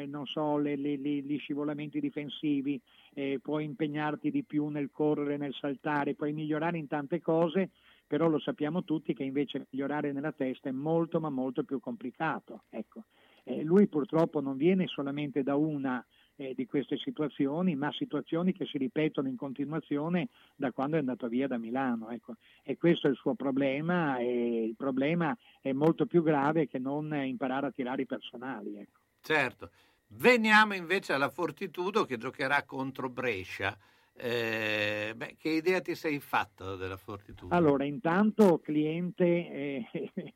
[0.08, 2.78] non so, le, le, le, gli scivolamenti difensivi,
[3.14, 7.70] eh, puoi impegnarti di più nel correre, nel saltare, puoi migliorare in tante cose,
[8.06, 12.64] però lo sappiamo tutti che invece migliorare nella testa è molto ma molto più complicato.
[12.72, 13.06] Ecco.
[13.46, 16.06] Eh, lui purtroppo non viene solamente da una
[16.38, 21.28] eh, di queste situazioni, ma situazioni che si ripetono in continuazione da quando è andato
[21.28, 22.10] via da Milano.
[22.10, 22.36] Ecco.
[22.64, 27.14] E questo è il suo problema e il problema è molto più grave che non
[27.14, 28.78] imparare a tirare i personali.
[28.78, 29.00] Ecco.
[29.22, 29.72] Certo.
[30.10, 33.78] Veniamo invece alla Fortitudo che giocherà contro Brescia.
[34.14, 37.54] Eh, beh, che idea ti sei fatta della Fortitudo?
[37.54, 39.86] Allora, intanto cliente eh,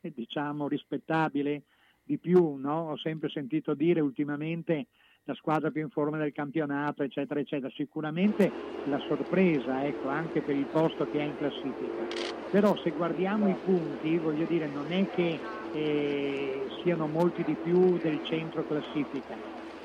[0.14, 1.62] diciamo rispettabile
[2.04, 2.90] di più, no?
[2.90, 4.86] ho sempre sentito dire ultimamente
[5.24, 7.72] la squadra più in forma del campionato, eccetera, eccetera.
[7.74, 8.50] Sicuramente
[8.86, 12.06] la sorpresa, ecco, anche per il posto che ha in classifica.
[12.50, 15.38] Però se guardiamo i punti, voglio dire, non è che
[15.72, 19.36] eh, siano molti di più del centro classifica.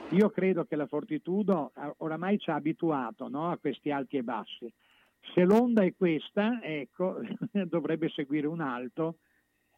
[0.10, 4.72] Io credo che la Fortitudo oramai ci ha abituato no, a questi alti e bassi.
[5.34, 7.20] Se l'onda è questa, ecco,
[7.52, 9.18] dovrebbe seguire un alto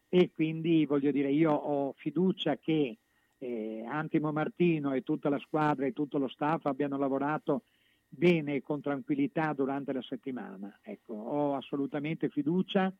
[0.08, 2.96] e quindi voglio dire, io ho fiducia che
[3.40, 7.64] eh, Antimo Martino e tutta la squadra e tutto lo staff abbiano lavorato
[8.08, 10.78] bene e con tranquillità durante la settimana.
[10.82, 12.92] Ecco, ho assolutamente fiducia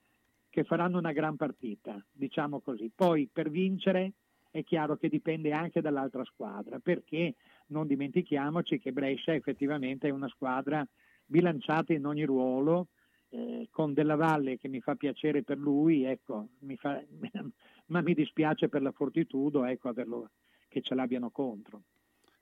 [0.48, 2.90] che faranno una gran partita, diciamo così.
[2.94, 4.12] Poi per vincere
[4.50, 7.34] è chiaro che dipende anche dall'altra squadra, perché
[7.68, 10.86] non dimentichiamoci che Brescia effettivamente è una squadra
[11.24, 12.88] bilanciata in ogni ruolo,
[13.30, 17.00] eh, con Della Valle che mi fa piacere per lui, ecco, mi fa,
[17.90, 20.30] ma mi dispiace per la Fortitudo ecco, averlo,
[20.68, 21.82] che ce l'abbiano contro.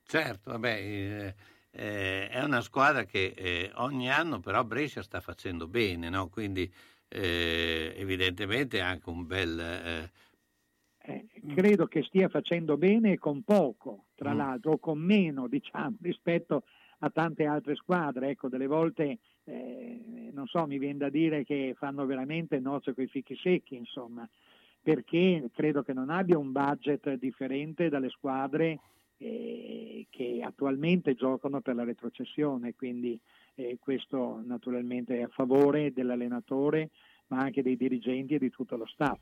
[0.04, 1.34] Certo, vabbè, eh,
[1.70, 6.28] eh, è una squadra che eh, ogni anno però Brescia sta facendo bene, no?
[6.28, 6.70] quindi
[7.08, 9.58] eh, evidentemente anche un bel...
[9.58, 10.10] Eh,
[11.54, 14.36] credo che stia facendo bene con poco, tra mm.
[14.36, 16.64] l'altro, o con meno, diciamo, rispetto
[16.98, 18.30] a tante altre squadre.
[18.30, 23.04] Ecco, delle volte, eh, non so, mi viene da dire che fanno veramente nozze con
[23.04, 24.28] i fichi secchi, insomma
[24.82, 28.78] perché credo che non abbia un budget differente dalle squadre
[29.18, 33.18] eh, che attualmente giocano per la retrocessione, quindi
[33.56, 36.90] eh, questo naturalmente è a favore dell'allenatore,
[37.28, 39.18] ma anche dei dirigenti e di tutto lo staff.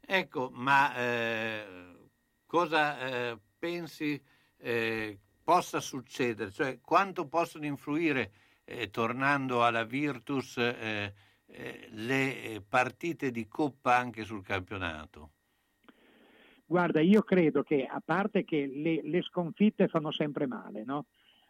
[0.00, 1.64] Ecco, ma eh,
[2.46, 4.20] cosa eh, pensi
[4.58, 6.50] eh, possa succedere?
[6.50, 8.32] Cioè, quanto possono influire,
[8.64, 10.56] eh, tornando alla Virtus,
[11.54, 15.30] eh, le eh, partite di Coppa anche sul campionato?
[16.66, 21.06] Guarda, io credo che a parte che le, le sconfitte fanno sempre male, no?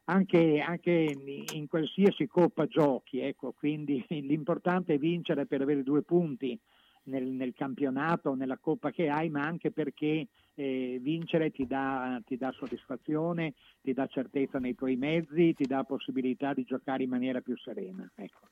[0.07, 6.59] Anche, anche, in qualsiasi coppa giochi, ecco, quindi l'importante è vincere per avere due punti
[7.05, 12.37] nel, nel campionato, nella coppa che hai, ma anche perché eh, vincere ti dà, ti
[12.37, 17.41] dà, soddisfazione, ti dà certezza nei tuoi mezzi, ti dà possibilità di giocare in maniera
[17.41, 18.07] più serena.
[18.15, 18.49] Ecco.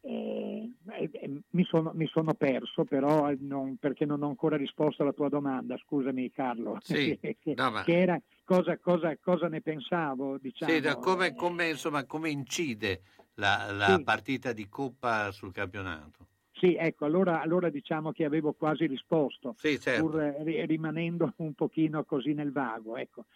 [0.00, 5.12] Eh, eh, mi, sono, mi, sono, perso però non, perché non ho ancora risposto alla
[5.12, 7.82] tua domanda, scusami Carlo, sì, che, no, ma...
[7.82, 10.38] che, era cosa, cosa, cosa, ne pensavo.
[10.38, 10.72] Diciamo.
[10.72, 13.02] Sì, come, come, insomma, come, incide
[13.34, 14.04] la, la sì.
[14.04, 16.26] partita di Coppa sul campionato?
[16.52, 20.02] Sì, ecco, allora, allora, diciamo che avevo quasi risposto, sì, certo.
[20.02, 22.96] pur eh, rimanendo un pochino così nel vago.
[22.96, 23.26] Ecco.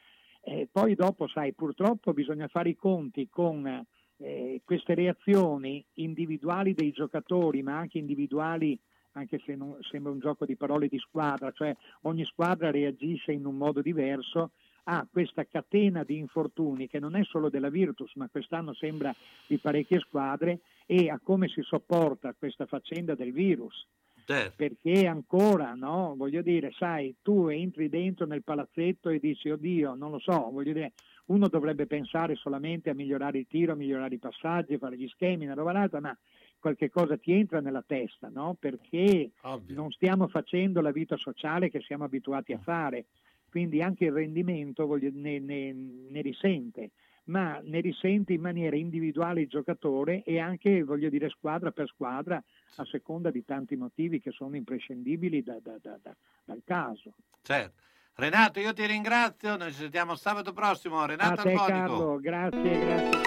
[0.44, 3.84] Eh, poi dopo, sai, purtroppo bisogna fare i conti con
[4.23, 8.78] eh, queste reazioni individuali dei giocatori, ma anche individuali,
[9.12, 13.44] anche se non, sembra un gioco di parole di squadra, cioè ogni squadra reagisce in
[13.44, 14.52] un modo diverso
[14.84, 19.15] a questa catena di infortuni che non è solo della Virtus, ma quest'anno sembra
[19.47, 23.86] di parecchie squadre, e a come si sopporta questa faccenda del virus.
[24.25, 24.55] Certo.
[24.57, 26.15] Perché ancora, no?
[26.17, 30.73] Voglio dire, sai, tu entri dentro nel palazzetto e dici, oddio, non lo so, voglio
[30.73, 30.92] dire,
[31.26, 35.09] uno dovrebbe pensare solamente a migliorare il tiro, a migliorare i passaggi, a fare gli
[35.09, 36.17] schemi, una roba l'altra, ma
[36.59, 38.57] qualche cosa ti entra nella testa, no?
[38.59, 39.75] Perché Ovvio.
[39.75, 43.07] non stiamo facendo la vita sociale che siamo abituati a fare,
[43.51, 46.91] quindi anche il rendimento voglio, ne, ne, ne risente
[47.25, 52.42] ma ne risente in maniera individuale il giocatore e anche, voglio dire, squadra per squadra,
[52.76, 57.15] a seconda di tanti motivi che sono imprescindibili da, da, da, dal caso.
[57.42, 57.81] Certo.
[58.15, 61.05] Renato, io ti ringrazio, noi ci sentiamo sabato prossimo.
[61.07, 61.55] Renato A te.
[61.55, 63.20] Carlo, grazie, grazie.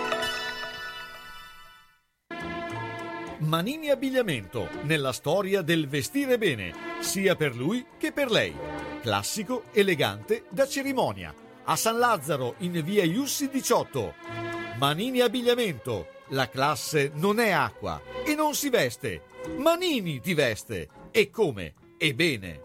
[3.39, 8.55] Manini Abbigliamento, nella storia del vestire bene, sia per lui che per lei.
[9.01, 11.33] Classico, elegante, da cerimonia.
[11.63, 14.13] A San Lazzaro in via Iussi 18.
[14.77, 16.07] Manini Abbigliamento.
[16.29, 19.23] La classe non è acqua e non si veste.
[19.57, 20.89] Manini ti veste.
[21.11, 21.73] E come?
[21.97, 22.64] E bene.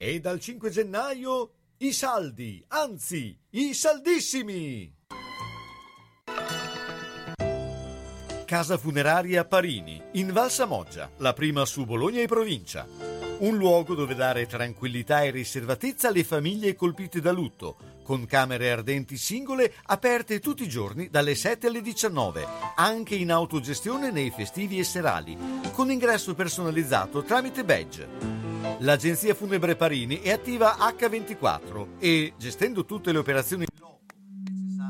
[0.00, 4.94] E dal 5 gennaio i saldi, anzi, i saldissimi.
[8.44, 12.86] Casa funeraria Parini, in Val Samoggia, la prima su Bologna e provincia.
[13.38, 19.16] Un luogo dove dare tranquillità e riservatezza alle famiglie colpite da lutto, con camere ardenti
[19.16, 22.46] singole aperte tutti i giorni dalle 7 alle 19,
[22.76, 25.36] anche in autogestione nei festivi e serali,
[25.72, 28.47] con ingresso personalizzato tramite badge.
[28.80, 33.66] L'agenzia funebre Parini è attiva H24 e, gestendo tutte le operazioni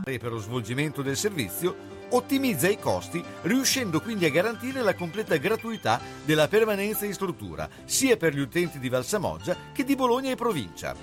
[0.09, 5.37] necessarie per lo svolgimento del servizio, ottimizza i costi, riuscendo quindi a garantire la completa
[5.37, 10.37] gratuità della permanenza in struttura, sia per gli utenti di Valsamoggia che di Bologna e
[10.37, 10.95] provincia.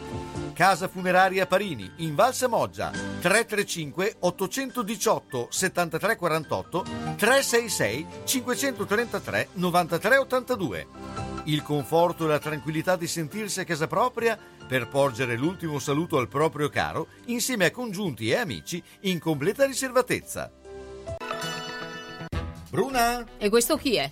[0.54, 6.86] Casa funeraria Parini, in Valsamoggia, 335 818 7348
[7.18, 11.35] 366 533 9382.
[11.46, 16.28] Il conforto e la tranquillità di sentirsi a casa propria per porgere l'ultimo saluto al
[16.28, 20.52] proprio caro insieme a congiunti e amici in completa riservatezza.
[22.70, 23.24] Bruna?
[23.38, 24.12] E questo chi è?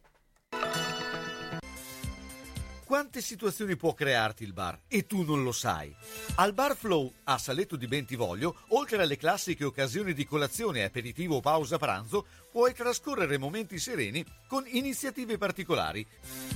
[2.91, 5.95] Quante situazioni può crearti il bar e tu non lo sai?
[6.35, 11.39] Al Bar Flow a Saletto di Bentivoglio, oltre alle classiche occasioni di colazione, aperitivo o
[11.39, 16.05] pausa pranzo, puoi trascorrere momenti sereni con iniziative particolari.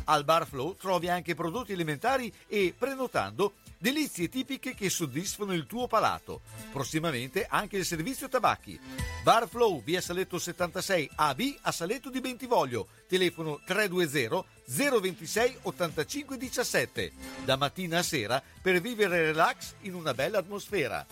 [0.04, 3.54] Al Bar Flow trovi anche prodotti alimentari e, prenotando,
[3.86, 6.42] delizie tipiche che soddisfano il tuo palato.
[6.72, 8.80] Prossimamente anche il servizio tabacchi.
[9.22, 12.88] Bar Flow, via Saletto 76 AB a Saletto di Bentivoglio.
[13.08, 17.12] Telefono 320 026 85 17.
[17.44, 21.06] Da mattina a sera per vivere relax in una bella atmosfera.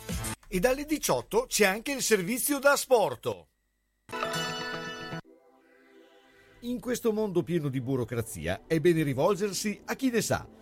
[0.48, 3.50] E dalle 18 c'è anche il servizio da sporto.
[6.62, 10.62] In questo mondo pieno di burocrazia è bene rivolgersi a chi ne sa.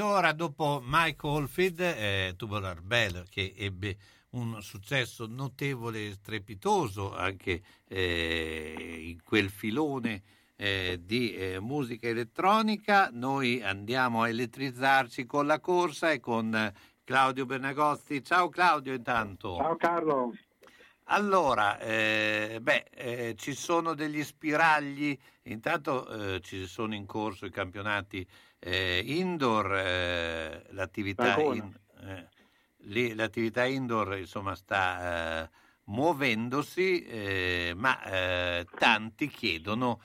[0.00, 3.98] Ed ora, dopo Mike Oldfield, eh, Tubular Bell, che ebbe
[4.30, 10.22] un successo notevole e strepitoso anche eh, in quel filone
[10.56, 16.72] eh, di eh, musica elettronica, noi andiamo a elettrizzarci con la corsa e con
[17.04, 18.24] Claudio Bernagozzi.
[18.24, 19.56] Ciao Claudio intanto.
[19.56, 20.32] Ciao Carlo.
[21.12, 27.50] Allora, eh, beh, eh, ci sono degli spiragli, intanto eh, ci sono in corso i
[27.50, 28.26] campionati
[28.60, 32.28] eh, indoor, eh, l'attività, in- eh,
[32.84, 35.50] lì l'attività indoor insomma sta eh,
[35.84, 40.00] muovendosi, eh, ma eh, tanti chiedono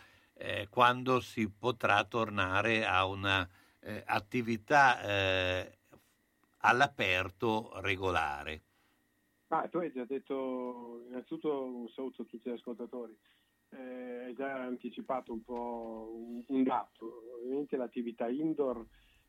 [0.70, 3.48] quando si potrà tornare a una
[4.06, 5.78] attività eh,
[6.58, 8.62] all'aperto regolare.
[9.50, 13.16] Ah, tu hai già detto, innanzitutto un saluto a tutti gli ascoltatori,
[13.70, 18.86] Eh, hai già anticipato un po' un, un dato, ovviamente l'attività indoor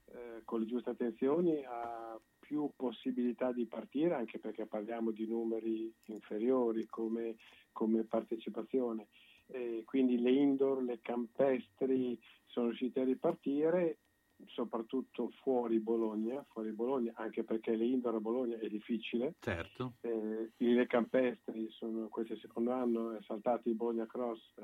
[0.06, 5.92] eh, con le giuste attenzioni ha più possibilità di partire anche perché parliamo di numeri
[6.05, 7.36] inferiori come,
[7.73, 9.08] come partecipazione.
[9.48, 13.98] Eh, quindi le indoor, le campestri sono riuscite a ripartire
[14.47, 19.34] soprattutto fuori Bologna, fuori Bologna anche perché le indoor a Bologna è difficile.
[19.40, 19.94] Certo.
[20.02, 24.55] Eh, le campestri sono questo secondo anno è saltato il Bologna Cross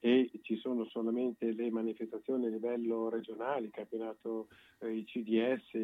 [0.00, 5.74] e ci sono solamente le manifestazioni a livello regionale, il campionato eh, i CDS,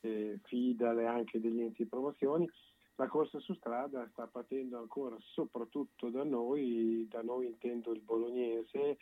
[0.00, 2.48] eh, FIDAL e anche degli enti di promozioni.
[2.96, 8.98] La corsa su strada sta partendo ancora soprattutto da noi, da noi intendo il bolognese,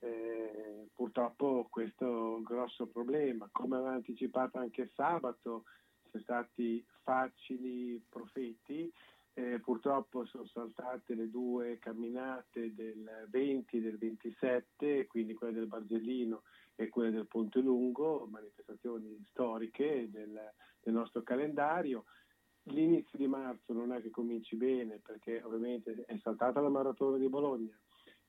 [0.00, 3.48] eh, purtroppo questo grosso problema.
[3.52, 5.64] Come aveva anticipato anche sabato,
[6.10, 8.92] sono stati facili profeti,
[9.34, 15.66] eh, purtroppo sono saltate le due camminate del 20 e del 27, quindi quelle del
[15.66, 16.42] Bargellino
[16.74, 20.38] e quelle del Ponte Lungo, manifestazioni storiche del,
[20.82, 22.04] del nostro calendario.
[22.64, 27.28] L'inizio di marzo non è che cominci bene perché ovviamente è saltata la maratona di
[27.28, 27.78] Bologna,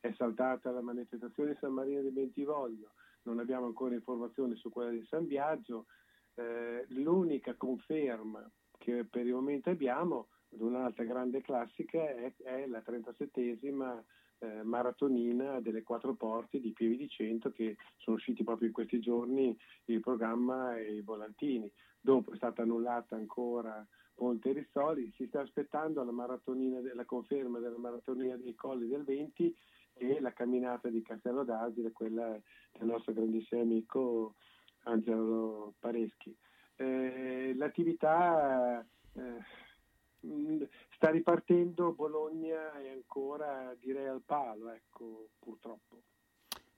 [0.01, 2.91] è saltata la manifestazione di San Marino di Bentivoglio,
[3.23, 5.85] non abbiamo ancora informazioni su quella di San Biagio.
[6.33, 12.81] Eh, l'unica conferma che per il momento abbiamo di un'altra grande classica è, è la
[12.85, 14.01] 37esima
[14.39, 18.99] eh, maratonina delle quattro porte di Pieve di Cento che sono usciti proprio in questi
[18.99, 19.55] giorni
[19.85, 21.71] il programma e i volantini.
[21.99, 28.35] Dopo è stata annullata ancora Ponte Rizzoli, si sta aspettando la, la conferma della maratonina
[28.35, 29.55] dei Colli del 20
[30.01, 32.31] e la camminata di Castello d'Asile, quella
[32.71, 34.35] del nostro grandissimo amico
[34.83, 36.35] Angelo Pareschi.
[36.75, 39.37] Eh, l'attività eh,
[40.95, 46.01] sta ripartendo, Bologna è ancora direi al palo, ecco, purtroppo.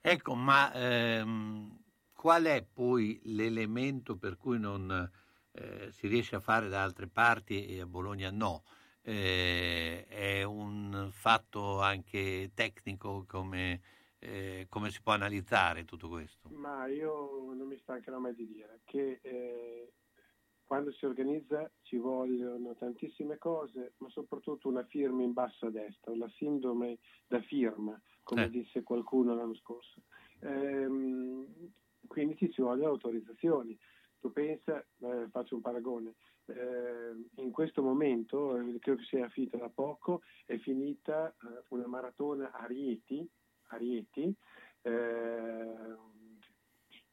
[0.02, 1.78] Ecco, ma ehm,
[2.12, 5.10] qual è poi l'elemento per cui non
[5.52, 8.64] eh, si riesce a fare da altre parti e a Bologna no?
[9.06, 13.80] Eh, è un fatto anche tecnico come,
[14.18, 16.48] eh, come si può analizzare tutto questo?
[16.54, 19.92] Ma io non mi stancherò mai di dire che eh,
[20.64, 26.16] quando si organizza ci vogliono tantissime cose, ma soprattutto una firma in basso a destra,
[26.16, 28.50] la sindrome da firma, come Eh.
[28.50, 30.00] disse qualcuno l'anno scorso.
[30.40, 31.72] Ehm,
[32.06, 33.78] quindi ci vogliono autorizzazioni.
[34.18, 36.14] Tu pensa, eh, faccio un paragone,
[36.46, 42.52] in questo momento, eh, credo che sia finita da poco, è finita eh, una maratona
[42.52, 43.26] a Rieti,
[43.68, 44.34] a Rieti
[44.82, 45.96] eh,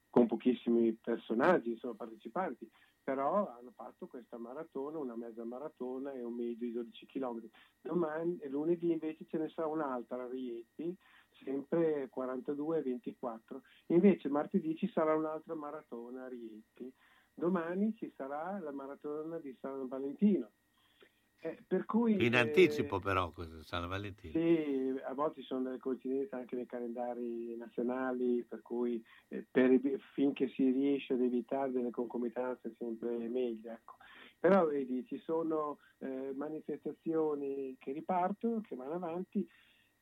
[0.10, 2.70] con pochissimi personaggi, insomma, partecipanti,
[3.04, 7.50] però hanno fatto questa maratona, una mezza maratona e un medio di 12 km.
[7.82, 10.96] Domani, e lunedì invece ce ne sarà un'altra a Rieti,
[11.44, 13.62] sempre 42-24.
[13.88, 16.94] Invece martedì ci sarà un'altra maratona a Rieti.
[17.34, 20.52] Domani ci sarà la maratona di San Valentino.
[21.44, 24.32] Eh, per cui, In eh, anticipo però, questo San Valentino.
[24.34, 29.80] sì, a volte ci sono delle coincidenze anche nei calendari nazionali, per cui eh, per-
[30.14, 33.72] finché si riesce ad evitare delle concomitanze è sempre meglio.
[33.72, 33.96] ecco.
[34.40, 39.48] Però vedi, ci sono eh, manifestazioni che ripartono, che vanno avanti.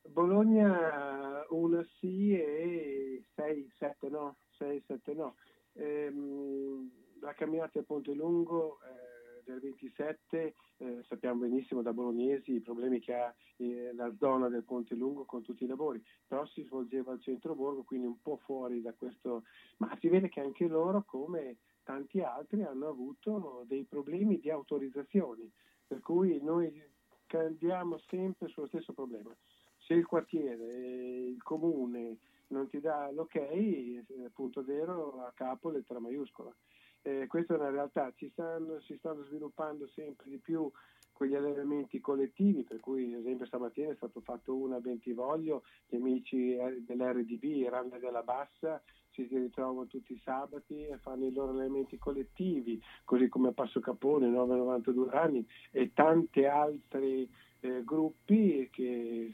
[0.02, 5.36] Bologna una sì e 6-7 no, 6-7 no.
[5.72, 12.60] Ehm, la camminata a Ponte Lungo eh, del 27 eh, sappiamo benissimo da bolognesi i
[12.60, 16.62] problemi che ha eh, la zona del Ponte Lungo con tutti i lavori, però si
[16.64, 19.44] svolgeva al centro borgo, quindi un po' fuori da questo,
[19.78, 25.50] ma si vede che anche loro, come tanti altri, hanno avuto dei problemi di autorizzazioni,
[25.86, 26.82] per cui noi
[27.28, 29.34] andiamo sempre sullo stesso problema.
[29.78, 32.18] Se il quartiere, eh, il comune
[32.48, 36.54] non ti dà l'ok, eh, punto zero a capo lettera maiuscola.
[37.02, 40.70] Eh, questa è una realtà, stanno- si stanno sviluppando sempre di più
[41.12, 45.96] quegli allenamenti collettivi, per cui ad esempio stamattina è stato fatto uno a Bentivoglio, gli
[45.96, 51.50] amici eh, dell'RDB, Randa della Bassa, si ritrovano tutti i sabati e fanno i loro
[51.50, 57.28] allenamenti collettivi, così come Passo Capone, 992 anni e tanti altri
[57.60, 59.32] eh, gruppi che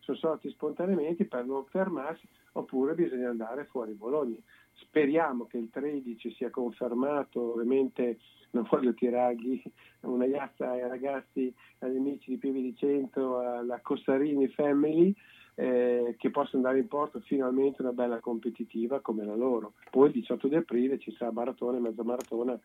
[0.00, 4.38] sono sorti spontaneamente per non fermarsi, oppure bisogna andare fuori Bologna.
[4.76, 8.18] Speriamo che il 13 sia confermato, ovviamente
[8.50, 9.62] non voglio tirargli
[10.02, 15.14] una iazza ai ragazzi, agli amici di Pieve di Cento, alla Cossarini Family,
[15.54, 19.74] eh, che possa andare in porto finalmente una bella competitiva come la loro.
[19.90, 22.58] Poi il 18 di aprile ci sarà maratona e mezza maratona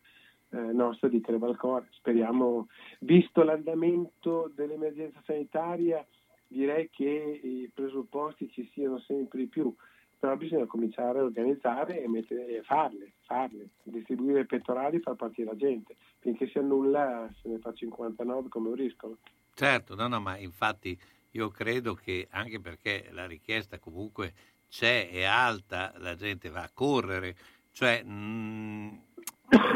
[0.49, 1.87] eh, nostra di Crevalcore.
[1.91, 2.67] Speriamo,
[2.99, 6.05] visto l'andamento dell'emergenza sanitaria,
[6.47, 9.73] direi che i presupposti ci siano sempre di più,
[10.21, 15.47] però bisogna cominciare a organizzare e, mettere, farle, farle, distribuire i pettorali e far partire
[15.49, 15.95] la gente.
[16.19, 19.17] Finché si annulla se ne fa 59 come un riscolo.
[19.55, 20.95] Certo, no, no, ma infatti
[21.31, 24.33] io credo che anche perché la richiesta comunque
[24.69, 27.35] c'è, è alta, la gente va a correre,
[27.71, 29.01] cioè mh,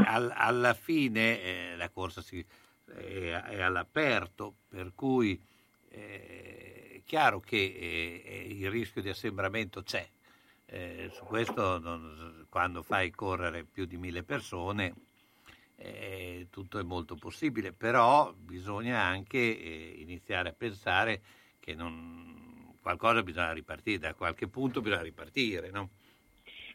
[0.06, 2.46] al- alla fine eh, la corsa si-
[2.86, 5.42] è, è all'aperto, per cui
[5.90, 10.08] eh, è chiaro che eh, il rischio di assembramento c'è.
[10.68, 14.94] Eh, su questo non- quando fai correre più di mille persone
[15.78, 21.22] eh, tutto è molto possibile, però bisogna anche eh, iniziare a pensare
[21.60, 25.90] che non- qualcosa bisogna ripartire, da qualche punto bisogna ripartire, no?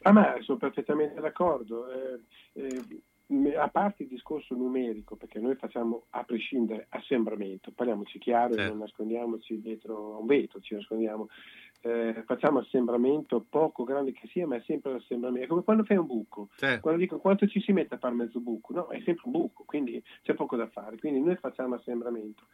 [0.03, 1.87] Ah, ma sono perfettamente d'accordo.
[1.91, 2.21] Eh,
[2.55, 8.57] eh, a parte il discorso numerico, perché noi facciamo a prescindere assembramento, parliamoci chiaro e
[8.67, 11.29] non nascondiamoci dietro a un vetro, ci nascondiamo.
[11.83, 15.47] Eh, facciamo assembramento poco grande che sia, ma è sempre l'assembramento.
[15.47, 16.49] È come quando fai un buco.
[16.81, 19.65] Quando dico quanto ci si mette a fare mezzo buco, no, è sempre un buco,
[19.65, 20.99] quindi c'è poco da fare.
[20.99, 22.45] Quindi noi facciamo assembramento.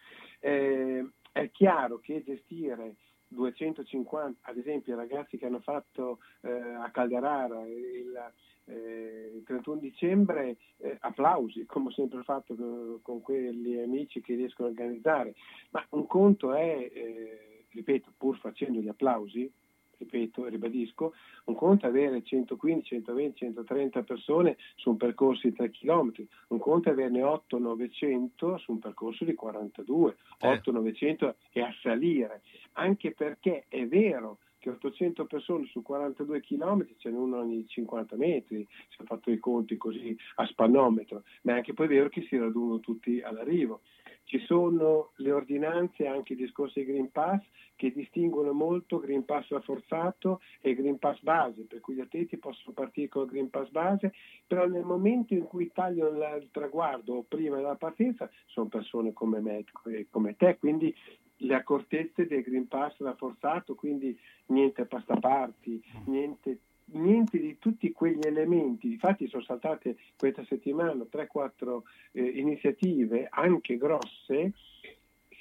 [0.41, 2.97] Eh, è chiaro che gestire
[3.29, 8.33] 250, ad esempio i ragazzi che hanno fatto eh, a Calderara il,
[8.67, 14.35] eh, il 31 dicembre, eh, applausi, come ho sempre fatto con, con quegli amici che
[14.35, 15.35] riescono a organizzare,
[15.71, 19.51] ma un conto è, eh, ripeto, pur facendo gli applausi,
[19.99, 21.15] ripeto e ribadisco,
[21.45, 26.13] un conto è avere 115, 120, 130 persone su un percorso di 3 km,
[26.49, 33.13] un conto è averne 8-900 su un percorso di 42, 8-900 e a salire, anche
[33.13, 38.67] perché è vero che 800 persone su 42 km ce n'è uno ogni 50 metri,
[38.89, 42.37] si è fatto i conti così a spannometro, ma è anche poi vero che si
[42.37, 43.83] radunano tutti all'arrivo.
[44.27, 47.41] Ci sono le ordinanze, anche i discorsi di Green Pass,
[47.77, 52.75] che distinguono molto Green Pass rafforzato e Green Pass base, per cui gli atleti possono
[52.75, 54.13] partire con il Green Pass base,
[54.45, 59.13] però nel momento in cui tagliano la- il traguardo o prima della partenza sono persone
[59.13, 60.93] come me e come te, quindi
[61.41, 66.59] le accortezze del Green Pass rafforzato, quindi niente passaparti, niente,
[66.93, 68.93] niente di tutti quegli elementi.
[68.93, 71.81] Infatti sono saltate questa settimana 3-4
[72.13, 74.53] eh, iniziative, anche grosse,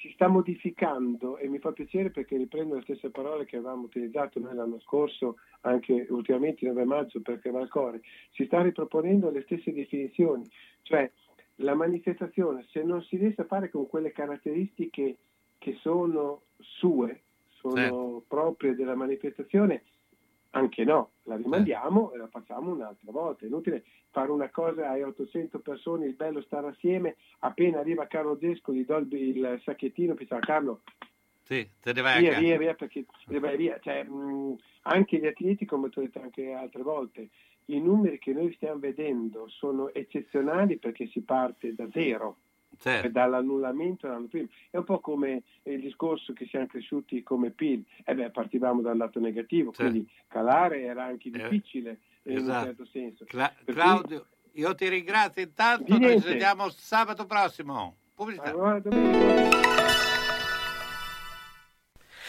[0.00, 4.38] si sta modificando e mi fa piacere perché riprendo le stesse parole che avevamo utilizzato
[4.38, 8.00] noi l'anno scorso, anche ultimamente il 9 maggio per Crevalcore,
[8.32, 10.44] si sta riproponendo le stesse definizioni,
[10.82, 11.10] cioè
[11.60, 15.16] la manifestazione se non si riesce a fare con quelle caratteristiche
[15.58, 17.22] che sono sue,
[17.58, 18.24] sono Certo.
[18.28, 19.82] proprie della manifestazione,
[20.50, 23.44] anche no, la rimandiamo e la facciamo un'altra volta.
[23.44, 28.38] È inutile fare una cosa ai 800 persone, il bello stare assieme, appena arriva Carlo
[28.40, 30.80] Zesco gli do il, il sacchettino, e dice "Ah, Carlo,
[31.42, 33.04] Sì, te ne vai via, via, via, perché
[33.38, 33.78] vai via.
[33.80, 37.28] Cioè, mh, anche gli atleti, come ti ho detto anche altre volte,
[37.66, 42.38] i numeri che noi stiamo vedendo sono eccezionali perché si parte da zero.
[42.78, 43.06] Certo.
[43.06, 44.46] e Dall'annullamento l'anno prima.
[44.70, 47.84] È un po' come il discorso che siamo cresciuti come PIL.
[48.04, 52.64] Eh beh, partivamo dal lato negativo, quindi calare era anche difficile in un esatto.
[52.66, 53.24] certo senso.
[53.26, 57.96] Cla- Per cui- Claudio, io ti ringrazio intanto, Di noi ci vediamo sabato prossimo.
[58.14, 58.52] Pubblicità.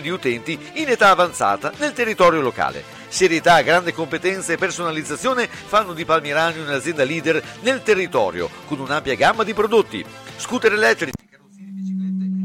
[0.00, 2.84] di utenti in età avanzata nel territorio locale.
[3.08, 9.42] Serietà, grande competenza e personalizzazione fanno di Palmirani un'azienda leader nel territorio, con un'ampia gamma
[9.42, 10.04] di prodotti.
[10.36, 11.12] Scooter elettrici,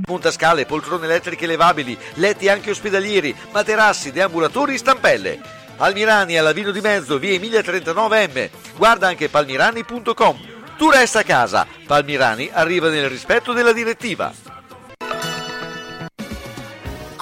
[0.07, 5.39] montascale, poltrone elettriche levabili, letti anche ospedalieri, materassi, deambulatori, stampelle.
[5.77, 8.49] Palmirani alla Vino di Mezzo, via Emilia 39M.
[8.75, 10.37] Guarda anche palmirani.com.
[10.77, 11.67] Tu resta a casa.
[11.85, 14.56] Palmirani arriva nel rispetto della direttiva.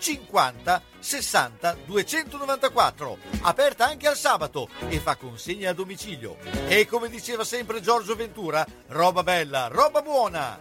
[0.00, 3.18] 50 60 294.
[3.42, 6.38] Aperta anche al sabato e fa consegna a domicilio.
[6.66, 10.58] E come diceva sempre Giorgio Ventura, roba bella, roba buona.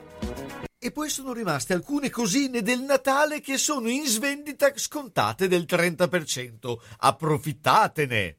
[0.82, 6.78] E poi sono rimaste alcune cosine del Natale che sono in svendita scontate del 30%.
[7.00, 8.39] Approfittatene!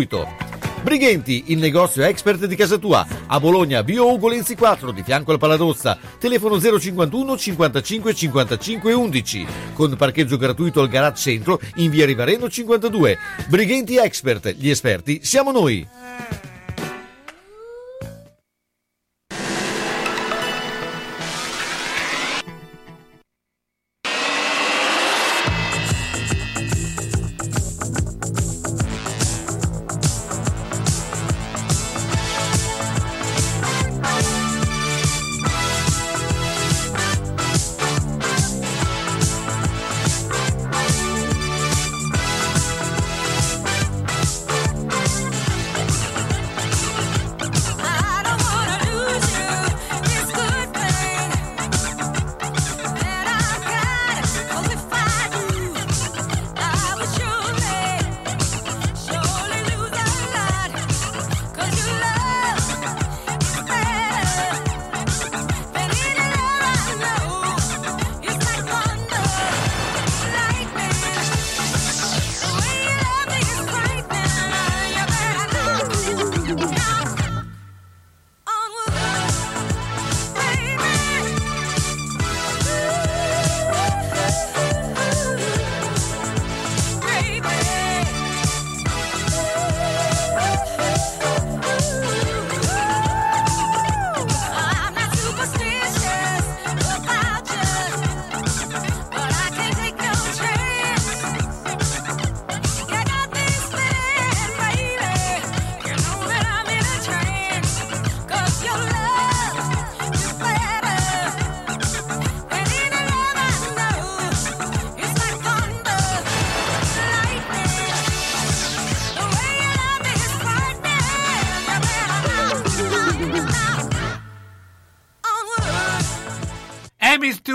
[0.81, 5.37] Brighenti, il negozio expert di casa tua, a Bologna, Bio Ugolenzi 4, di fianco al
[5.37, 12.49] Paladozza, telefono 051 55 55 11, con parcheggio gratuito al garage centro in via Rivareno
[12.49, 13.17] 52.
[13.47, 15.87] Brighenti Expert, gli esperti siamo noi.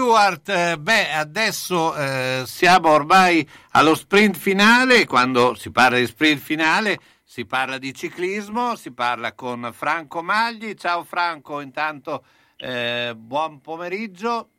[0.07, 5.05] Stewart, eh, beh, adesso eh, siamo ormai allo sprint finale.
[5.05, 10.75] Quando si parla di sprint finale si parla di ciclismo, si parla con Franco Magli.
[10.75, 12.25] Ciao Franco, intanto
[12.57, 14.51] eh, buon pomeriggio.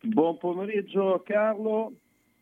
[0.00, 1.92] Buon pomeriggio Carlo,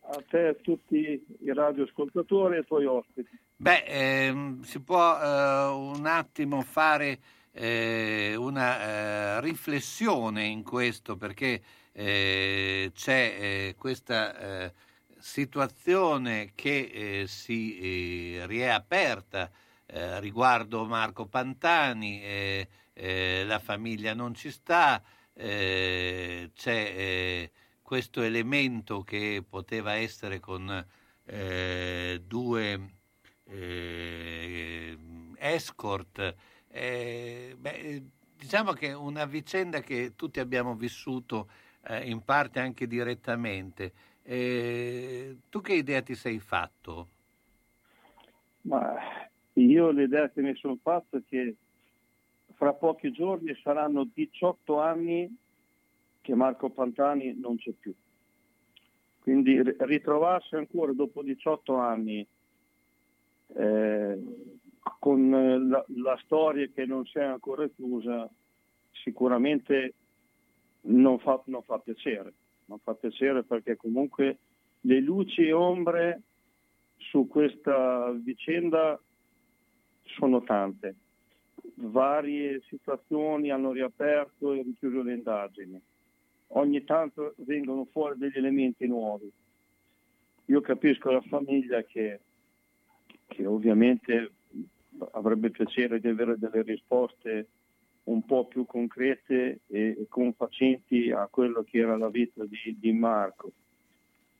[0.03, 3.37] a te e a tutti i radioascoltatori e ai tuoi ospiti.
[3.57, 7.19] Beh, ehm, si può eh, un attimo fare
[7.51, 11.61] eh, una eh, riflessione in questo perché
[11.93, 14.73] eh, c'è eh, questa eh,
[15.19, 19.51] situazione che eh, si eh, riaperta
[19.85, 22.65] riguardo Marco Pantani,
[22.95, 25.03] la famiglia non ci sta,
[25.35, 26.49] c'è
[27.83, 30.83] questo elemento che poteva essere con
[32.25, 32.89] due
[35.37, 36.35] escort.
[36.69, 38.03] eh, beh,
[38.35, 41.49] diciamo che è una vicenda che tutti abbiamo vissuto
[41.87, 43.91] eh, in parte anche direttamente.
[44.23, 47.07] Eh, tu che idea ti sei fatto?
[48.61, 48.95] Ma
[49.53, 51.55] io l'idea che mi sono fatto è che
[52.53, 55.37] fra pochi giorni saranno 18 anni
[56.21, 57.93] che Marco Pantani non c'è più.
[59.19, 62.25] Quindi ri- ritrovarsi ancora dopo 18 anni
[63.55, 64.21] eh,
[64.99, 68.29] con la, la storia che non si è ancora chiusa,
[68.91, 69.93] sicuramente
[70.83, 72.33] non fa, non fa piacere.
[72.65, 74.37] Non fa piacere perché comunque
[74.81, 76.21] le luci e ombre
[76.97, 78.99] su questa vicenda
[80.03, 80.95] sono tante.
[81.75, 85.81] Varie situazioni hanno riaperto e richiuso le indagini.
[86.55, 89.31] Ogni tanto vengono fuori degli elementi nuovi.
[90.45, 92.19] Io capisco la famiglia che,
[93.27, 94.31] che ovviamente
[95.11, 97.47] avrebbe piacere di avere delle risposte
[98.05, 103.51] un po' più concrete e, confacenti a quello che era la vita di, di Marco.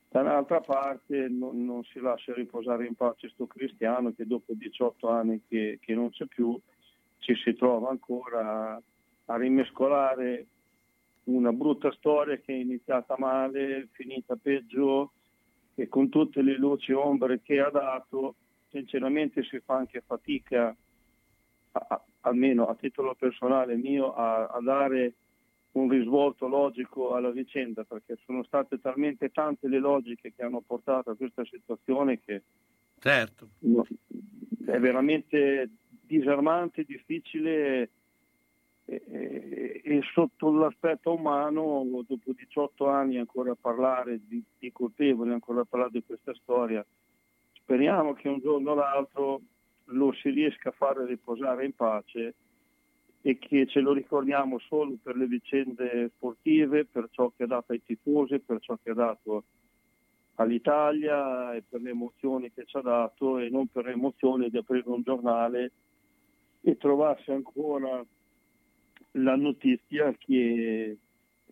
[0.10, 5.42] Dall'altra parte non, non, si lascia riposare in pace sto cristiano che dopo 18 anni
[5.48, 6.60] che, che non c'è più
[7.18, 8.82] ci si trova ancora a,
[9.26, 10.46] a rimescolare
[11.24, 15.14] una brutta storia che è iniziata male, finita peggio
[15.76, 18.36] e con tutte le luci e ombre che ha dato,
[18.70, 20.76] sinceramente si fa anche fatica,
[21.72, 25.14] a, almeno a titolo personale mio, a, a dare
[25.74, 31.12] un risvolto logico alla vicenda perché sono state talmente tante le logiche che hanno portato
[31.12, 32.44] a questa situazione che
[33.00, 33.50] certo.
[34.66, 35.70] è veramente
[36.02, 37.90] disarmante, difficile
[38.86, 45.64] e, e, e, sotto l'aspetto umano dopo 18 anni ancora parlare di, di colpevoli, ancora
[45.64, 46.86] parlare di questa storia.
[47.54, 49.42] Speriamo che un giorno o l'altro
[49.86, 52.36] lo si riesca a fare riposare in pace
[53.22, 57.72] e che ce lo ricordiamo solo per le vicende sportive, per ciò che ha dato
[57.72, 59.44] ai tifosi, per ciò che ha dato
[60.36, 64.58] all'Italia e per le emozioni che ci ha dato e non per le emozioni di
[64.58, 65.72] aprire un giornale
[66.62, 68.04] e trovarsi ancora
[69.12, 70.98] la notizia che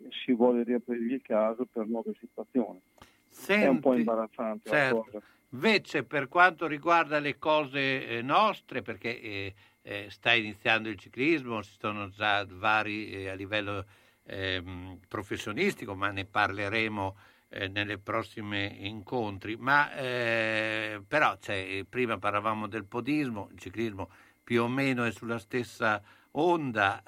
[0.09, 2.81] si vuole riaprire il caso per nuove situazioni.
[3.27, 4.95] Senti, È un po' imbarazzante certo.
[4.95, 5.21] la cosa.
[5.53, 11.61] Invece per quanto riguarda le cose eh, nostre, perché eh, eh, sta iniziando il ciclismo,
[11.61, 13.85] ci sono già vari eh, a livello
[14.23, 17.17] ehm, professionistico, ma ne parleremo
[17.49, 19.57] eh, nelle prossime incontri.
[19.57, 24.09] Ma eh, però cioè, prima parlavamo del podismo, il ciclismo
[24.41, 27.03] più o meno è sulla stessa onda,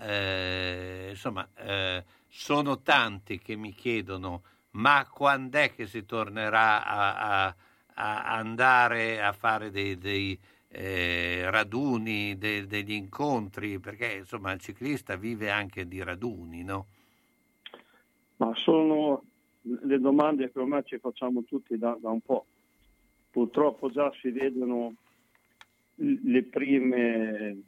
[1.10, 1.48] insomma
[2.28, 7.56] sono tanti che mi chiedono ma quando è che si tornerà a, a,
[7.96, 10.38] a andare a fare dei, dei
[10.70, 16.88] eh, raduni, de, degli incontri, perché insomma il ciclista vive anche di raduni, no?
[18.38, 19.24] Ma sono
[19.62, 22.46] le domande che ormai ci facciamo tutti da, da un po'.
[23.30, 24.96] Purtroppo già si vedono
[25.96, 27.62] le prime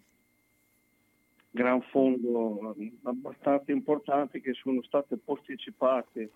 [1.51, 6.29] gran fondo abbastanza importanti che sono state posticipate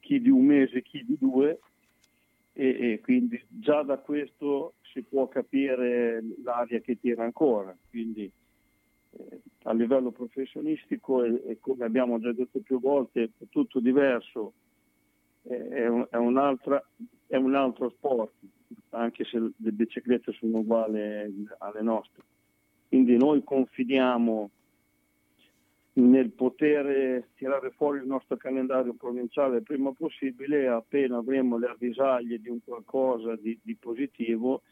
[0.00, 1.58] chi di un mese, chi di due
[2.52, 7.74] e, e, quindi già da questo si può capire l'aria che tira ancora.
[7.88, 8.30] Quindi
[9.10, 14.52] eh, a livello professionistico e, e, come abbiamo già detto più volte è tutto diverso,
[15.44, 16.16] eh, è, un, è,
[17.28, 18.32] è, un, altro sport,
[18.90, 21.00] anche se le biciclette sono uguali
[21.58, 22.22] alle nostre.
[22.88, 24.50] Quindi noi confidiamo
[25.94, 32.38] nel poter tirare fuori il nostro calendario provinciale il prima possibile appena avremo le avvisaglie
[32.38, 34.62] di un qualcosa di, di positivo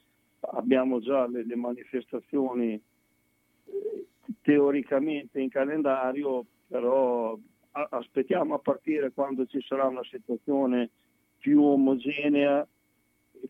[0.41, 4.07] abbiamo già le, le manifestazioni eh,
[4.41, 7.39] teoricamente in calendario però
[7.73, 10.89] aspettiamo a partire quando ci sarà una situazione
[11.39, 12.67] più omogenea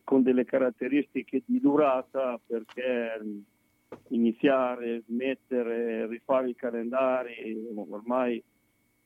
[0.03, 3.19] con delle caratteristiche di durata perché
[4.09, 8.41] iniziare, smettere, rifare i calendari, ormai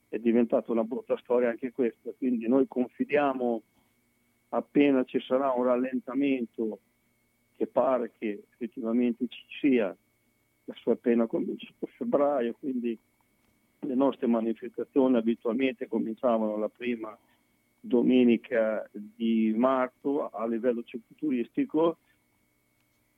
[0.07, 3.61] è diventata una brutta storia anche questa, quindi noi confidiamo
[4.49, 6.79] appena ci sarà un rallentamento
[7.55, 9.95] che pare che effettivamente ci sia,
[10.65, 12.97] adesso appena cominciato febbraio, quindi
[13.79, 17.17] le nostre manifestazioni abitualmente cominciavano la prima
[17.79, 21.97] domenica di marzo a livello cicloturistico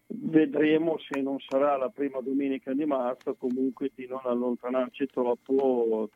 [0.07, 6.09] vedremo se non sarà la prima domenica di marzo, comunque di non allontanarci troppo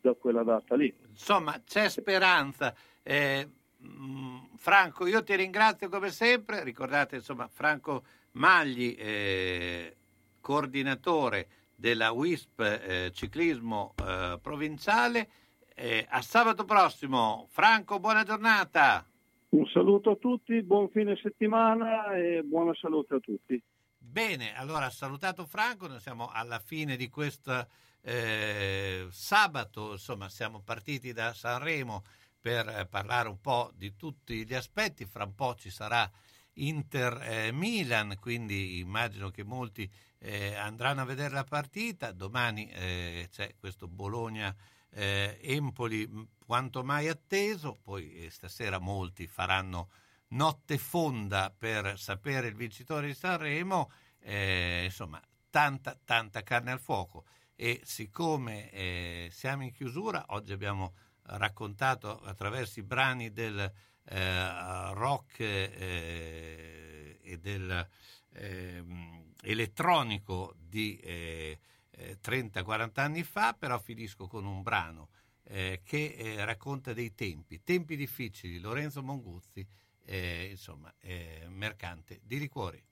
[0.00, 0.92] da quella data lì.
[1.08, 2.74] Insomma, c'è speranza.
[3.02, 3.48] Eh,
[4.56, 6.62] Franco, io ti ringrazio come sempre.
[6.62, 9.96] Ricordate, insomma, Franco Magli, eh,
[10.40, 15.28] coordinatore della WISP eh, Ciclismo eh, Provinciale.
[16.08, 17.46] a sabato prossimo.
[17.48, 19.06] Franco, buona giornata.
[19.52, 23.62] Un saluto a tutti, buon fine settimana e buona salute a tutti.
[23.98, 27.66] Bene, allora salutato Franco, noi siamo alla fine di questo
[28.00, 32.02] eh, sabato, insomma siamo partiti da Sanremo
[32.40, 36.10] per eh, parlare un po' di tutti gli aspetti, fra un po' ci sarà
[36.54, 39.86] Inter-Milan, quindi immagino che molti
[40.20, 43.86] eh, andranno a vedere la partita, domani eh, c'è questo
[44.92, 49.90] Bologna-Empoli quanto mai atteso, poi eh, stasera molti faranno
[50.28, 53.90] notte fonda per sapere il vincitore di Sanremo,
[54.20, 57.24] eh, insomma tanta tanta carne al fuoco.
[57.54, 63.58] E siccome eh, siamo in chiusura, oggi abbiamo raccontato attraverso i brani del
[64.04, 67.88] eh, rock eh, e del
[68.32, 70.98] ehm, elettronico di
[71.96, 75.08] 30-40 anni fa, però finisco con un brano
[75.44, 79.66] che racconta dei tempi, tempi difficili, Lorenzo Monguzzi,
[80.48, 80.92] insomma,
[81.48, 82.82] mercante di liquori.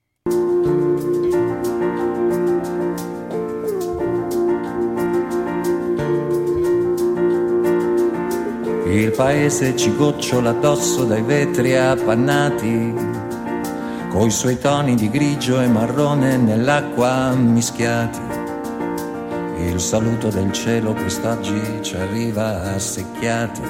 [8.93, 12.93] Il paese ci gocciola addosso dai vetri appannati,
[14.11, 18.40] coi suoi toni di grigio e marrone nell'acqua mischiati.
[19.67, 23.61] Il saluto del cielo quest'oggi ci arriva a secchiati.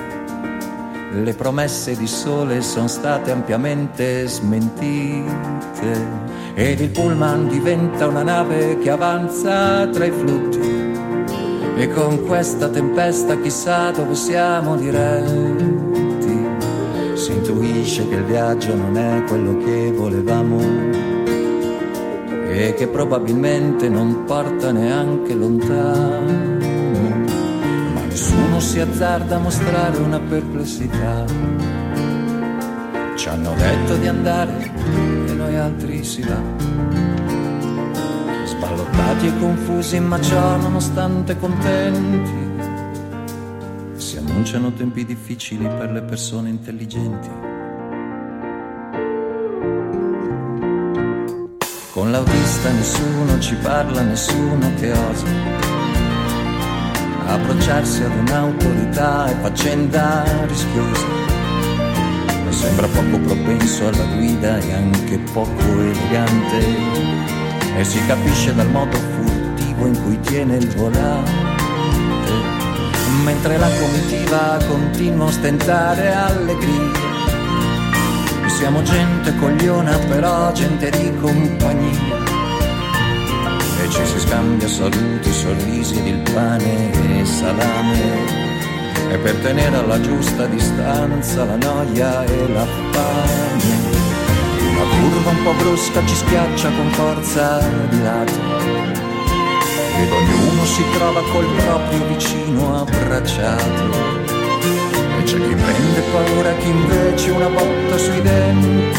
[1.12, 6.08] Le promesse di sole sono state ampiamente smentite
[6.54, 10.60] ed il pullman diventa una nave che avanza tra i flutti
[11.76, 16.46] e con questa tempesta chissà dove siamo diretti.
[17.14, 21.09] Si intuisce che il viaggio non è quello che volevamo
[22.66, 26.58] e che probabilmente non porta neanche lontano.
[27.94, 31.24] Ma nessuno si azzarda a mostrare una perplessità.
[33.14, 34.72] Ci hanno detto di andare
[35.26, 36.60] e noi altri si va
[38.44, 42.48] sballottati e confusi, ma ciò nonostante contenti.
[43.94, 47.59] Si annunciano tempi difficili per le persone intelligenti.
[52.10, 55.26] Con l'autista nessuno ci parla, nessuno che osa
[57.24, 61.06] approcciarsi ad un'autorità è faccenda rischiosa.
[62.48, 66.66] Sembra poco propenso alla guida e anche poco elegante
[67.76, 72.32] e si capisce dal modo furtivo in cui tiene il volante.
[73.22, 77.09] Mentre la comitiva continua a stentare allegria.
[78.56, 82.18] Siamo gente cogliona, però gente di compagnia.
[83.82, 88.48] E ci si scambia saluti, sorrisi il pane e salame.
[89.10, 94.00] E per tenere alla giusta distanza la noia e la fame
[94.80, 98.58] una curva un po' brusca ci schiaccia con forza di lato
[100.00, 104.30] ed ognuno si trova col proprio vicino abbracciato
[105.23, 108.99] c'è chi prende paura chi invece una botta sui denti.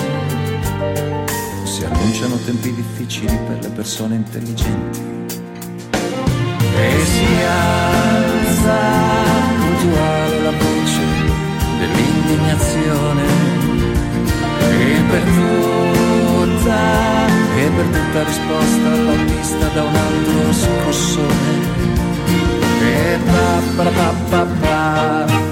[1.63, 4.99] Si annunciano tempi difficili per le persone intelligenti.
[6.77, 8.77] E si alza
[9.59, 11.01] puntuale la voce
[11.79, 13.23] dell'indignazione.
[14.69, 16.79] E per tutta,
[17.55, 21.79] e per tutta risposta l'autista da un altro scossone.
[22.81, 25.50] E pa pa pa pa pa,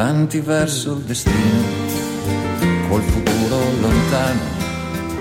[0.00, 1.66] avanti verso il destino,
[2.88, 4.40] col futuro lontano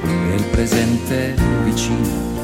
[0.04, 1.34] e il presente
[1.64, 2.37] vicino.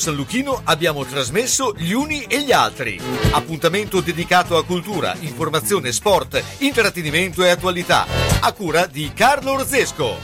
[0.00, 2.98] San Luchino abbiamo trasmesso Gli Uni e gli Altri.
[3.32, 8.06] Appuntamento dedicato a cultura, informazione, sport, intrattenimento e attualità.
[8.40, 10.16] A cura di Carlo Orzesco.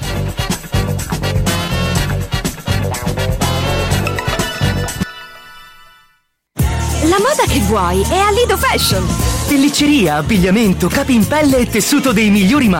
[7.02, 9.06] La moda che vuoi è a Lido Fashion.
[9.46, 12.68] Pellicceria, abbigliamento, capi in pelle e tessuto dei migliori